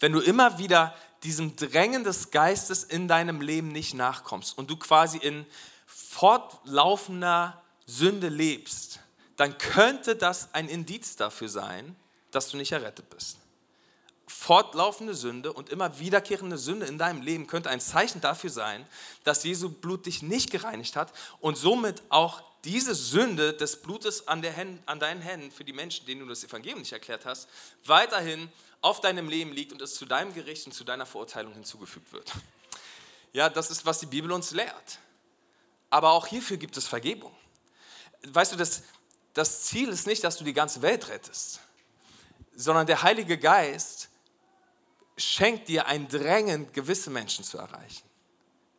wenn 0.00 0.12
du 0.12 0.20
immer 0.20 0.58
wieder 0.58 0.94
diesem 1.22 1.56
Drängen 1.56 2.04
des 2.04 2.30
Geistes 2.30 2.84
in 2.84 3.08
deinem 3.08 3.40
Leben 3.40 3.68
nicht 3.68 3.94
nachkommst 3.94 4.56
und 4.56 4.70
du 4.70 4.76
quasi 4.76 5.18
in 5.18 5.46
fortlaufender 5.86 7.62
Sünde 7.86 8.28
lebst, 8.28 9.00
dann 9.36 9.56
könnte 9.58 10.16
das 10.16 10.52
ein 10.52 10.68
Indiz 10.68 11.16
dafür 11.16 11.48
sein, 11.48 11.96
dass 12.30 12.50
du 12.50 12.56
nicht 12.56 12.72
errettet 12.72 13.08
bist. 13.10 13.38
Fortlaufende 14.26 15.14
Sünde 15.14 15.52
und 15.52 15.70
immer 15.70 15.98
wiederkehrende 15.98 16.58
Sünde 16.58 16.86
in 16.86 16.98
deinem 16.98 17.22
Leben 17.22 17.46
könnte 17.46 17.70
ein 17.70 17.80
Zeichen 17.80 18.20
dafür 18.20 18.50
sein, 18.50 18.86
dass 19.24 19.42
Jesu 19.42 19.70
Blut 19.70 20.06
dich 20.06 20.22
nicht 20.22 20.50
gereinigt 20.50 20.96
hat 20.96 21.12
und 21.40 21.56
somit 21.56 22.02
auch 22.10 22.42
diese 22.64 22.94
Sünde 22.94 23.54
des 23.54 23.80
Blutes 23.80 24.28
an, 24.28 24.42
Händen, 24.42 24.82
an 24.86 25.00
deinen 25.00 25.22
Händen 25.22 25.50
für 25.50 25.64
die 25.64 25.72
Menschen, 25.72 26.04
denen 26.06 26.20
du 26.20 26.26
das 26.26 26.44
Evangelium 26.44 26.80
nicht 26.80 26.92
erklärt 26.92 27.24
hast, 27.24 27.48
weiterhin 27.84 28.50
auf 28.80 29.00
deinem 29.00 29.28
Leben 29.28 29.52
liegt 29.52 29.72
und 29.72 29.82
es 29.82 29.94
zu 29.94 30.06
deinem 30.06 30.32
Gericht 30.34 30.66
und 30.66 30.72
zu 30.72 30.84
deiner 30.84 31.06
Verurteilung 31.06 31.52
hinzugefügt 31.52 32.12
wird. 32.12 32.32
Ja, 33.32 33.48
das 33.48 33.70
ist, 33.70 33.84
was 33.84 34.00
die 34.00 34.06
Bibel 34.06 34.32
uns 34.32 34.52
lehrt. 34.52 34.98
Aber 35.90 36.12
auch 36.12 36.26
hierfür 36.26 36.56
gibt 36.56 36.76
es 36.76 36.86
Vergebung. 36.86 37.34
Weißt 38.26 38.52
du, 38.52 38.56
das, 38.56 38.82
das 39.34 39.64
Ziel 39.64 39.88
ist 39.88 40.06
nicht, 40.06 40.22
dass 40.24 40.36
du 40.36 40.44
die 40.44 40.52
ganze 40.52 40.82
Welt 40.82 41.08
rettest, 41.08 41.60
sondern 42.54 42.86
der 42.86 43.02
Heilige 43.02 43.38
Geist 43.38 44.08
schenkt 45.16 45.68
dir 45.68 45.86
ein 45.86 46.08
Drängen, 46.08 46.72
gewisse 46.72 47.10
Menschen 47.10 47.44
zu 47.44 47.58
erreichen. 47.58 48.08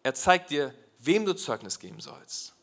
Er 0.04 0.14
zeigt 0.14 0.50
dir, 0.50 0.74
wem 1.00 1.26
du 1.26 1.34
Zeugnis 1.34 1.80
geben 1.80 2.00
sollst. 2.00 2.54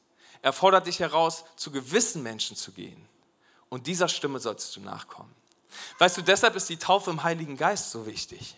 Er 0.42 0.52
fordert 0.52 0.86
dich 0.86 1.00
heraus, 1.00 1.44
zu 1.56 1.70
gewissen 1.70 2.22
Menschen 2.22 2.56
zu 2.56 2.72
gehen. 2.72 3.08
Und 3.68 3.86
dieser 3.86 4.08
Stimme 4.08 4.38
sollst 4.38 4.74
du 4.76 4.80
nachkommen. 4.80 5.34
Weißt 5.98 6.16
du, 6.16 6.22
deshalb 6.22 6.56
ist 6.56 6.68
die 6.68 6.78
Taufe 6.78 7.10
im 7.10 7.22
Heiligen 7.22 7.56
Geist 7.56 7.90
so 7.90 8.06
wichtig. 8.06 8.56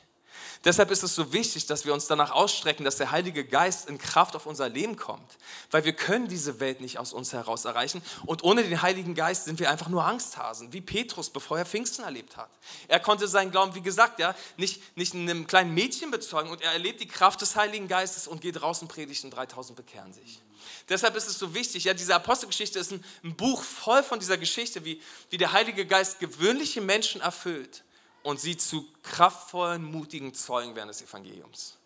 Deshalb 0.65 0.91
ist 0.91 1.05
es 1.05 1.15
so 1.15 1.33
wichtig, 1.33 1.67
dass 1.67 1.85
wir 1.85 1.95
uns 1.95 2.09
danach 2.09 2.33
ausstrecken, 2.33 2.85
dass 2.85 2.97
der 2.97 3.13
Heilige 3.13 3.45
Geist 3.45 3.89
in 3.89 3.97
Kraft 3.97 4.35
auf 4.35 4.45
unser 4.45 4.69
Leben 4.69 4.97
kommt. 4.97 5.39
Weil 5.71 5.85
wir 5.85 5.93
können 5.93 6.27
diese 6.27 6.59
Welt 6.59 6.81
nicht 6.81 6.99
aus 6.99 7.13
uns 7.13 7.33
heraus 7.33 7.65
erreichen. 7.65 8.03
Und 8.27 8.43
ohne 8.43 8.65
den 8.65 8.83
Heiligen 8.83 9.15
Geist 9.15 9.45
sind 9.45 9.61
wir 9.61 9.71
einfach 9.71 9.89
nur 9.89 10.05
Angsthasen, 10.05 10.73
wie 10.73 10.81
Petrus, 10.81 11.31
bevor 11.31 11.59
er 11.59 11.67
Pfingsten 11.67 12.05
erlebt 12.05 12.37
hat. 12.37 12.51
Er 12.89 12.99
konnte 12.99 13.29
seinen 13.29 13.53
Glauben, 13.53 13.75
wie 13.77 13.83
gesagt, 13.83 14.19
ja, 14.19 14.35
nicht, 14.57 14.97
nicht 14.97 15.15
in 15.15 15.31
einem 15.31 15.47
kleinen 15.47 15.75
Mädchen 15.75 16.11
bezeugen. 16.11 16.51
Und 16.51 16.61
er 16.61 16.73
erlebt 16.73 17.01
die 17.01 17.09
Kraft 17.09 17.41
des 17.41 17.55
Heiligen 17.55 17.87
Geistes 17.87 18.27
und 18.27 18.41
geht 18.41 18.61
raus 18.61 18.83
und 18.83 18.89
predigt 18.89 19.23
und 19.25 19.31
3000 19.31 19.77
bekehren 19.77 20.13
sich. 20.13 20.41
Deshalb 20.89 21.17
ist 21.17 21.29
es 21.29 21.39
so 21.39 21.55
wichtig, 21.55 21.85
ja, 21.85 21.95
diese 21.95 22.15
Apostelgeschichte 22.15 22.79
ist 22.79 22.93
ein, 22.93 23.05
Buch 23.37 23.63
voll 23.63 24.03
von 24.03 24.19
dieser 24.19 24.39
Geschichte, 24.39 24.85
wie, 24.85 25.01
wie 25.31 25.39
der 25.39 25.53
Heilige 25.53 25.87
Geist 25.87 26.19
gewöhnliche 26.21 26.81
Menschen 26.81 27.21
erfüllt 27.21 27.85
und 28.23 28.41
sie 28.41 28.57
zu 28.57 28.87
kraftvollen, 29.03 29.85
mutigen 29.85 30.35
Zeugen 30.35 30.75
während 30.75 30.91
des 30.91 31.03
Evangeliums. 31.03 31.79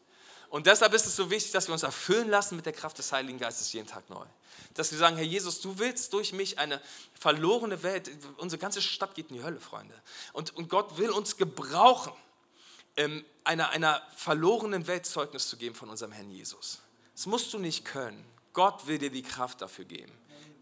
Und 0.48 0.66
deshalb 0.66 0.92
ist 0.92 1.06
es 1.06 1.16
so 1.16 1.30
wichtig, 1.30 1.52
dass 1.52 1.68
wir 1.68 1.72
uns 1.72 1.82
erfüllen 1.82 2.28
lassen 2.28 2.56
mit 2.56 2.66
der 2.66 2.74
Kraft 2.74 2.98
des 2.98 3.10
Heiligen 3.10 3.38
Geistes 3.38 3.72
jeden 3.72 3.86
Tag 3.86 4.10
neu. 4.10 4.24
Dass 4.74 4.92
wir 4.92 4.98
sagen, 4.98 5.16
Herr 5.16 5.24
Jesus, 5.24 5.60
du 5.60 5.78
willst 5.78 6.12
durch 6.12 6.34
mich 6.34 6.58
eine 6.58 6.80
verlorene 7.18 7.82
Welt, 7.82 8.10
unsere 8.36 8.60
ganze 8.60 8.82
Stadt 8.82 9.14
geht 9.14 9.30
in 9.30 9.36
die 9.36 9.42
Hölle, 9.42 9.60
Freunde. 9.60 9.94
Und, 10.34 10.54
und 10.54 10.68
Gott 10.68 10.98
will 10.98 11.10
uns 11.10 11.38
gebrauchen, 11.38 12.12
ähm, 12.96 13.24
einer, 13.44 13.70
einer 13.70 14.02
verlorenen 14.16 14.86
Welt 14.86 15.06
Zeugnis 15.06 15.48
zu 15.48 15.56
geben 15.56 15.74
von 15.74 15.88
unserem 15.88 16.12
Herrn 16.12 16.30
Jesus. 16.30 16.80
Das 17.14 17.26
musst 17.26 17.52
du 17.54 17.58
nicht 17.58 17.84
können. 17.84 18.22
Gott 18.52 18.86
will 18.86 18.98
dir 18.98 19.10
die 19.10 19.22
Kraft 19.22 19.60
dafür 19.60 19.84
geben. 19.84 20.12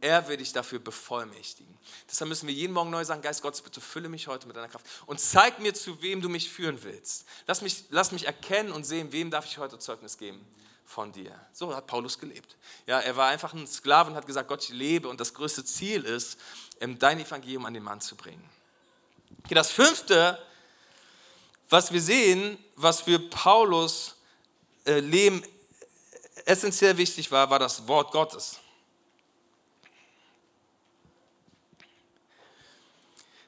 Er 0.00 0.26
will 0.28 0.38
dich 0.38 0.52
dafür 0.52 0.78
bevollmächtigen. 0.78 1.76
Deshalb 2.08 2.30
müssen 2.30 2.46
wir 2.46 2.54
jeden 2.54 2.72
Morgen 2.72 2.90
neu 2.90 3.04
sagen, 3.04 3.20
Geist 3.20 3.42
Gottes, 3.42 3.60
bitte 3.60 3.82
fülle 3.82 4.08
mich 4.08 4.28
heute 4.28 4.46
mit 4.46 4.56
deiner 4.56 4.68
Kraft 4.68 4.86
und 5.06 5.20
zeig 5.20 5.58
mir, 5.58 5.74
zu 5.74 6.00
wem 6.00 6.22
du 6.22 6.30
mich 6.30 6.48
führen 6.48 6.82
willst. 6.82 7.26
Lass 7.46 7.60
mich, 7.60 7.84
lass 7.90 8.10
mich 8.10 8.24
erkennen 8.24 8.72
und 8.72 8.84
sehen, 8.84 9.12
wem 9.12 9.30
darf 9.30 9.44
ich 9.44 9.58
heute 9.58 9.78
Zeugnis 9.78 10.16
geben 10.16 10.46
von 10.86 11.12
dir. 11.12 11.38
So 11.52 11.74
hat 11.74 11.86
Paulus 11.86 12.18
gelebt. 12.18 12.56
Ja, 12.86 13.00
er 13.00 13.16
war 13.16 13.28
einfach 13.28 13.52
ein 13.52 13.66
Sklave 13.66 14.10
und 14.10 14.16
hat 14.16 14.26
gesagt, 14.26 14.48
Gott, 14.48 14.64
ich 14.64 14.70
lebe 14.70 15.06
und 15.08 15.20
das 15.20 15.34
größte 15.34 15.64
Ziel 15.64 16.04
ist, 16.04 16.38
dein 16.80 17.20
Evangelium 17.20 17.66
an 17.66 17.74
den 17.74 17.82
Mann 17.82 18.00
zu 18.00 18.16
bringen. 18.16 18.42
Okay, 19.44 19.54
das 19.54 19.70
fünfte, 19.70 20.38
was 21.68 21.92
wir 21.92 22.00
sehen, 22.00 22.58
was 22.74 23.02
für 23.02 23.18
Paulus 23.18 24.16
äh, 24.86 25.00
Leben 25.00 25.42
essentiell 26.50 26.96
wichtig 26.96 27.30
war, 27.30 27.48
war 27.48 27.58
das 27.58 27.86
Wort 27.86 28.10
Gottes. 28.10 28.58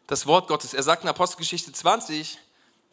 Das 0.06 0.26
Wort 0.26 0.46
Gottes. 0.46 0.74
Er 0.74 0.82
sagt 0.82 1.02
in 1.02 1.08
Apostelgeschichte 1.08 1.72
20, 1.72 2.38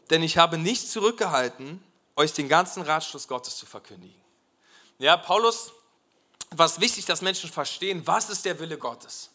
denn 0.09 0.23
ich 0.23 0.37
habe 0.37 0.57
nicht 0.57 0.89
zurückgehalten, 0.89 1.83
euch 2.15 2.33
den 2.33 2.49
ganzen 2.49 2.83
Ratschluss 2.83 3.27
Gottes 3.27 3.57
zu 3.57 3.65
verkündigen. 3.65 4.19
Ja, 4.97 5.15
Paulus 5.15 5.71
war 6.51 6.65
es 6.65 6.79
wichtig, 6.79 7.05
dass 7.05 7.21
Menschen 7.21 7.49
verstehen, 7.49 8.05
was 8.05 8.29
ist 8.29 8.45
der 8.45 8.59
Wille 8.59 8.77
Gottes. 8.77 9.29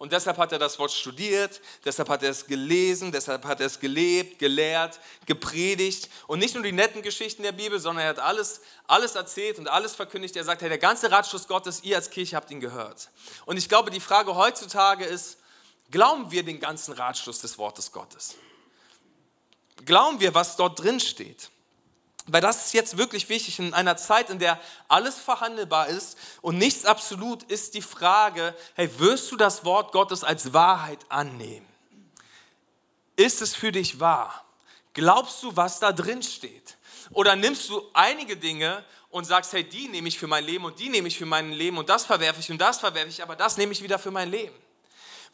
Und 0.00 0.12
deshalb 0.12 0.38
hat 0.38 0.50
er 0.50 0.58
das 0.58 0.78
Wort 0.78 0.92
studiert, 0.92 1.60
deshalb 1.84 2.08
hat 2.08 2.22
er 2.22 2.30
es 2.30 2.46
gelesen, 2.46 3.12
deshalb 3.12 3.44
hat 3.44 3.60
er 3.60 3.66
es 3.66 3.80
gelebt, 3.80 4.38
gelehrt, 4.38 4.98
gepredigt. 5.26 6.08
Und 6.26 6.38
nicht 6.38 6.54
nur 6.54 6.62
die 6.62 6.72
netten 6.72 7.02
Geschichten 7.02 7.42
der 7.42 7.52
Bibel, 7.52 7.78
sondern 7.78 8.04
er 8.04 8.08
hat 8.08 8.18
alles, 8.18 8.62
alles 8.86 9.14
erzählt 9.14 9.58
und 9.58 9.68
alles 9.68 9.94
verkündigt. 9.94 10.36
Er 10.36 10.44
sagt, 10.44 10.62
hey, 10.62 10.70
der 10.70 10.78
ganze 10.78 11.10
Ratschluss 11.10 11.46
Gottes, 11.46 11.84
ihr 11.84 11.96
als 11.96 12.08
Kirche 12.08 12.34
habt 12.34 12.50
ihn 12.50 12.60
gehört. 12.60 13.10
Und 13.44 13.58
ich 13.58 13.68
glaube, 13.68 13.90
die 13.90 14.00
Frage 14.00 14.34
heutzutage 14.36 15.04
ist, 15.04 15.36
glauben 15.90 16.30
wir 16.30 16.44
den 16.44 16.60
ganzen 16.60 16.94
Ratschluss 16.94 17.42
des 17.42 17.58
Wortes 17.58 17.92
Gottes? 17.92 18.36
Glauben 19.84 20.18
wir, 20.18 20.32
was 20.32 20.56
dort 20.56 20.82
drin 20.82 20.98
steht? 21.00 21.50
Weil 22.32 22.40
das 22.40 22.66
ist 22.66 22.74
jetzt 22.74 22.96
wirklich 22.96 23.28
wichtig 23.28 23.58
in 23.58 23.74
einer 23.74 23.96
Zeit, 23.96 24.30
in 24.30 24.38
der 24.38 24.60
alles 24.88 25.18
verhandelbar 25.18 25.88
ist 25.88 26.16
und 26.42 26.58
nichts 26.58 26.84
absolut, 26.84 27.42
ist 27.44 27.74
die 27.74 27.82
Frage, 27.82 28.54
hey, 28.74 28.90
wirst 28.98 29.32
du 29.32 29.36
das 29.36 29.64
Wort 29.64 29.92
Gottes 29.92 30.22
als 30.22 30.52
Wahrheit 30.52 30.98
annehmen? 31.08 31.66
Ist 33.16 33.42
es 33.42 33.54
für 33.54 33.72
dich 33.72 34.00
wahr? 34.00 34.44
Glaubst 34.94 35.42
du, 35.42 35.56
was 35.56 35.80
da 35.80 35.92
drin 35.92 36.22
steht? 36.22 36.76
Oder 37.12 37.34
nimmst 37.36 37.68
du 37.68 37.82
einige 37.94 38.36
Dinge 38.36 38.84
und 39.10 39.24
sagst, 39.24 39.52
hey, 39.52 39.64
die 39.64 39.88
nehme 39.88 40.06
ich 40.08 40.18
für 40.18 40.28
mein 40.28 40.44
Leben 40.44 40.64
und 40.64 40.78
die 40.78 40.88
nehme 40.88 41.08
ich 41.08 41.18
für 41.18 41.26
mein 41.26 41.52
Leben 41.52 41.78
und 41.78 41.88
das 41.88 42.06
verwerfe 42.06 42.40
ich 42.40 42.50
und 42.50 42.58
das 42.58 42.78
verwerfe 42.78 43.08
ich, 43.08 43.22
aber 43.22 43.34
das 43.34 43.56
nehme 43.56 43.72
ich 43.72 43.82
wieder 43.82 43.98
für 43.98 44.12
mein 44.12 44.30
Leben? 44.30 44.54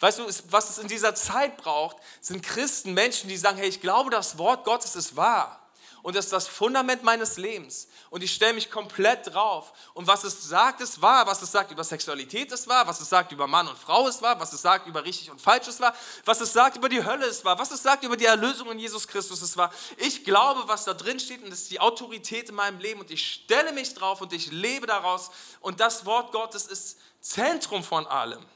Weißt 0.00 0.18
du, 0.18 0.26
was 0.50 0.70
es 0.70 0.78
in 0.78 0.88
dieser 0.88 1.14
Zeit 1.14 1.56
braucht, 1.59 1.96
sind 2.20 2.42
Christen, 2.42 2.94
Menschen, 2.94 3.28
die 3.28 3.37
sagen, 3.37 3.59
hey, 3.59 3.68
ich 3.68 3.80
glaube, 3.80 4.11
das 4.11 4.38
Wort 4.38 4.64
Gottes 4.64 4.94
ist 4.96 5.16
wahr 5.16 5.65
und 6.07 6.14
das 6.14 6.27
ist 6.27 6.33
das 6.33 6.47
Fundament 6.47 7.03
meines 7.03 7.37
Lebens. 7.37 7.88
Und 8.11 8.23
ich 8.23 8.33
stelle 8.33 8.53
mich 8.53 8.71
komplett 8.71 9.35
drauf. 9.35 9.73
Und 9.92 10.07
was 10.07 10.23
es 10.23 10.40
sagt, 10.49 10.81
ist 10.81 11.03
wahr. 11.03 11.27
Was 11.27 11.42
es 11.42 11.51
sagt 11.51 11.73
über 11.73 11.83
Sexualität 11.83 12.53
ist 12.53 12.69
wahr. 12.69 12.87
Was 12.87 13.01
es 13.01 13.09
sagt 13.09 13.33
über 13.33 13.49
Mann 13.49 13.66
und 13.66 13.77
Frau 13.77 14.07
ist 14.07 14.23
wahr. 14.23 14.38
Was 14.38 14.53
es 14.53 14.62
sagt 14.62 14.87
über 14.87 15.05
richtig 15.05 15.33
und 15.33 15.40
falsch 15.40 15.66
ist 15.66 15.81
wahr. 15.81 15.92
Was 16.25 16.40
es 16.40 16.53
sagt 16.53 16.77
über 16.77 16.88
die 16.88 17.05
Hölle 17.05 17.27
ist 17.27 17.45
wahr. 17.45 17.59
Was 17.59 17.73
es 17.73 17.83
sagt 17.83 18.05
über 18.05 18.16
die 18.16 18.27
Erlösung 18.27 18.71
in 18.71 18.79
Jesus 18.79 19.09
Christus 19.09 19.42
ist 19.42 19.57
wahr. 19.57 19.73
Ich 19.97 20.23
glaube, 20.23 20.69
was 20.69 20.85
da 20.85 20.95
drin 20.95 21.19
steht 21.19 21.42
und 21.42 21.51
das 21.51 21.62
ist 21.62 21.73
die 21.73 21.81
Autorität 21.81 22.51
in 22.51 22.55
meinem 22.55 22.79
Leben. 22.79 23.01
Und 23.01 23.11
ich 23.11 23.27
stelle 23.27 23.73
mich 23.73 23.92
drauf 23.92 24.21
und 24.21 24.33
ich 24.33 24.53
lebe 24.53 24.87
daraus. 24.87 25.33
Und 25.61 25.81
das 25.81 26.07
Wort 26.07 26.31
Gottes 26.31 26.69
ist 26.69 27.01
Zentrum 27.21 27.83
von 27.83 28.07
allem. 28.07 28.47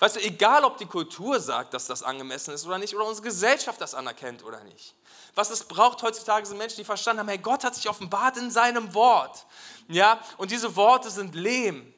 Weißt 0.00 0.16
du, 0.16 0.20
egal 0.22 0.64
ob 0.64 0.76
die 0.78 0.86
Kultur 0.86 1.38
sagt, 1.38 1.72
dass 1.72 1.86
das 1.86 2.02
angemessen 2.02 2.52
ist 2.52 2.66
oder 2.66 2.78
nicht, 2.78 2.96
oder 2.96 3.04
unsere 3.04 3.28
Gesellschaft 3.28 3.80
das 3.80 3.94
anerkennt 3.94 4.42
oder 4.42 4.64
nicht. 4.64 4.96
Was 5.34 5.50
es 5.50 5.64
braucht 5.64 6.02
heutzutage 6.02 6.46
sind 6.46 6.58
Menschen, 6.58 6.76
die 6.76 6.84
verstanden 6.84 7.20
haben, 7.20 7.28
hey, 7.28 7.38
Gott 7.38 7.64
hat 7.64 7.74
sich 7.74 7.88
offenbart 7.88 8.36
in 8.36 8.50
seinem 8.50 8.92
Wort. 8.94 9.46
Ja, 9.88 10.20
und 10.36 10.50
diese 10.50 10.74
Worte 10.76 11.10
sind 11.10 11.34
Lehm. 11.34 11.92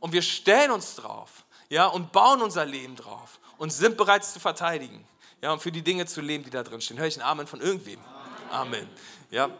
Und 0.00 0.12
wir 0.12 0.22
stellen 0.22 0.70
uns 0.70 0.96
drauf, 0.96 1.44
ja, 1.68 1.86
und 1.86 2.12
bauen 2.12 2.42
unser 2.42 2.64
Leben 2.64 2.96
drauf 2.96 3.40
und 3.58 3.70
sind 3.70 3.96
bereit 3.96 4.24
zu 4.24 4.38
verteidigen. 4.38 5.06
Ja, 5.40 5.52
und 5.52 5.60
für 5.60 5.72
die 5.72 5.82
Dinge 5.82 6.06
zu 6.06 6.20
leben, 6.20 6.44
die 6.44 6.50
da 6.50 6.62
drin 6.62 6.80
stehen. 6.80 6.98
Höre 6.98 7.06
ich 7.06 7.16
einen 7.16 7.28
Amen 7.28 7.46
von 7.46 7.60
irgendwem? 7.60 8.00
Amen. 8.50 8.88
Ja. 9.30 9.50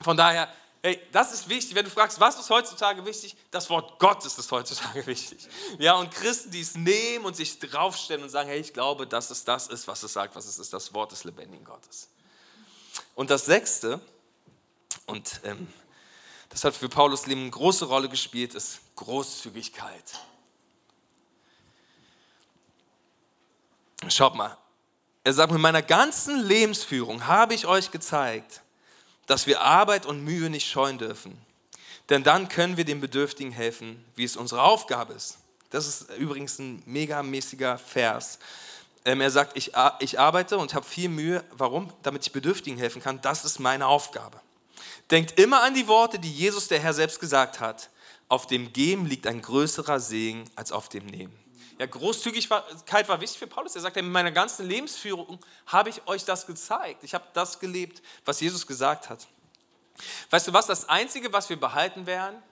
Von 0.00 0.16
daher, 0.16 0.48
Hey, 0.80 1.00
das 1.10 1.34
ist 1.34 1.48
wichtig. 1.48 1.74
Wenn 1.74 1.84
du 1.84 1.90
fragst, 1.90 2.20
was 2.20 2.38
ist 2.38 2.48
heutzutage 2.50 3.04
wichtig? 3.04 3.36
Das 3.50 3.68
Wort 3.68 3.98
Gottes 3.98 4.38
ist 4.38 4.50
heutzutage 4.50 5.04
wichtig. 5.06 5.48
Ja, 5.78 5.94
und 5.94 6.10
Christen, 6.10 6.50
die 6.50 6.60
es 6.60 6.76
nehmen 6.76 7.24
und 7.24 7.34
sich 7.34 7.58
draufstellen 7.58 8.22
und 8.22 8.28
sagen, 8.28 8.48
hey, 8.48 8.60
ich 8.60 8.72
glaube, 8.72 9.06
dass 9.06 9.30
es 9.30 9.44
das 9.44 9.66
ist, 9.66 9.88
was 9.88 10.02
es 10.02 10.12
sagt, 10.12 10.36
was 10.36 10.46
es 10.46 10.58
ist, 10.58 10.72
das 10.72 10.94
Wort 10.94 11.10
des 11.12 11.24
lebendigen 11.24 11.64
Gottes. 11.64 12.08
Und 13.14 13.30
das 13.30 13.44
Sechste, 13.46 14.00
und 15.06 15.40
ähm, 15.44 15.66
das 16.50 16.64
hat 16.64 16.74
für 16.74 16.88
Paulus 16.88 17.26
Leben 17.26 17.42
eine 17.42 17.50
große 17.50 17.84
Rolle 17.84 18.08
gespielt, 18.08 18.54
ist 18.54 18.80
Großzügigkeit. 18.96 20.20
Schaut 24.08 24.34
mal, 24.34 24.56
er 25.24 25.32
sagt, 25.32 25.52
mit 25.52 25.60
meiner 25.60 25.82
ganzen 25.82 26.40
Lebensführung 26.42 27.26
habe 27.26 27.54
ich 27.54 27.66
euch 27.66 27.90
gezeigt, 27.90 28.62
dass 29.26 29.46
wir 29.46 29.60
Arbeit 29.60 30.06
und 30.06 30.24
Mühe 30.24 30.48
nicht 30.48 30.70
scheuen 30.70 30.98
dürfen. 30.98 31.36
Denn 32.08 32.22
dann 32.22 32.48
können 32.48 32.76
wir 32.76 32.84
den 32.84 33.00
Bedürftigen 33.00 33.52
helfen, 33.52 34.02
wie 34.14 34.24
es 34.24 34.36
unsere 34.36 34.62
Aufgabe 34.62 35.12
ist. 35.12 35.38
Das 35.70 35.86
ist 35.86 36.10
übrigens 36.16 36.58
ein 36.58 36.82
megamäßiger 36.86 37.76
Vers. 37.76 38.38
Ähm, 39.08 39.22
er 39.22 39.30
sagt, 39.30 39.56
ich, 39.56 39.72
ich 40.00 40.20
arbeite 40.20 40.58
und 40.58 40.74
habe 40.74 40.84
viel 40.84 41.08
Mühe. 41.08 41.42
Warum? 41.52 41.90
Damit 42.02 42.26
ich 42.26 42.32
Bedürftigen 42.32 42.78
helfen 42.78 43.00
kann. 43.00 43.22
Das 43.22 43.42
ist 43.46 43.58
meine 43.58 43.86
Aufgabe. 43.86 44.38
Denkt 45.10 45.40
immer 45.40 45.62
an 45.62 45.72
die 45.72 45.88
Worte, 45.88 46.18
die 46.18 46.30
Jesus, 46.30 46.68
der 46.68 46.78
Herr, 46.78 46.92
selbst 46.92 47.18
gesagt 47.18 47.58
hat. 47.58 47.88
Auf 48.28 48.46
dem 48.46 48.70
Geben 48.74 49.06
liegt 49.06 49.26
ein 49.26 49.40
größerer 49.40 49.98
Segen 49.98 50.44
als 50.56 50.72
auf 50.72 50.90
dem 50.90 51.06
Nehmen. 51.06 51.34
Ja, 51.78 51.86
Großzügigkeit 51.86 53.08
war 53.08 53.18
wichtig 53.22 53.38
für 53.38 53.46
Paulus. 53.46 53.76
Er 53.76 53.80
sagt, 53.80 53.96
in 53.96 54.12
meiner 54.12 54.30
ganzen 54.30 54.66
Lebensführung 54.66 55.38
habe 55.64 55.88
ich 55.88 56.06
euch 56.06 56.26
das 56.26 56.46
gezeigt. 56.46 57.02
Ich 57.02 57.14
habe 57.14 57.24
das 57.32 57.60
gelebt, 57.60 58.02
was 58.26 58.40
Jesus 58.42 58.66
gesagt 58.66 59.08
hat. 59.08 59.26
Weißt 60.28 60.46
du 60.48 60.52
was? 60.52 60.66
Das 60.66 60.86
Einzige, 60.86 61.32
was 61.32 61.48
wir 61.48 61.58
behalten 61.58 62.04
werden, 62.04 62.42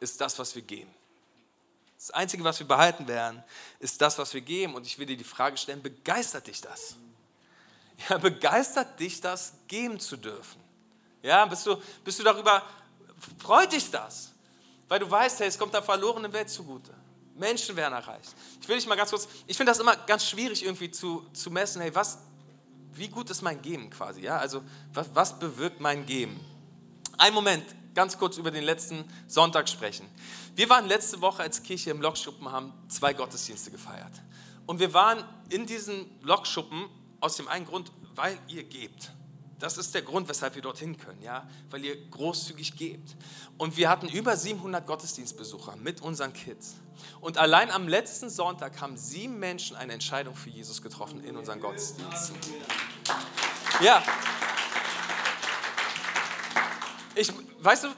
ist 0.00 0.20
das, 0.20 0.40
was 0.40 0.56
wir 0.56 0.62
geben. 0.62 0.92
Das 2.00 2.10
Einzige, 2.12 2.42
was 2.44 2.58
wir 2.58 2.66
behalten 2.66 3.06
werden, 3.06 3.44
ist 3.78 4.00
das, 4.00 4.16
was 4.16 4.32
wir 4.32 4.40
geben. 4.40 4.74
Und 4.74 4.86
ich 4.86 4.98
will 4.98 5.04
dir 5.04 5.18
die 5.18 5.24
Frage 5.24 5.58
stellen, 5.58 5.82
begeistert 5.82 6.46
dich 6.46 6.62
das? 6.62 6.96
Ja, 8.08 8.16
begeistert 8.16 8.98
dich 8.98 9.20
das, 9.20 9.52
geben 9.68 10.00
zu 10.00 10.16
dürfen? 10.16 10.58
Ja, 11.22 11.44
bist 11.44 11.66
du, 11.66 11.76
bist 12.02 12.18
du 12.18 12.22
darüber, 12.22 12.62
freut 13.38 13.72
dich 13.72 13.90
das? 13.90 14.32
Weil 14.88 15.00
du 15.00 15.10
weißt, 15.10 15.40
hey, 15.40 15.48
es 15.48 15.58
kommt 15.58 15.74
der 15.74 15.82
verlorenen 15.82 16.32
Welt 16.32 16.48
zugute. 16.48 16.94
Menschen 17.34 17.76
werden 17.76 17.92
erreicht. 17.92 18.34
Ich 18.62 18.66
will 18.66 18.76
dich 18.76 18.86
mal 18.86 18.96
ganz 18.96 19.10
kurz, 19.10 19.28
ich 19.46 19.54
finde 19.54 19.70
das 19.70 19.80
immer 19.80 19.94
ganz 19.94 20.26
schwierig 20.26 20.64
irgendwie 20.64 20.90
zu, 20.90 21.26
zu 21.34 21.50
messen, 21.50 21.82
hey, 21.82 21.94
was, 21.94 22.16
wie 22.94 23.08
gut 23.08 23.28
ist 23.28 23.42
mein 23.42 23.60
Geben 23.60 23.90
quasi? 23.90 24.22
Ja, 24.22 24.38
also 24.38 24.62
was, 24.94 25.10
was 25.12 25.38
bewirkt 25.38 25.78
mein 25.78 26.06
Geben? 26.06 26.40
Ein 27.18 27.34
Moment, 27.34 27.66
ganz 27.94 28.18
kurz 28.18 28.36
über 28.36 28.50
den 28.50 28.64
letzten 28.64 29.04
Sonntag 29.26 29.68
sprechen. 29.68 30.06
Wir 30.54 30.68
waren 30.68 30.86
letzte 30.86 31.20
Woche 31.20 31.42
als 31.42 31.62
Kirche 31.62 31.90
im 31.90 32.00
Lokschuppen, 32.00 32.50
haben 32.50 32.72
zwei 32.88 33.12
Gottesdienste 33.12 33.70
gefeiert. 33.70 34.12
Und 34.66 34.78
wir 34.78 34.94
waren 34.94 35.24
in 35.48 35.66
diesen 35.66 36.06
Lokschuppen 36.22 36.88
aus 37.20 37.36
dem 37.36 37.48
einen 37.48 37.66
Grund, 37.66 37.92
weil 38.14 38.38
ihr 38.48 38.64
gebt. 38.64 39.12
Das 39.58 39.76
ist 39.76 39.94
der 39.94 40.00
Grund, 40.00 40.28
weshalb 40.28 40.54
wir 40.54 40.62
dorthin 40.62 40.96
können, 40.96 41.22
ja, 41.22 41.46
weil 41.68 41.84
ihr 41.84 42.08
großzügig 42.08 42.76
gebt. 42.76 43.14
Und 43.58 43.76
wir 43.76 43.90
hatten 43.90 44.08
über 44.08 44.34
700 44.34 44.86
Gottesdienstbesucher 44.86 45.76
mit 45.76 46.00
unseren 46.00 46.32
Kids. 46.32 46.76
Und 47.20 47.36
allein 47.36 47.70
am 47.70 47.86
letzten 47.86 48.30
Sonntag 48.30 48.80
haben 48.80 48.96
sieben 48.96 49.38
Menschen 49.38 49.76
eine 49.76 49.92
Entscheidung 49.92 50.34
für 50.34 50.48
Jesus 50.48 50.80
getroffen 50.80 51.22
in 51.24 51.36
unseren 51.36 51.60
Gottesdiensten. 51.60 52.36
Ja, 53.82 54.02
ich, 57.14 57.32
weißt 57.60 57.84
du, 57.84 57.88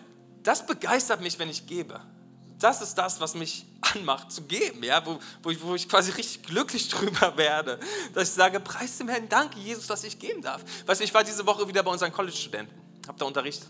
das 0.43 0.67
begeistert 0.67 1.21
mich, 1.21 1.39
wenn 1.39 1.49
ich 1.49 1.67
gebe. 1.67 2.01
Das 2.59 2.81
ist 2.81 2.95
das, 2.95 3.21
was 3.21 3.35
mich 3.35 3.67
anmacht, 3.81 4.31
zu 4.31 4.43
geben, 4.43 4.83
ja? 4.85 5.05
wo, 5.05 5.19
wo, 5.43 5.51
ich, 5.51 5.63
wo 5.63 5.75
ich 5.75 5.89
quasi 5.89 6.13
richtig 6.13 6.45
glücklich 6.45 6.89
drüber 6.91 7.37
werde. 7.37 7.79
Dass 8.15 8.29
ich 8.29 8.35
sage, 8.35 8.61
preis 8.61 8.99
dem 8.99 9.09
Herrn, 9.09 9.29
danke 9.29 9.59
Jesus, 9.59 9.87
dass 9.87 10.05
ich 10.05 10.19
geben 10.19 10.43
darf. 10.43 10.63
Weißt 10.87 11.01
du, 11.01 11.05
ich 11.05 11.13
war 11.15 11.25
diese 11.25 11.45
Woche 11.47 11.67
wieder 11.67 11.83
bei 11.83 11.91
unseren 11.91 12.13
College-Studenten, 12.13 12.73
habe 13.07 13.19
da 13.19 13.25
Unterricht. 13.25 13.67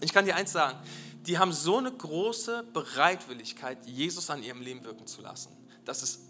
Ich 0.00 0.12
kann 0.12 0.24
dir 0.26 0.36
eins 0.36 0.52
sagen, 0.52 0.78
die 1.26 1.38
haben 1.38 1.52
so 1.52 1.78
eine 1.78 1.90
große 1.90 2.64
Bereitwilligkeit, 2.72 3.86
Jesus 3.86 4.30
an 4.30 4.42
ihrem 4.42 4.60
Leben 4.60 4.84
wirken 4.84 5.06
zu 5.06 5.22
lassen. 5.22 5.56
Das 5.84 6.02
ist 6.02 6.20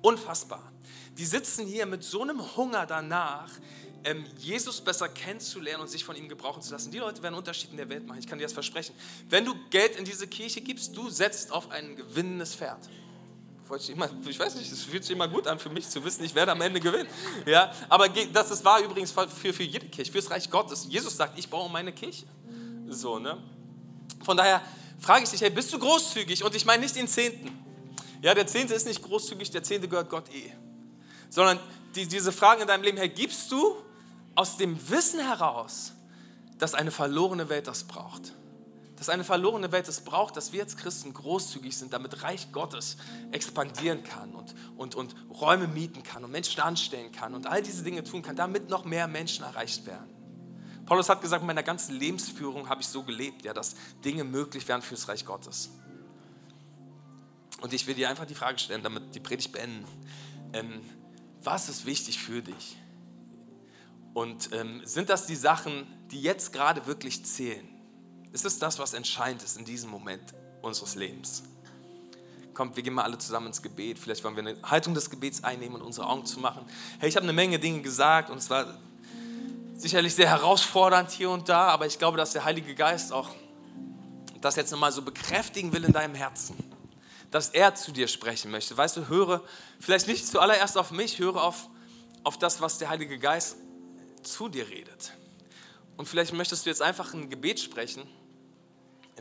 unfassbar. 0.00 0.72
Die 1.18 1.26
sitzen 1.26 1.66
hier 1.66 1.86
mit 1.86 2.04
so 2.04 2.22
einem 2.22 2.56
Hunger 2.56 2.86
danach, 2.86 3.50
Jesus 4.38 4.80
besser 4.80 5.08
kennenzulernen 5.08 5.82
und 5.82 5.88
sich 5.88 6.04
von 6.04 6.16
ihm 6.16 6.28
gebrauchen 6.28 6.62
zu 6.62 6.72
lassen. 6.72 6.90
Die 6.90 6.98
Leute 6.98 7.22
werden 7.22 7.34
Unterschied 7.34 7.70
in 7.70 7.76
der 7.76 7.88
Welt 7.88 8.06
machen, 8.06 8.18
ich 8.18 8.26
kann 8.26 8.38
dir 8.38 8.44
das 8.44 8.52
versprechen. 8.52 8.94
Wenn 9.28 9.44
du 9.44 9.54
Geld 9.70 9.96
in 9.96 10.04
diese 10.04 10.26
Kirche 10.26 10.60
gibst, 10.60 10.96
du 10.96 11.10
setzt 11.10 11.52
auf 11.52 11.70
ein 11.70 11.96
gewinnendes 11.96 12.54
Pferd. 12.54 12.88
Ich 13.76 14.38
weiß 14.38 14.56
nicht, 14.56 14.72
es 14.72 14.84
fühlt 14.84 15.04
sich 15.04 15.14
immer 15.14 15.28
gut 15.28 15.46
an 15.46 15.58
für 15.60 15.70
mich 15.70 15.88
zu 15.88 16.04
wissen, 16.04 16.24
ich 16.24 16.34
werde 16.34 16.52
am 16.52 16.60
Ende 16.60 16.80
gewinnen. 16.80 17.08
Ja, 17.46 17.72
aber 17.88 18.08
das 18.08 18.50
ist 18.50 18.64
wahr 18.64 18.80
übrigens 18.80 19.12
für, 19.12 19.52
für 19.52 19.62
jede 19.62 19.86
Kirche, 19.86 20.10
fürs 20.10 20.30
Reich 20.30 20.50
Gottes. 20.50 20.86
Jesus 20.88 21.16
sagt, 21.16 21.38
ich 21.38 21.48
baue 21.48 21.70
meine 21.70 21.92
Kirche. 21.92 22.26
So, 22.88 23.20
ne? 23.20 23.38
Von 24.24 24.36
daher 24.36 24.60
frage 24.98 25.24
ich 25.24 25.30
dich, 25.30 25.40
hey, 25.40 25.50
bist 25.50 25.72
du 25.72 25.78
großzügig? 25.78 26.42
Und 26.42 26.54
ich 26.54 26.64
meine 26.64 26.82
nicht 26.82 26.96
den 26.96 27.06
Zehnten. 27.06 27.50
Ja, 28.22 28.34
der 28.34 28.46
Zehnte 28.46 28.74
ist 28.74 28.86
nicht 28.86 29.02
großzügig, 29.02 29.50
der 29.50 29.62
Zehnte 29.62 29.86
gehört 29.86 30.10
Gott 30.10 30.28
eh. 30.34 30.52
Sondern 31.28 31.60
die, 31.94 32.06
diese 32.06 32.32
Fragen 32.32 32.62
in 32.62 32.66
deinem 32.66 32.82
Leben, 32.82 32.98
hey, 32.98 33.08
gibst 33.08 33.52
du 33.52 33.76
aus 34.34 34.56
dem 34.56 34.88
Wissen 34.88 35.20
heraus, 35.20 35.92
dass 36.58 36.74
eine 36.74 36.90
verlorene 36.90 37.48
Welt 37.48 37.66
das 37.66 37.84
braucht. 37.84 38.34
Dass 38.96 39.08
eine 39.08 39.24
verlorene 39.24 39.72
Welt 39.72 39.88
es 39.88 40.02
braucht, 40.02 40.36
dass 40.36 40.52
wir 40.52 40.62
als 40.62 40.76
Christen 40.76 41.14
großzügig 41.14 41.76
sind, 41.76 41.92
damit 41.92 42.22
Reich 42.22 42.52
Gottes 42.52 42.98
expandieren 43.32 44.04
kann 44.04 44.34
und, 44.34 44.54
und, 44.76 44.94
und 44.94 45.14
Räume 45.40 45.68
mieten 45.68 46.02
kann 46.02 46.22
und 46.22 46.30
Menschen 46.30 46.60
anstellen 46.60 47.10
kann 47.10 47.34
und 47.34 47.46
all 47.46 47.62
diese 47.62 47.82
Dinge 47.82 48.04
tun 48.04 48.20
kann, 48.20 48.36
damit 48.36 48.68
noch 48.68 48.84
mehr 48.84 49.08
Menschen 49.08 49.44
erreicht 49.44 49.86
werden. 49.86 50.10
Paulus 50.84 51.08
hat 51.08 51.22
gesagt, 51.22 51.42
in 51.42 51.46
meiner 51.46 51.62
ganzen 51.62 51.94
Lebensführung 51.94 52.68
habe 52.68 52.82
ich 52.82 52.88
so 52.88 53.02
gelebt, 53.02 53.44
ja, 53.44 53.54
dass 53.54 53.74
Dinge 54.04 54.24
möglich 54.24 54.66
werden 54.68 54.82
fürs 54.82 55.08
Reich 55.08 55.24
Gottes. 55.24 55.70
Und 57.60 57.72
ich 57.72 57.86
will 57.86 57.94
dir 57.94 58.10
einfach 58.10 58.26
die 58.26 58.34
Frage 58.34 58.58
stellen, 58.58 58.82
damit 58.82 59.14
die 59.14 59.20
Predigt 59.20 59.52
beenden. 59.52 59.86
Ähm, 60.52 60.80
was 61.42 61.68
ist 61.68 61.86
wichtig 61.86 62.18
für 62.18 62.42
dich? 62.42 62.76
Und 64.14 64.52
ähm, 64.52 64.82
sind 64.84 65.08
das 65.08 65.26
die 65.26 65.36
Sachen, 65.36 65.86
die 66.10 66.20
jetzt 66.20 66.52
gerade 66.52 66.86
wirklich 66.86 67.24
zählen? 67.24 67.68
Ist 68.32 68.44
es 68.44 68.58
das, 68.58 68.78
was 68.78 68.94
entscheidend 68.94 69.42
ist 69.42 69.56
in 69.56 69.64
diesem 69.64 69.90
Moment 69.90 70.34
unseres 70.62 70.94
Lebens? 70.94 71.44
Kommt, 72.54 72.76
wir 72.76 72.82
gehen 72.82 72.94
mal 72.94 73.04
alle 73.04 73.18
zusammen 73.18 73.48
ins 73.48 73.62
Gebet. 73.62 73.98
Vielleicht 73.98 74.24
wollen 74.24 74.36
wir 74.36 74.42
eine 74.42 74.62
Haltung 74.62 74.94
des 74.94 75.10
Gebets 75.10 75.44
einnehmen 75.44 75.76
und 75.76 75.82
unsere 75.82 76.08
Augen 76.08 76.26
zu 76.26 76.40
machen. 76.40 76.66
Hey, 76.98 77.08
ich 77.08 77.16
habe 77.16 77.24
eine 77.24 77.32
Menge 77.32 77.58
Dinge 77.58 77.80
gesagt 77.82 78.30
und 78.30 78.38
es 78.38 78.50
war 78.50 78.78
sicherlich 79.74 80.14
sehr 80.14 80.28
herausfordernd 80.28 81.10
hier 81.10 81.30
und 81.30 81.48
da, 81.48 81.68
aber 81.68 81.86
ich 81.86 81.98
glaube, 81.98 82.18
dass 82.18 82.32
der 82.32 82.44
Heilige 82.44 82.74
Geist 82.74 83.12
auch 83.12 83.30
das 84.40 84.56
jetzt 84.56 84.70
nochmal 84.70 84.92
so 84.92 85.02
bekräftigen 85.02 85.72
will 85.72 85.84
in 85.84 85.92
deinem 85.92 86.14
Herzen. 86.14 86.56
Dass 87.30 87.50
er 87.50 87.76
zu 87.76 87.92
dir 87.92 88.08
sprechen 88.08 88.50
möchte. 88.50 88.76
Weißt 88.76 88.96
du, 88.96 89.08
höre 89.08 89.42
vielleicht 89.78 90.08
nicht 90.08 90.26
zuallererst 90.26 90.76
auf 90.76 90.90
mich, 90.90 91.18
höre 91.18 91.42
auf, 91.42 91.68
auf 92.24 92.38
das, 92.38 92.60
was 92.60 92.78
der 92.78 92.90
Heilige 92.90 93.18
Geist 93.18 93.56
zu 94.22 94.48
dir 94.48 94.68
redet. 94.68 95.12
Und 95.96 96.06
vielleicht 96.06 96.32
möchtest 96.32 96.64
du 96.64 96.70
jetzt 96.70 96.82
einfach 96.82 97.12
ein 97.14 97.30
Gebet 97.30 97.60
sprechen, 97.60 98.06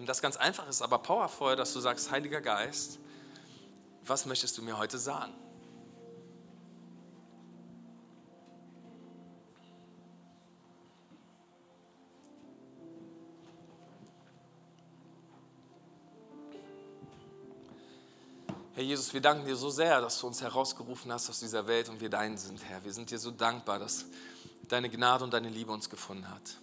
das 0.10 0.22
ganz 0.22 0.38
einfach 0.38 0.68
ist, 0.68 0.82
aber 0.82 0.98
powervoll, 0.98 1.56
dass 1.56 1.72
du 1.72 1.80
sagst, 1.80 2.10
Heiliger 2.10 2.42
Geist, 2.42 2.98
was 4.04 4.26
möchtest 4.26 4.58
du 4.58 4.64
mir 4.64 4.78
heute 4.78 4.98
sagen? 4.98 5.34
Herr 18.74 18.84
Jesus, 18.84 19.14
wir 19.14 19.20
danken 19.20 19.46
dir 19.46 19.58
so 19.58 19.70
sehr, 19.70 20.00
dass 20.00 20.20
du 20.20 20.28
uns 20.28 20.42
herausgerufen 20.42 21.12
hast 21.12 21.30
aus 21.30 21.40
dieser 21.40 21.68
Welt 21.68 21.90
und 21.90 22.00
wir 22.00 22.10
dein 22.10 22.38
sind, 22.38 22.64
Herr. 22.64 22.84
Wir 22.84 22.94
sind 22.94 23.12
dir 23.12 23.20
so 23.20 23.30
dankbar, 23.30 23.78
dass 23.78 24.06
deine 24.70 24.90
Gnade 24.90 25.24
und 25.24 25.34
deine 25.34 25.50
Liebe 25.50 25.72
uns 25.72 25.90
gefunden 25.90 26.30
hat. 26.30 26.58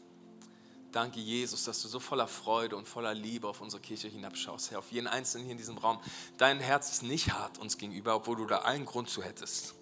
Danke, 0.92 1.20
Jesus, 1.20 1.64
dass 1.64 1.82
du 1.82 1.88
so 1.88 2.00
voller 2.00 2.26
Freude 2.26 2.76
und 2.76 2.88
voller 2.88 3.12
Liebe 3.12 3.46
auf 3.48 3.60
unsere 3.60 3.82
Kirche 3.82 4.08
hinabschaust, 4.08 4.70
Herr, 4.70 4.78
auf 4.78 4.90
jeden 4.90 5.08
Einzelnen 5.08 5.44
hier 5.44 5.52
in 5.52 5.58
diesem 5.58 5.76
Raum. 5.76 6.00
Dein 6.38 6.58
Herz 6.58 6.90
ist 6.90 7.02
nicht 7.02 7.32
hart 7.32 7.58
uns 7.58 7.76
gegenüber, 7.76 8.16
obwohl 8.16 8.36
du 8.36 8.46
da 8.46 8.58
allen 8.58 8.86
Grund 8.86 9.10
zu 9.10 9.22
hättest, 9.22 9.74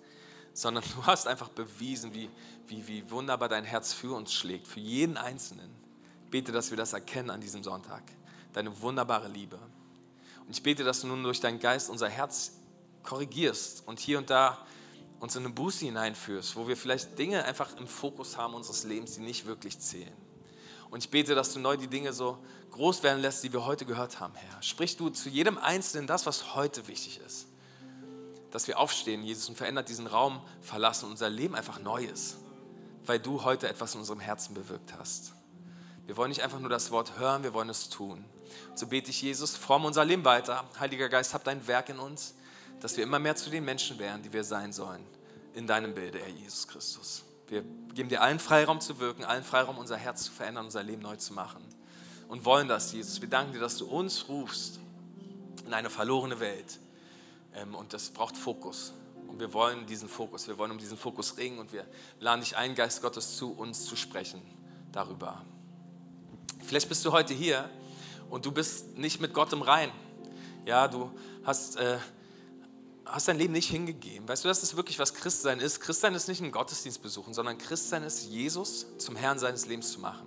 sondern 0.55 0.83
du 0.97 1.07
hast 1.07 1.29
einfach 1.29 1.51
bewiesen, 1.51 2.14
wie, 2.14 2.29
wie, 2.66 2.89
wie 2.89 3.11
wunderbar 3.11 3.49
dein 3.49 3.64
Herz 3.64 3.93
für 3.93 4.16
uns 4.16 4.33
schlägt, 4.33 4.66
für 4.66 4.81
jeden 4.81 5.16
Einzelnen. 5.16 5.70
Bete, 6.31 6.51
dass 6.51 6.70
wir 6.70 6.77
das 6.77 6.95
erkennen 6.95 7.31
an 7.31 7.41
diesem 7.41 7.62
Sonntag. 7.62 8.03
Deine 8.53 8.81
wunderbare 8.81 9.29
Liebe. 9.29 9.59
Und 10.47 10.51
ich 10.51 10.62
bete, 10.62 10.83
dass 10.83 11.03
du 11.03 11.07
nun 11.07 11.22
durch 11.22 11.41
deinen 11.41 11.61
Geist 11.61 11.91
unser 11.91 12.09
Herz 12.09 12.55
korrigierst 13.05 13.87
und 13.87 14.01
hier 14.01 14.18
und 14.18 14.31
da 14.31 14.66
uns 15.25 15.35
in 15.37 15.45
eine 15.45 15.55
Buße 15.55 15.87
hineinführst, 15.87 16.55
wo 16.55 16.68
wir 16.68 16.77
vielleicht 16.77 17.18
Dinge 17.18 17.45
einfach 17.45 17.77
im 17.79 17.89
Fokus 17.89 18.37
haben 18.37 18.55
unseres 18.55 18.85
Lebens, 18.85 19.14
die 19.14 19.22
nicht 19.22 19.47
wirklich 19.47 19.81
zählen. 19.81 20.12
Und 20.91 21.03
ich 21.03 21.11
bete, 21.11 21.35
dass 21.35 21.53
du 21.53 21.59
neu 21.59 21.79
die 21.79 21.89
Dinge 21.89 22.12
so 22.12 22.39
groß 22.72 23.03
werden 23.03 23.22
lässt, 23.22 23.43
die 23.43 23.53
wir 23.53 23.64
heute 23.64 23.87
gehört 23.87 24.20
haben, 24.20 24.35
Herr. 24.35 24.62
Sprich 24.62 24.97
du 24.99 25.09
zu 25.09 25.31
jedem 25.31 25.57
Einzelnen 25.57 26.07
das, 26.07 26.27
was 26.27 26.55
heute 26.55 26.87
wichtig 26.89 27.20
ist. 27.27 27.47
Dass 28.51 28.68
wir 28.68 28.79
aufstehen, 28.79 29.25
Jesus, 29.25 29.49
und 29.49 29.57
verändert 29.57 29.89
diesen 29.89 30.07
Raum 30.07 30.43
verlassen 30.61 31.11
unser 31.11 31.31
Leben 31.31 31.55
einfach 31.55 31.81
neu 31.81 32.05
ist, 32.05 32.37
weil 33.07 33.18
du 33.18 33.45
heute 33.45 33.68
etwas 33.68 33.95
in 33.95 34.01
unserem 34.01 34.20
Herzen 34.20 34.55
bewirkt 34.55 34.93
hast. 34.99 35.33
Wir 36.07 36.18
wollen 36.18 36.29
nicht 36.29 36.43
einfach 36.43 36.61
nur 36.61 36.68
das 36.68 36.91
Wort 36.91 37.18
hören, 37.18 37.45
wir 37.45 37.55
wollen 37.55 37.70
es 37.70 37.89
tun. 37.89 38.27
So 38.75 38.87
bete 38.87 39.11
ich, 39.11 39.22
Jesus, 39.22 39.57
forme 39.57 39.87
unser 39.87 40.05
Leben 40.05 40.27
weiter. 40.27 40.64
Heiliger 40.79 41.09
Geist, 41.09 41.33
hab 41.33 41.45
dein 41.45 41.66
Werk 41.66 41.89
in 41.89 41.99
uns 41.99 42.35
dass 42.81 42.97
wir 42.97 43.05
immer 43.05 43.18
mehr 43.18 43.37
zu 43.37 43.51
den 43.51 43.64
Menschen 43.64 43.99
werden, 43.99 44.22
die 44.22 44.33
wir 44.33 44.45
sein 44.45 44.72
sollen, 44.72 45.05
in 45.55 45.66
deinem 45.66 45.95
Bilde, 45.95 46.18
Herr 46.18 46.29
Jesus 46.29 46.66
Christus. 46.68 47.25
Wir 47.49 47.62
geben 47.95 48.09
dir 48.09 48.22
allen 48.22 48.39
Freiraum 48.39 48.81
zu 48.81 48.99
wirken, 48.99 49.25
allen 49.25 49.45
Freiraum, 49.45 49.79
unser 49.79 49.97
Herz 49.97 50.25
zu 50.25 50.33
verändern, 50.33 50.64
unser 50.64 50.83
Leben 50.83 51.03
neu 51.03 51.16
zu 51.16 51.33
machen. 51.33 51.62
Und 52.29 52.45
wollen 52.45 52.68
das, 52.68 52.93
Jesus. 52.93 53.20
Wir 53.20 53.29
danken 53.29 53.53
dir, 53.53 53.61
dass 53.61 53.77
du 53.77 53.87
uns 53.87 54.29
rufst 54.29 54.81
in 55.66 55.75
eine 55.75 55.91
verlorene 55.91 56.41
Welt. 56.41 56.79
Ähm, 57.55 57.75
und 57.75 57.93
das 57.93 58.11
braucht 58.11 58.37
Fokus. 58.37 58.93
Und 59.29 59.41
wir 59.41 59.53
wollen 59.53 59.87
diesen 59.87 60.09
Fokus, 60.09 60.47
wir 60.49 60.59
wollen 60.59 60.70
um 60.70 60.79
diesen 60.79 60.97
Fokus 60.97 61.37
ringen 61.37 61.59
und 61.59 61.72
wir 61.72 61.87
laden 62.20 62.41
dich 62.41 62.57
ein, 62.57 62.75
Geist 62.75 63.03
Gottes, 63.03 63.37
zu 63.37 63.53
uns 63.53 63.85
zu 63.85 63.97
sprechen 63.97 64.41
darüber. 64.93 65.45
Vielleicht 66.62 66.89
bist 66.89 67.05
du 67.05 67.12
heute 67.12 67.35
hier 67.35 67.68
und 68.31 68.47
du 68.47 68.53
bist 68.53 68.97
nicht 68.97 69.20
mit 69.20 69.35
Gott 69.35 69.53
im 69.53 69.62
Rein. 69.62 69.91
Ja, 70.66 70.89
du 70.89 71.11
hast 71.45 71.77
äh, 71.77 71.99
hast 73.07 73.28
dein 73.28 73.38
Leben 73.38 73.52
nicht 73.52 73.70
hingegeben. 73.70 74.28
Weißt 74.28 74.44
du, 74.44 74.48
das 74.48 74.62
ist 74.62 74.76
wirklich, 74.76 74.98
was 74.98 75.14
Christsein 75.14 75.61
ist. 75.61 75.80
Christsein 75.80 76.14
ist 76.14 76.28
nicht 76.28 76.40
ein 76.40 76.52
Gottesdienst 76.52 77.02
besuchen, 77.02 77.34
sondern 77.34 77.59
Christsein 77.59 78.02
ist, 78.02 78.24
Jesus 78.24 78.86
zum 78.98 79.16
Herrn 79.16 79.38
seines 79.38 79.66
Lebens 79.66 79.92
zu 79.92 80.00
machen. 80.00 80.26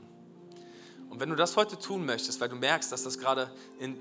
Und 1.09 1.19
wenn 1.19 1.29
du 1.29 1.35
das 1.35 1.55
heute 1.55 1.79
tun 1.79 2.05
möchtest, 2.05 2.39
weil 2.41 2.49
du 2.49 2.55
merkst, 2.55 2.91
dass 2.91 3.03
das 3.03 3.17
gerade, 3.17 3.51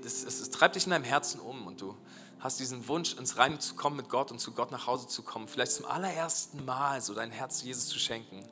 es, 0.03 0.23
es, 0.23 0.39
es 0.39 0.49
treibt 0.51 0.75
dich 0.75 0.85
in 0.85 0.91
deinem 0.91 1.03
Herzen 1.03 1.39
um 1.39 1.65
und 1.65 1.81
du 1.81 1.95
hast 2.39 2.59
diesen 2.59 2.87
Wunsch, 2.87 3.15
ins 3.15 3.37
Reine 3.37 3.59
zu 3.59 3.75
kommen 3.75 3.97
mit 3.97 4.09
Gott 4.09 4.31
und 4.31 4.39
zu 4.39 4.51
Gott 4.51 4.71
nach 4.71 4.85
Hause 4.85 5.07
zu 5.07 5.23
kommen, 5.23 5.47
vielleicht 5.47 5.71
zum 5.71 5.85
allerersten 5.85 6.63
Mal 6.65 7.01
so 7.01 7.13
dein 7.13 7.31
Herz 7.31 7.63
Jesus 7.63 7.87
zu 7.87 7.97
schenken, 7.97 8.45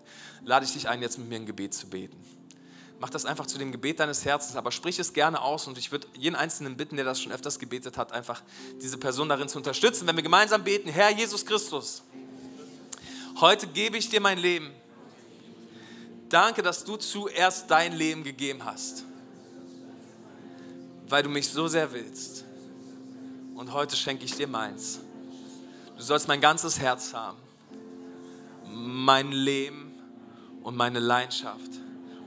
lade 0.43 0.65
ich 0.65 0.73
dich 0.73 0.89
ein, 0.89 1.01
jetzt 1.01 1.19
mit 1.19 1.29
mir 1.29 1.35
ein 1.35 1.45
Gebet 1.45 1.73
zu 1.73 1.87
beten. 1.87 2.17
Mach 2.99 3.09
das 3.09 3.25
einfach 3.25 3.45
zu 3.45 3.57
dem 3.57 3.71
Gebet 3.71 3.99
deines 3.99 4.23
Herzens, 4.23 4.55
aber 4.55 4.71
sprich 4.71 4.99
es 4.99 5.11
gerne 5.11 5.41
aus 5.41 5.67
und 5.67 5.77
ich 5.77 5.91
würde 5.91 6.07
jeden 6.17 6.35
Einzelnen 6.35 6.77
bitten, 6.77 6.95
der 6.95 7.03
das 7.03 7.21
schon 7.21 7.31
öfters 7.31 7.59
gebetet 7.59 7.97
hat, 7.97 8.13
einfach 8.13 8.41
diese 8.81 8.97
Person 8.97 9.27
darin 9.27 9.49
zu 9.49 9.57
unterstützen, 9.57 10.07
wenn 10.07 10.15
wir 10.15 10.23
gemeinsam 10.23 10.63
beten, 10.63 10.89
Herr 10.89 11.11
Jesus 11.11 11.45
Christus, 11.45 12.03
heute 13.41 13.67
gebe 13.67 13.97
ich 13.97 14.09
dir 14.09 14.21
mein 14.21 14.37
Leben. 14.37 14.71
Danke, 16.29 16.63
dass 16.63 16.85
du 16.85 16.95
zuerst 16.95 17.69
dein 17.69 17.93
Leben 17.93 18.23
gegeben 18.23 18.63
hast, 18.63 19.03
weil 21.07 21.21
du 21.21 21.29
mich 21.29 21.49
so 21.49 21.67
sehr 21.67 21.91
willst. 21.91 22.45
Und 23.55 23.73
heute 23.73 23.95
schenke 23.95 24.25
ich 24.25 24.35
dir 24.35 24.47
meins. 24.47 24.99
Du 25.97 26.03
sollst 26.03 26.27
mein 26.27 26.41
ganzes 26.41 26.79
Herz 26.79 27.13
haben, 27.13 27.37
mein 28.69 29.31
Leben 29.31 29.93
und 30.63 30.75
meine 30.75 30.99
Leidenschaft 30.99 31.84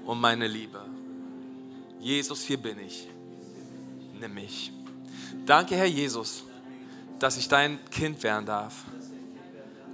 um 0.09 0.19
meine 0.23 0.47
Liebe. 0.47 0.81
Jesus, 2.01 2.41
hier 2.41 2.57
bin 2.57 2.79
ich. 2.79 3.07
Nimm 4.19 4.33
mich. 4.33 4.73
Danke, 5.45 5.77
Herr 5.77 5.85
Jesus, 5.85 6.45
dass 7.19 7.37
ich 7.37 7.47
dein 7.47 7.79
Kind 7.91 8.23
werden 8.23 8.47
darf. 8.47 8.85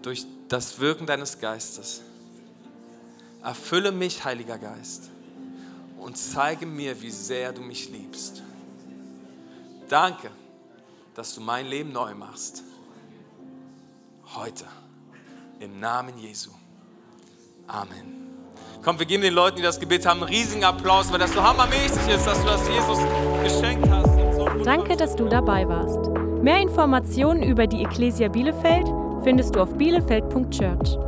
Durch 0.02 0.24
das 0.48 0.78
Wirken 0.78 1.04
deines 1.04 1.40
Geistes. 1.40 2.02
Erfülle 3.42 3.90
mich, 3.90 4.24
Heiliger 4.24 4.56
Geist, 4.56 5.10
und 5.98 6.16
zeige 6.16 6.64
mir, 6.64 7.02
wie 7.02 7.10
sehr 7.10 7.52
du 7.52 7.62
mich 7.62 7.90
liebst. 7.90 8.40
Danke, 9.88 10.30
dass 11.16 11.34
du 11.34 11.40
mein 11.40 11.66
Leben 11.66 11.90
neu 11.90 12.14
machst. 12.14 12.62
Heute. 14.36 14.64
Im 15.58 15.80
Namen 15.80 16.16
Jesu. 16.18 16.50
Amen. 17.66 18.23
Komm, 18.84 18.98
wir 18.98 19.06
geben 19.06 19.22
den 19.22 19.32
Leuten, 19.32 19.56
die 19.56 19.62
das 19.62 19.80
Gebet 19.80 20.04
haben, 20.04 20.20
einen 20.22 20.28
riesigen 20.28 20.62
Applaus, 20.62 21.10
weil 21.10 21.18
das 21.18 21.32
so 21.32 21.42
hammermäßig 21.42 22.06
ist, 22.06 22.26
dass 22.26 22.38
du 22.42 22.46
das 22.46 22.68
Jesus 22.68 22.98
geschenkt 23.42 23.88
hast. 23.88 24.36
So 24.36 24.46
Danke, 24.62 24.94
dass 24.94 25.16
du 25.16 25.26
dabei 25.26 25.66
warst. 25.66 26.10
Mehr 26.42 26.60
Informationen 26.60 27.42
über 27.42 27.66
die 27.66 27.82
Ecclesia 27.82 28.28
Bielefeld 28.28 28.86
findest 29.22 29.56
du 29.56 29.60
auf 29.60 29.72
bielefeld.church. 29.78 30.98